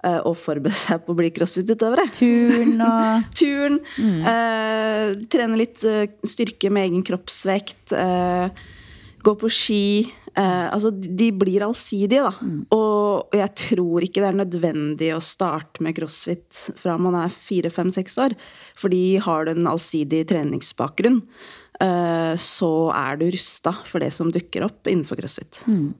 å 0.00 0.32
forberede 0.32 0.80
seg 0.80 1.04
på 1.04 1.12
å 1.12 1.20
bli 1.20 1.28
crossfit-utøvere. 1.36 2.08
Turn 2.16 2.80
og 2.88 3.28
Turn. 3.36 3.76
Mm. 4.00 4.24
Uh, 4.24 5.28
trene 5.36 5.60
litt 5.60 5.84
styrke 6.32 6.72
med 6.72 6.88
egen 6.88 7.04
kroppsvekt. 7.12 7.92
Uh, 7.92 8.48
gå 9.24 9.34
på 9.40 9.50
ski. 9.52 9.84
Eh, 10.34 10.66
altså, 10.70 10.90
de 10.90 11.30
blir 11.34 11.64
allsidige, 11.66 12.24
da. 12.26 12.32
Mm. 12.40 12.60
Og 12.76 13.36
jeg 13.36 13.54
tror 13.64 14.06
ikke 14.06 14.22
det 14.22 14.28
er 14.30 14.40
nødvendig 14.40 15.10
å 15.14 15.22
starte 15.24 15.82
med 15.84 15.96
crossfit 15.98 16.66
fra 16.80 16.96
man 17.00 17.18
er 17.18 17.32
fire, 17.34 17.72
fem, 17.74 17.90
seks 17.94 18.18
år. 18.22 18.36
Fordi 18.78 19.18
har 19.22 19.46
du 19.46 19.54
en 19.54 19.72
allsidig 19.72 20.22
treningsbakgrunn, 20.30 21.22
eh, 21.80 22.34
så 22.38 22.72
er 22.94 23.18
du 23.20 23.26
rusta 23.30 23.74
for 23.84 24.02
det 24.04 24.12
som 24.16 24.32
dukker 24.32 24.68
opp 24.68 24.90
innenfor 24.90 25.20
crossfit. 25.20 25.64
Mm. 25.66 25.90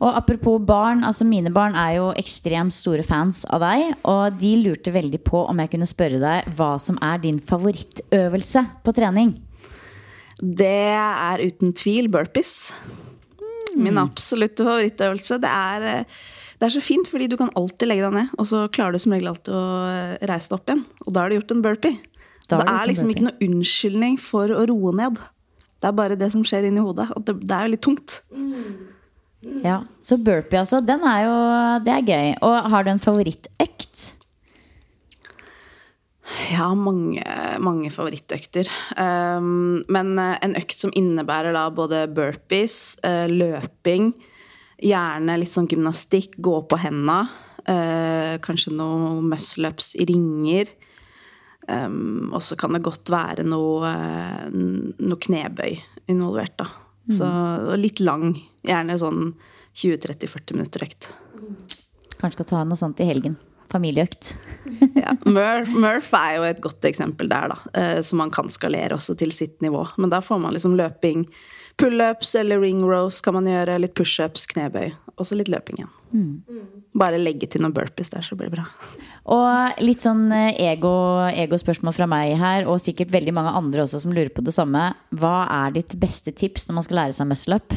Og 0.00 0.16
apropos 0.16 0.56
barn, 0.64 1.02
altså 1.04 1.26
mine 1.28 1.50
barn 1.52 1.74
er 1.76 1.98
jo 1.98 2.06
ekstremt 2.16 2.72
store 2.72 3.04
fans 3.04 3.42
av 3.52 3.60
deg. 3.60 3.90
Og 4.08 4.38
de 4.40 4.54
lurte 4.62 4.94
veldig 4.94 5.20
på 5.26 5.44
om 5.44 5.60
jeg 5.60 5.74
kunne 5.74 5.88
spørre 5.90 6.20
deg 6.22 6.48
hva 6.56 6.72
som 6.80 6.96
er 7.04 7.20
din 7.20 7.40
favorittøvelse 7.44 8.64
på 8.80 8.96
trening. 8.96 9.36
Det 10.40 10.74
er 10.96 11.42
uten 11.44 11.74
tvil 11.76 12.08
burpees. 12.12 12.72
Min 13.76 14.00
absolutte 14.00 14.64
favorittøvelse. 14.66 15.38
Det 15.42 15.50
er, 15.50 16.06
det 16.58 16.66
er, 16.66 16.72
så 16.74 16.82
fint, 16.82 17.08
fordi 17.08 17.28
du 17.30 17.36
kan 17.40 17.52
alltid 17.58 17.90
legge 17.90 18.06
deg 18.08 18.16
ned, 18.16 18.32
og 18.40 18.48
så 18.50 18.64
klarer 18.72 18.96
du 18.96 19.02
som 19.02 19.14
regel 19.14 19.30
alltid 19.30 19.52
å 19.54 19.64
reise 20.30 20.50
deg 20.50 20.56
opp 20.56 20.72
igjen. 20.72 20.86
Og 21.06 21.12
da 21.12 21.22
har 21.22 21.30
du 21.30 21.38
gjort 21.38 21.54
en 21.54 21.66
burpee. 21.66 22.00
det 22.50 22.62
er 22.64 22.88
liksom 22.90 23.12
ikke 23.12 23.28
noe 23.28 23.46
unnskyldning 23.46 24.16
for 24.22 24.54
å 24.54 24.64
roe 24.70 24.94
ned. 24.96 25.20
Det 25.80 25.88
er 25.88 25.96
bare 25.96 26.18
det 26.18 26.30
som 26.32 26.42
skjer 26.44 26.68
inni 26.68 26.82
hodet. 26.84 27.08
Og 27.16 27.24
det, 27.24 27.38
det 27.44 27.56
er 27.56 27.68
jo 27.68 27.74
litt 27.74 27.84
tungt. 27.84 28.20
Ja, 29.64 29.82
Så 30.04 30.18
burpee, 30.20 30.60
altså. 30.60 30.82
Den 30.84 31.00
er 31.06 31.22
jo 31.24 31.36
Det 31.86 31.92
er 31.94 32.02
gøy. 32.04 32.34
Og 32.44 32.70
har 32.72 32.84
du 32.84 32.90
en 32.92 33.00
favorittøkt? 33.00 34.09
Jeg 36.30 36.58
har 36.60 36.76
mange, 36.78 37.22
mange 37.62 37.90
favorittøkter. 37.92 38.68
Um, 38.94 39.82
men 39.90 40.12
eh, 40.20 40.36
en 40.44 40.56
økt 40.58 40.82
som 40.82 40.92
innebærer 40.96 41.54
da 41.56 41.66
både 41.74 42.04
burpees, 42.14 42.98
uh, 43.06 43.26
løping, 43.30 44.12
gjerne 44.80 45.38
litt 45.40 45.54
sånn 45.54 45.68
gymnastikk, 45.70 46.38
gå 46.42 46.54
på 46.70 46.78
henda, 46.80 47.24
uh, 47.66 48.36
kanskje 48.44 48.74
noe 48.78 49.18
muscle-ups 49.26 49.94
i 50.00 50.06
ringer. 50.10 50.70
Um, 51.70 52.30
og 52.34 52.42
så 52.42 52.56
kan 52.58 52.74
det 52.74 52.84
godt 52.86 53.10
være 53.12 53.44
noe, 53.46 53.90
uh, 53.90 54.46
noe 54.50 55.20
knebøy 55.26 55.76
involvert, 56.10 56.56
da. 56.62 56.70
Mm. 57.10 57.14
Så 57.16 57.28
litt 57.80 58.02
lang. 58.02 58.32
Gjerne 58.66 58.98
sånn 59.00 59.30
20-30-40 59.80 60.58
minutter 60.58 60.86
økt. 60.86 61.12
Kanskje 62.20 62.36
skal 62.38 62.52
ta 62.54 62.66
noe 62.68 62.78
sånt 62.78 63.00
i 63.02 63.08
helgen 63.08 63.38
familieøkt. 63.70 64.34
ja, 65.02 65.14
Murph, 65.24 65.72
Murph, 65.74 66.12
er 66.16 66.36
jo 66.36 66.44
et 66.48 66.60
godt 66.64 66.84
eksempel 66.88 67.30
der, 67.30 67.52
da. 67.52 67.58
Eh, 67.80 68.00
som 68.06 68.20
man 68.22 68.32
kan 68.34 68.50
skalere 68.52 68.96
også 68.96 69.16
til 69.20 69.32
sitt 69.34 69.60
nivå. 69.64 69.84
Men 70.00 70.12
da 70.12 70.22
får 70.24 70.42
man 70.42 70.56
liksom 70.56 70.76
løping. 70.78 71.26
Pullups 71.80 72.34
eller 72.36 72.60
ring 72.60 72.82
rows 72.84 73.20
kan 73.24 73.36
man 73.38 73.48
gjøre. 73.48 73.78
Litt 73.80 73.96
pushups, 73.96 74.46
knebøy. 74.50 74.90
Og 75.16 75.28
så 75.28 75.36
litt 75.38 75.50
løping 75.52 75.80
igjen. 75.80 75.92
Mm. 76.10 76.60
Bare 77.00 77.20
legge 77.20 77.48
til 77.50 77.62
noen 77.62 77.74
burpees 77.76 78.12
der, 78.12 78.24
så 78.24 78.36
blir 78.36 78.50
det 78.50 78.58
bra. 78.58 78.66
Og 79.30 79.82
litt 79.84 80.02
sånn 80.04 80.26
eh, 80.34 80.56
ego-spørsmål 80.72 81.92
ego 81.92 81.96
fra 81.96 82.08
meg 82.10 82.34
her, 82.40 82.66
og 82.68 82.80
sikkert 82.82 83.12
veldig 83.14 83.36
mange 83.36 83.54
andre 83.56 83.84
også 83.84 84.02
som 84.04 84.14
lurer 84.16 84.32
på 84.34 84.44
det 84.44 84.56
samme. 84.56 84.90
Hva 85.16 85.44
er 85.64 85.76
ditt 85.78 85.96
beste 86.00 86.34
tips 86.36 86.68
når 86.68 86.80
man 86.80 86.88
skal 86.88 87.02
lære 87.02 87.18
seg 87.18 87.30
muscle 87.30 87.60
up? 87.60 87.76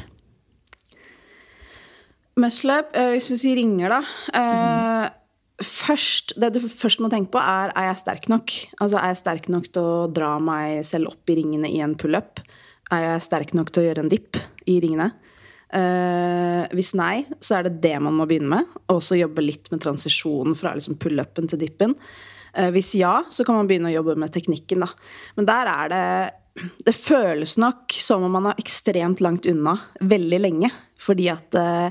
Muscle 2.39 2.79
up, 2.81 2.95
eh, 2.97 3.11
hvis 3.13 3.29
vi 3.29 3.43
sier 3.43 3.61
ringer, 3.61 3.99
da. 3.99 4.01
Mm 4.33 5.19
først, 5.61 6.33
det 6.41 6.53
du 6.55 6.61
først 6.63 7.01
må 7.03 7.09
tenke 7.11 7.33
på, 7.35 7.41
er 7.41 7.73
er 7.77 7.91
jeg 7.91 8.01
sterk 8.01 8.29
nok? 8.29 8.51
Altså, 8.81 8.97
Er 8.97 9.07
jeg 9.07 9.17
sterk 9.17 9.49
nok 9.49 9.71
til 9.71 9.81
å 9.81 10.07
dra 10.11 10.39
meg 10.39 10.85
selv 10.85 11.07
opp 11.07 11.29
i 11.29 11.35
ringene 11.35 11.69
i 11.69 11.79
en 11.79 11.95
pullup? 11.95 12.39
Er 12.91 13.13
jeg 13.13 13.21
sterk 13.21 13.53
nok 13.53 13.71
til 13.71 13.83
å 13.83 13.85
gjøre 13.87 14.03
en 14.03 14.09
dipp 14.09 14.37
i 14.65 14.79
ringene? 14.79 15.11
Uh, 15.73 16.69
hvis 16.69 16.93
nei, 16.93 17.25
så 17.41 17.57
er 17.57 17.63
det 17.63 17.81
det 17.81 17.97
man 17.99 18.13
må 18.13 18.27
begynne 18.29 18.49
med. 18.49 18.65
Og 18.89 19.01
så 19.01 19.17
jobbe 19.17 19.41
litt 19.41 19.71
med 19.71 19.81
transisjonen 19.81 20.53
fra 20.55 20.75
liksom 20.75 20.99
pullupen 21.01 21.49
til 21.49 21.59
dippen. 21.59 21.95
Uh, 22.53 22.69
hvis 22.69 22.93
ja, 22.95 23.23
så 23.29 23.43
kan 23.43 23.55
man 23.57 23.67
begynne 23.67 23.89
å 23.89 23.95
jobbe 23.95 24.15
med 24.15 24.33
teknikken, 24.33 24.85
da. 24.85 24.91
Men 25.35 25.49
der 25.49 25.73
er 25.73 25.89
det 25.89 26.05
Det 26.85 26.93
føles 26.93 27.57
nok 27.57 27.89
som 27.97 28.23
om 28.23 28.31
man 28.31 28.45
er 28.51 28.59
ekstremt 28.61 29.21
langt 29.25 29.47
unna 29.49 29.73
veldig 30.01 30.37
lenge. 30.37 30.69
Fordi 31.01 31.25
at 31.33 31.55
Eh, 31.57 31.89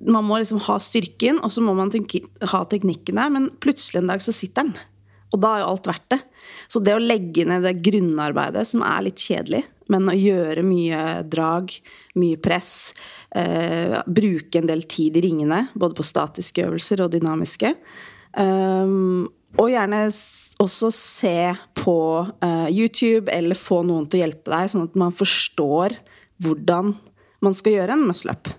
man 0.00 0.24
må 0.24 0.38
liksom 0.40 0.62
ha 0.66 0.78
styrken, 0.80 1.40
og 1.44 1.52
så 1.52 1.62
må 1.64 1.74
man 1.76 1.92
ha 1.92 2.64
teknikken 2.70 3.20
der. 3.20 3.32
Men 3.34 3.50
plutselig 3.60 4.00
en 4.00 4.12
dag 4.12 4.24
så 4.24 4.34
sitter 4.34 4.68
den. 4.68 4.76
Og 5.34 5.40
da 5.42 5.50
er 5.50 5.64
jo 5.64 5.70
alt 5.72 5.88
verdt 5.90 6.10
det. 6.14 6.20
Så 6.70 6.80
det 6.84 6.94
å 6.94 7.02
legge 7.02 7.46
ned 7.48 7.64
det 7.66 7.80
grunnarbeidet, 7.84 8.62
som 8.70 8.84
er 8.86 9.06
litt 9.08 9.22
kjedelig, 9.22 9.64
men 9.92 10.08
å 10.08 10.16
gjøre 10.16 10.64
mye 10.64 11.00
drag, 11.28 11.72
mye 12.20 12.40
press, 12.40 12.94
eh, 13.34 13.98
bruke 14.06 14.60
en 14.60 14.70
del 14.70 14.84
tid 14.88 15.18
i 15.18 15.24
ringene, 15.26 15.66
både 15.74 15.98
på 15.98 16.06
statiske 16.06 16.64
øvelser 16.64 17.04
og 17.04 17.12
dynamiske. 17.16 17.74
Um, 18.38 19.26
og 19.60 19.70
gjerne 19.70 20.06
også 20.62 20.90
se 20.94 21.38
på 21.78 21.98
uh, 22.26 22.68
YouTube 22.72 23.30
eller 23.30 23.58
få 23.58 23.84
noen 23.86 24.08
til 24.08 24.18
å 24.18 24.24
hjelpe 24.24 24.50
deg, 24.50 24.70
sånn 24.72 24.88
at 24.88 24.98
man 24.98 25.14
forstår 25.14 25.94
hvordan 26.42 26.94
man 27.44 27.54
skal 27.54 27.76
gjøre 27.76 27.94
en 27.94 28.06
muscle-up. 28.08 28.50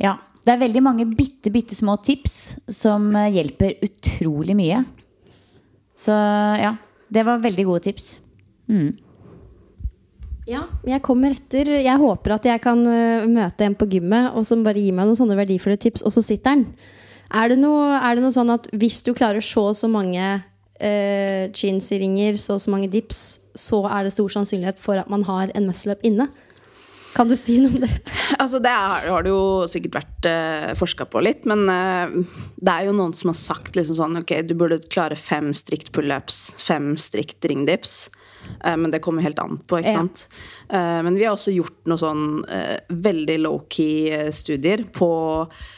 Ja. 0.00 0.16
Det 0.40 0.54
er 0.54 0.62
veldig 0.62 0.80
mange 0.82 1.04
bitte, 1.04 1.52
bitte 1.52 1.76
små 1.76 1.98
tips 2.00 2.36
som 2.72 3.10
eh, 3.18 3.32
hjelper 3.36 3.76
utrolig 3.84 4.56
mye. 4.56 4.80
Så 6.00 6.16
ja. 6.60 6.76
Det 7.10 7.24
var 7.26 7.42
veldig 7.42 7.64
gode 7.66 7.82
tips. 7.88 8.20
Mm. 8.70 8.94
Ja, 10.48 10.64
jeg 10.86 11.02
kommer 11.02 11.34
etter. 11.34 11.68
Jeg 11.82 11.98
håper 12.00 12.36
at 12.36 12.46
jeg 12.46 12.62
kan 12.62 12.80
øh, 12.86 13.26
møte 13.30 13.66
en 13.66 13.76
på 13.78 13.88
gymmet 13.90 14.30
og 14.34 14.46
som 14.46 14.62
bare 14.66 14.80
gir 14.80 14.94
meg 14.96 15.08
noen 15.08 15.18
sånne 15.18 15.38
verdifulle 15.38 15.78
tips, 15.80 16.04
og 16.06 16.14
så 16.14 16.22
sitter 16.24 16.54
han. 16.54 16.64
Er 17.30 17.52
det 17.52 17.60
noe, 17.60 17.98
er 17.98 18.16
det 18.16 18.24
noe 18.24 18.34
sånn 18.34 18.50
at 18.50 18.66
hvis 18.74 19.02
du 19.06 19.12
klarer 19.14 19.42
å 19.42 19.46
se 19.46 19.62
så 19.82 19.90
mange 19.90 20.22
uh, 20.42 21.44
i 21.46 21.98
ringer, 22.02 22.38
så 22.42 22.58
så 22.58 22.72
mange 22.72 22.90
dips, 22.90 23.50
så 23.54 23.84
er 23.86 24.06
det 24.06 24.14
stor 24.16 24.32
sannsynlighet 24.34 24.80
for 24.82 24.98
at 24.98 25.10
man 25.10 25.22
har 25.28 25.52
en 25.54 25.68
muscle-up 25.68 26.02
inne? 26.02 26.26
Kan 27.14 27.28
du 27.30 27.34
si 27.38 27.56
noe 27.58 27.72
om 27.72 27.80
det? 27.82 27.90
Altså, 28.38 28.60
det 28.62 28.70
har, 28.70 29.06
har 29.10 29.24
det 29.26 29.32
jo 29.32 29.66
sikkert 29.70 29.98
vært 29.98 30.28
uh, 30.30 30.70
forska 30.78 31.06
på 31.10 31.22
litt, 31.26 31.46
men 31.50 31.66
uh, 31.66 32.38
det 32.60 32.70
er 32.74 32.86
jo 32.88 32.94
noen 32.96 33.14
som 33.16 33.32
har 33.32 33.38
sagt 33.40 33.76
liksom 33.78 33.98
sånn 33.98 34.20
Ok, 34.22 34.32
du 34.46 34.54
burde 34.58 34.78
klare 34.90 35.18
fem 35.18 35.50
strikt 35.56 35.90
pullups, 35.96 36.40
fem 36.62 36.92
strikt 37.00 37.44
ringdips. 37.50 38.08
Uh, 38.64 38.76
men 38.78 38.90
det 38.94 39.02
kommer 39.04 39.26
helt 39.26 39.40
an 39.42 39.58
på, 39.68 39.80
ikke 39.80 39.92
Ja. 39.92 40.00
sant. 40.02 40.26
Uh, 40.70 41.00
men 41.06 41.18
vi 41.18 41.26
har 41.26 41.34
også 41.34 41.54
gjort 41.54 41.80
noen 41.90 42.00
sånn 42.00 42.26
veldig 42.90 43.38
low-key 43.42 44.30
studier 44.34 44.86
på 44.94 45.10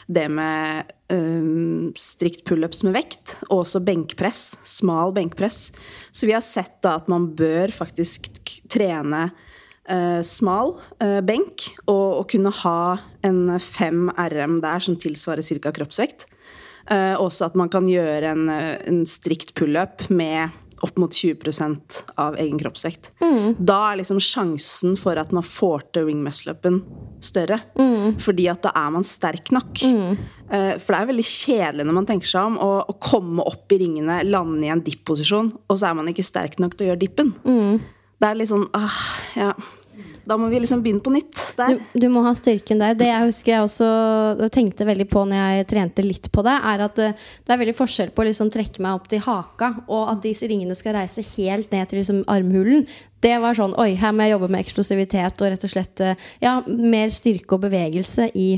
det 0.07 0.27
med 0.31 0.93
um, 1.13 1.91
strikt 1.97 2.43
pullups 2.47 2.83
med 2.85 2.95
vekt, 2.97 3.37
og 3.49 3.63
også 3.63 3.81
benkpress. 3.85 4.43
Smal 4.67 5.13
benkpress. 5.15 5.71
Så 6.11 6.29
vi 6.29 6.35
har 6.35 6.45
sett 6.45 6.79
da 6.85 6.97
at 6.99 7.09
man 7.11 7.31
bør 7.37 7.73
faktisk 7.73 8.29
trene 8.71 9.25
eh, 9.27 9.49
smal 10.23 10.77
eh, 11.03 11.19
benk 11.25 11.65
og, 11.87 12.21
og 12.21 12.27
kunne 12.31 12.53
ha 12.63 12.97
en 13.27 13.59
5 13.59 14.13
RM 14.31 14.61
der 14.63 14.83
som 14.85 14.95
tilsvarer 14.99 15.43
ca. 15.59 15.73
kroppsvekt. 15.75 16.27
Eh, 16.91 17.15
også 17.15 17.47
at 17.47 17.55
man 17.59 17.71
kan 17.71 17.87
gjøre 17.87 18.33
en, 18.33 18.49
eh, 18.51 18.77
en 18.87 19.03
strikt 19.07 19.53
pullup 19.55 20.09
med 20.09 20.51
opp 20.83 20.97
mot 20.99 21.11
20% 21.15 22.01
av 22.19 22.35
egen 22.35 22.59
kroppsvekt. 22.59 23.13
Da 23.57 23.77
er 23.93 24.01
liksom 24.01 24.19
sjansen 24.19 24.97
for 24.99 25.15
at 25.15 25.31
man 25.31 25.45
får 25.47 25.85
til 25.95 26.09
ring 26.09 26.19
muscle-upen 26.25 26.81
større. 27.23 27.61
Fordi 28.19 28.49
at 28.51 28.65
da 28.65 28.73
er 28.75 28.91
man 28.91 29.03
sterk 29.07 29.53
nok. 29.55 29.79
Eh, 30.51 30.75
for 30.77 30.91
det 30.91 30.99
er 30.99 31.11
veldig 31.13 31.23
kjedelig 31.29 31.87
når 31.87 31.97
man 32.01 32.05
tenker 32.09 32.27
seg 32.27 32.49
om, 32.51 32.59
å, 32.59 32.83
å 32.83 32.97
komme 32.99 33.45
opp 33.47 33.71
i 33.71 33.79
ringene, 33.79 34.25
lande 34.27 34.67
i 34.67 34.71
en 34.73 34.83
dipp-posisjon, 34.83 35.53
og 35.69 35.79
så 35.79 35.87
er 35.89 35.95
man 36.01 36.11
ikke 36.11 36.27
sterk 36.27 36.59
nok 36.59 36.75
til 36.75 36.87
å 36.87 36.91
gjøre 36.91 37.03
dippen. 37.05 37.33
Det 38.23 38.29
er 38.29 38.37
litt 38.39 38.53
sånn 38.53 38.69
ah, 38.71 38.99
ja. 39.35 39.53
Da 40.23 40.37
må 40.39 40.47
vi 40.47 40.61
liksom 40.63 40.79
begynne 40.83 41.03
på 41.03 41.11
nytt. 41.11 41.41
Du, 41.59 41.79
du 41.99 42.05
må 42.09 42.21
ha 42.23 42.31
styrken 42.37 42.79
der. 42.79 42.95
Det 42.95 43.09
jeg 43.09 43.27
husker 43.27 43.51
jeg 43.51 43.65
også 43.65 44.47
tenkte 44.55 44.87
veldig 44.87 45.05
på 45.11 45.25
når 45.27 45.41
jeg 45.41 45.67
trente 45.73 46.05
litt 46.05 46.29
på 46.31 46.45
det, 46.47 46.53
er 46.71 46.83
at 46.85 47.01
eh, 47.03 47.17
det 47.43 47.53
er 47.53 47.59
veldig 47.59 47.75
forskjell 47.75 48.13
på 48.15 48.23
å 48.23 48.27
liksom 48.29 48.51
trekke 48.53 48.83
meg 48.85 48.95
opp 48.95 49.09
til 49.11 49.21
haka, 49.25 49.73
og 49.91 50.13
at 50.13 50.23
disse 50.23 50.47
ringene 50.47 50.77
skal 50.79 50.95
reise 50.95 51.25
helt 51.33 51.75
ned 51.75 51.91
til 51.91 51.99
liksom 51.99 52.23
armhulen. 52.31 52.87
Det 53.23 53.35
var 53.43 53.59
sånn 53.59 53.75
Oi, 53.79 53.91
her 53.99 54.15
må 54.15 54.25
jeg 54.25 54.37
jobbe 54.37 54.51
med 54.55 54.63
eksplosivitet 54.63 55.43
og 55.43 55.53
rett 55.53 55.67
og 55.67 55.75
slett 55.75 56.07
eh, 56.07 56.27
ja, 56.43 56.57
mer 56.67 57.11
styrke 57.13 57.59
og 57.59 57.67
bevegelse 57.67 58.31
i 58.39 58.49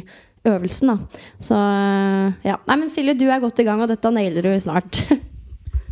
øvelsen. 0.46 0.94
da 0.94 1.24
Så 1.42 1.58
eh, 1.58 2.52
ja. 2.52 2.62
Nei, 2.70 2.84
men 2.84 2.94
Silje, 2.94 3.18
du 3.18 3.26
er 3.26 3.42
godt 3.42 3.66
i 3.66 3.68
gang, 3.68 3.82
og 3.82 3.90
dette 3.90 4.14
nailer 4.14 4.46
du 4.46 4.54
snart. 4.62 5.02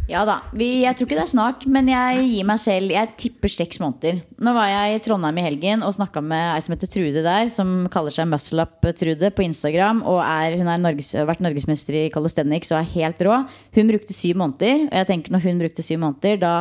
Ja 0.09 0.25
da. 0.27 0.41
Vi, 0.51 0.83
jeg 0.83 0.97
tror 0.99 1.07
ikke 1.07 1.15
det 1.15 1.23
er 1.23 1.31
snart, 1.31 1.61
men 1.69 1.87
jeg 1.87 2.23
gir 2.27 2.47
meg 2.47 2.59
selv 2.59 2.91
Jeg 2.91 3.11
tipper 3.19 3.51
seks 3.51 3.79
måneder. 3.79 4.19
Nå 4.43 4.51
var 4.55 4.67
jeg 4.67 4.97
i 4.97 5.01
Trondheim 5.05 5.39
i 5.39 5.45
helgen 5.45 5.85
og 5.87 5.93
snakka 5.95 6.19
med 6.19 6.43
ei 6.57 6.63
som 6.65 6.75
heter 6.75 6.91
Trude 6.91 7.23
der, 7.23 7.47
som 7.53 7.71
kaller 7.93 8.11
seg 8.11 8.27
Muscle 8.27 8.65
Up 8.65 8.83
Trude 8.99 9.31
på 9.31 9.45
Instagram. 9.45 10.01
Og 10.03 10.19
er, 10.19 10.57
hun 10.59 10.67
har 10.67 10.81
Norges, 10.81 11.13
vært 11.15 11.43
norgesmester 11.45 12.01
i 12.01 12.09
calisthenics 12.11 12.73
og 12.73 12.81
er 12.81 12.91
helt 12.97 13.23
rå. 13.23 13.37
Hun 13.77 13.93
brukte 13.93 14.15
syv 14.15 14.41
måneder, 14.43 14.89
og 14.89 14.97
jeg 14.99 15.09
tenker 15.13 15.35
når 15.35 15.47
hun 15.47 15.63
brukte 15.63 15.87
syv 15.87 16.03
måneder, 16.03 16.41
da, 16.43 16.53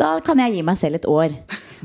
da 0.00 0.16
kan 0.24 0.40
jeg 0.40 0.56
gi 0.56 0.64
meg 0.66 0.78
selv 0.80 0.98
et 0.98 1.08
år. 1.10 1.34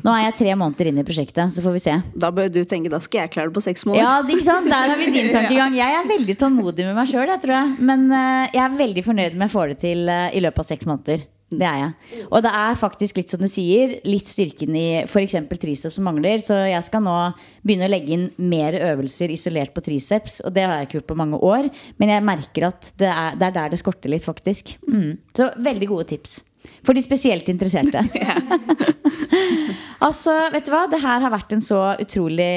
Nå 0.06 0.14
er 0.14 0.28
jeg 0.28 0.36
tre 0.40 0.56
måneder 0.60 0.92
inn 0.92 1.02
i 1.02 1.06
prosjektet, 1.06 1.54
så 1.54 1.64
får 1.64 1.74
vi 1.76 1.84
se. 1.84 1.96
Da 2.16 2.30
bør 2.34 2.52
du 2.54 2.62
tenke 2.70 2.92
da 2.94 3.00
skal 3.04 3.26
jeg 3.26 3.34
klare 3.34 3.52
det 3.52 3.58
på 3.58 3.64
seks 3.66 3.86
måneder. 3.88 4.06
Ja, 4.06 4.20
ikke 4.24 4.46
sant? 4.46 4.70
Der 4.70 4.94
har 4.94 5.00
vi 5.00 5.10
din 5.12 5.32
tankegang. 5.36 5.78
Jeg 5.78 5.98
er 5.98 6.12
veldig 6.12 6.38
tålmodig 6.40 6.86
med 6.88 6.98
meg 6.98 7.10
sjøl, 7.12 7.34
tror 7.42 7.58
jeg. 7.58 7.80
Men 7.90 8.06
eh, 8.12 8.54
jeg 8.54 8.64
er 8.64 8.78
veldig 8.84 9.08
fornøyd 9.08 9.40
med 9.40 9.50
å 9.50 9.54
få 9.54 9.66
det 9.72 9.82
til 9.84 10.06
eh, 10.14 10.30
i 10.38 10.44
løpet 10.46 10.64
av 10.64 10.70
seks 10.70 10.90
måneder. 10.90 11.26
Det 11.48 11.64
er 11.64 11.78
jeg. 11.80 12.24
Og 12.28 12.42
det 12.44 12.52
er 12.60 12.80
faktisk 12.80 13.22
litt 13.22 13.32
som 13.32 13.40
du 13.40 13.48
sier, 13.48 13.94
litt 14.04 14.28
styrken 14.28 14.76
i 14.76 14.88
f.eks. 15.06 15.38
triceps 15.54 15.96
som 15.96 16.04
mangler. 16.08 16.42
Så 16.44 16.58
jeg 16.68 16.84
skal 16.84 17.06
nå 17.06 17.16
begynne 17.64 17.88
å 17.88 17.94
legge 17.94 18.18
inn 18.18 18.26
mer 18.52 18.76
øvelser 18.76 19.32
isolert 19.32 19.72
på 19.76 19.84
triceps. 19.86 20.42
Og 20.44 20.52
det 20.56 20.66
har 20.68 20.82
jeg 20.82 20.90
ikke 20.90 21.00
gjort 21.00 21.14
på 21.14 21.20
mange 21.24 21.40
år. 21.40 21.70
Men 22.02 22.12
jeg 22.12 22.28
merker 22.28 22.68
at 22.74 22.92
det 23.00 23.12
er, 23.14 23.40
det 23.40 23.48
er 23.48 23.56
der 23.62 23.72
det 23.72 23.80
skorter 23.80 24.12
litt, 24.12 24.28
faktisk. 24.28 24.76
Mm. 24.92 25.16
Så 25.40 25.54
veldig 25.70 25.90
gode 25.94 26.10
tips. 26.12 26.42
For 26.86 26.96
de 26.96 27.04
spesielt 27.04 27.50
interesserte. 27.52 28.04
altså, 30.08 30.36
vet 30.54 30.68
du 30.68 30.74
hva? 30.74 30.86
Det 30.92 31.02
her 31.04 31.24
har 31.26 31.34
vært 31.34 31.56
en 31.56 31.64
så 31.64 31.82
utrolig 32.02 32.54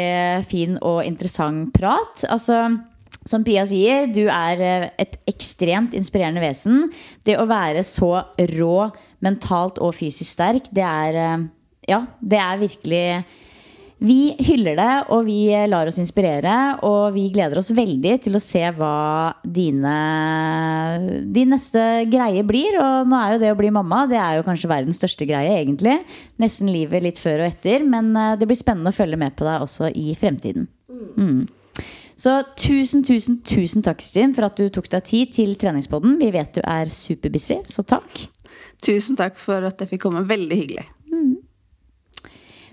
fin 0.50 0.78
og 0.78 1.02
interessant 1.06 1.72
prat. 1.76 2.24
Altså, 2.30 2.62
som 3.28 3.44
Pia 3.44 3.66
sier, 3.68 4.08
du 4.12 4.24
er 4.26 4.64
eh, 4.64 4.88
et 5.02 5.18
ekstremt 5.30 5.94
inspirerende 5.96 6.42
vesen. 6.42 6.88
Det 7.26 7.36
å 7.38 7.48
være 7.48 7.84
så 7.86 8.12
rå 8.54 8.76
mentalt 9.24 9.80
og 9.82 9.94
fysisk 9.98 10.30
sterk, 10.38 10.70
det 10.74 10.86
er 10.86 11.20
eh, 11.20 11.48
Ja, 11.90 12.04
det 12.20 12.38
er 12.38 12.60
virkelig 12.60 13.04
vi 14.00 14.32
hyller 14.40 14.78
det, 14.78 14.92
og 15.12 15.26
vi 15.26 15.50
lar 15.68 15.88
oss 15.90 15.98
inspirere. 16.00 16.54
Og 16.88 17.12
vi 17.12 17.26
gleder 17.34 17.60
oss 17.60 17.68
veldig 17.76 18.14
til 18.24 18.38
å 18.38 18.42
se 18.42 18.62
hva 18.76 18.94
dine 19.44 19.94
din 21.28 21.52
neste 21.52 22.06
greie 22.08 22.44
blir. 22.48 22.78
Og 22.80 23.10
nå 23.10 23.20
er 23.20 23.34
jo 23.34 23.42
det 23.42 23.52
å 23.52 23.58
bli 23.60 23.72
mamma 23.74 24.06
det 24.10 24.16
er 24.20 24.38
jo 24.38 24.46
kanskje 24.46 24.70
verdens 24.72 25.00
største 25.02 25.28
greie, 25.28 25.58
egentlig. 25.60 25.98
Nesten 26.40 26.72
livet 26.72 27.04
litt 27.04 27.20
før 27.20 27.44
og 27.44 27.50
etter. 27.50 27.84
Men 27.84 28.14
eh, 28.16 28.36
det 28.40 28.48
blir 28.48 28.58
spennende 28.58 28.94
å 28.94 28.96
følge 28.96 29.20
med 29.20 29.36
på 29.36 29.48
deg 29.48 29.66
også 29.66 29.90
i 29.92 30.14
fremtiden. 30.18 30.70
Mm. 31.20 31.44
Så 32.20 32.34
tusen, 32.60 33.04
tusen, 33.04 33.38
tusen 33.48 33.84
takk, 33.84 34.00
Kristin, 34.00 34.32
for 34.36 34.48
at 34.48 34.56
du 34.56 34.66
tok 34.72 34.88
deg 34.92 35.04
tid 35.08 35.36
til 35.36 35.54
treningspodden. 35.60 36.18
Vi 36.20 36.32
vet 36.34 36.56
du 36.56 36.64
er 36.64 36.92
superbusy, 36.92 37.60
så 37.68 37.84
takk. 37.84 38.26
Tusen 38.84 39.16
takk 39.20 39.36
for 39.40 39.64
at 39.68 39.80
jeg 39.80 39.92
fikk 39.92 40.08
komme. 40.08 40.24
Veldig 40.28 40.56
hyggelig. 40.56 40.88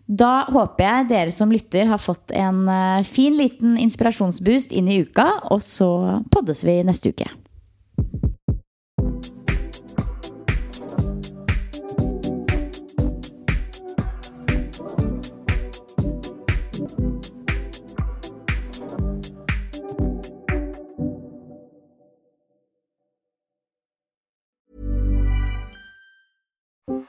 Da 0.07 0.45
håper 0.47 0.85
jeg 0.87 1.07
dere 1.09 1.31
som 1.35 1.51
lytter 1.51 1.89
har 1.91 1.99
fått 1.99 2.31
en 2.31 2.63
eh, 2.71 3.03
fin 3.03 3.35
liten 3.35 3.75
inspirasjonsboost 3.81 4.71
inn 4.71 4.87
i 4.87 5.01
uka, 5.03 5.27
og 5.51 5.59
så 5.65 6.23
poddes 6.31 6.63
vi 6.63 6.79
neste 6.87 7.11
uke. 7.11 7.27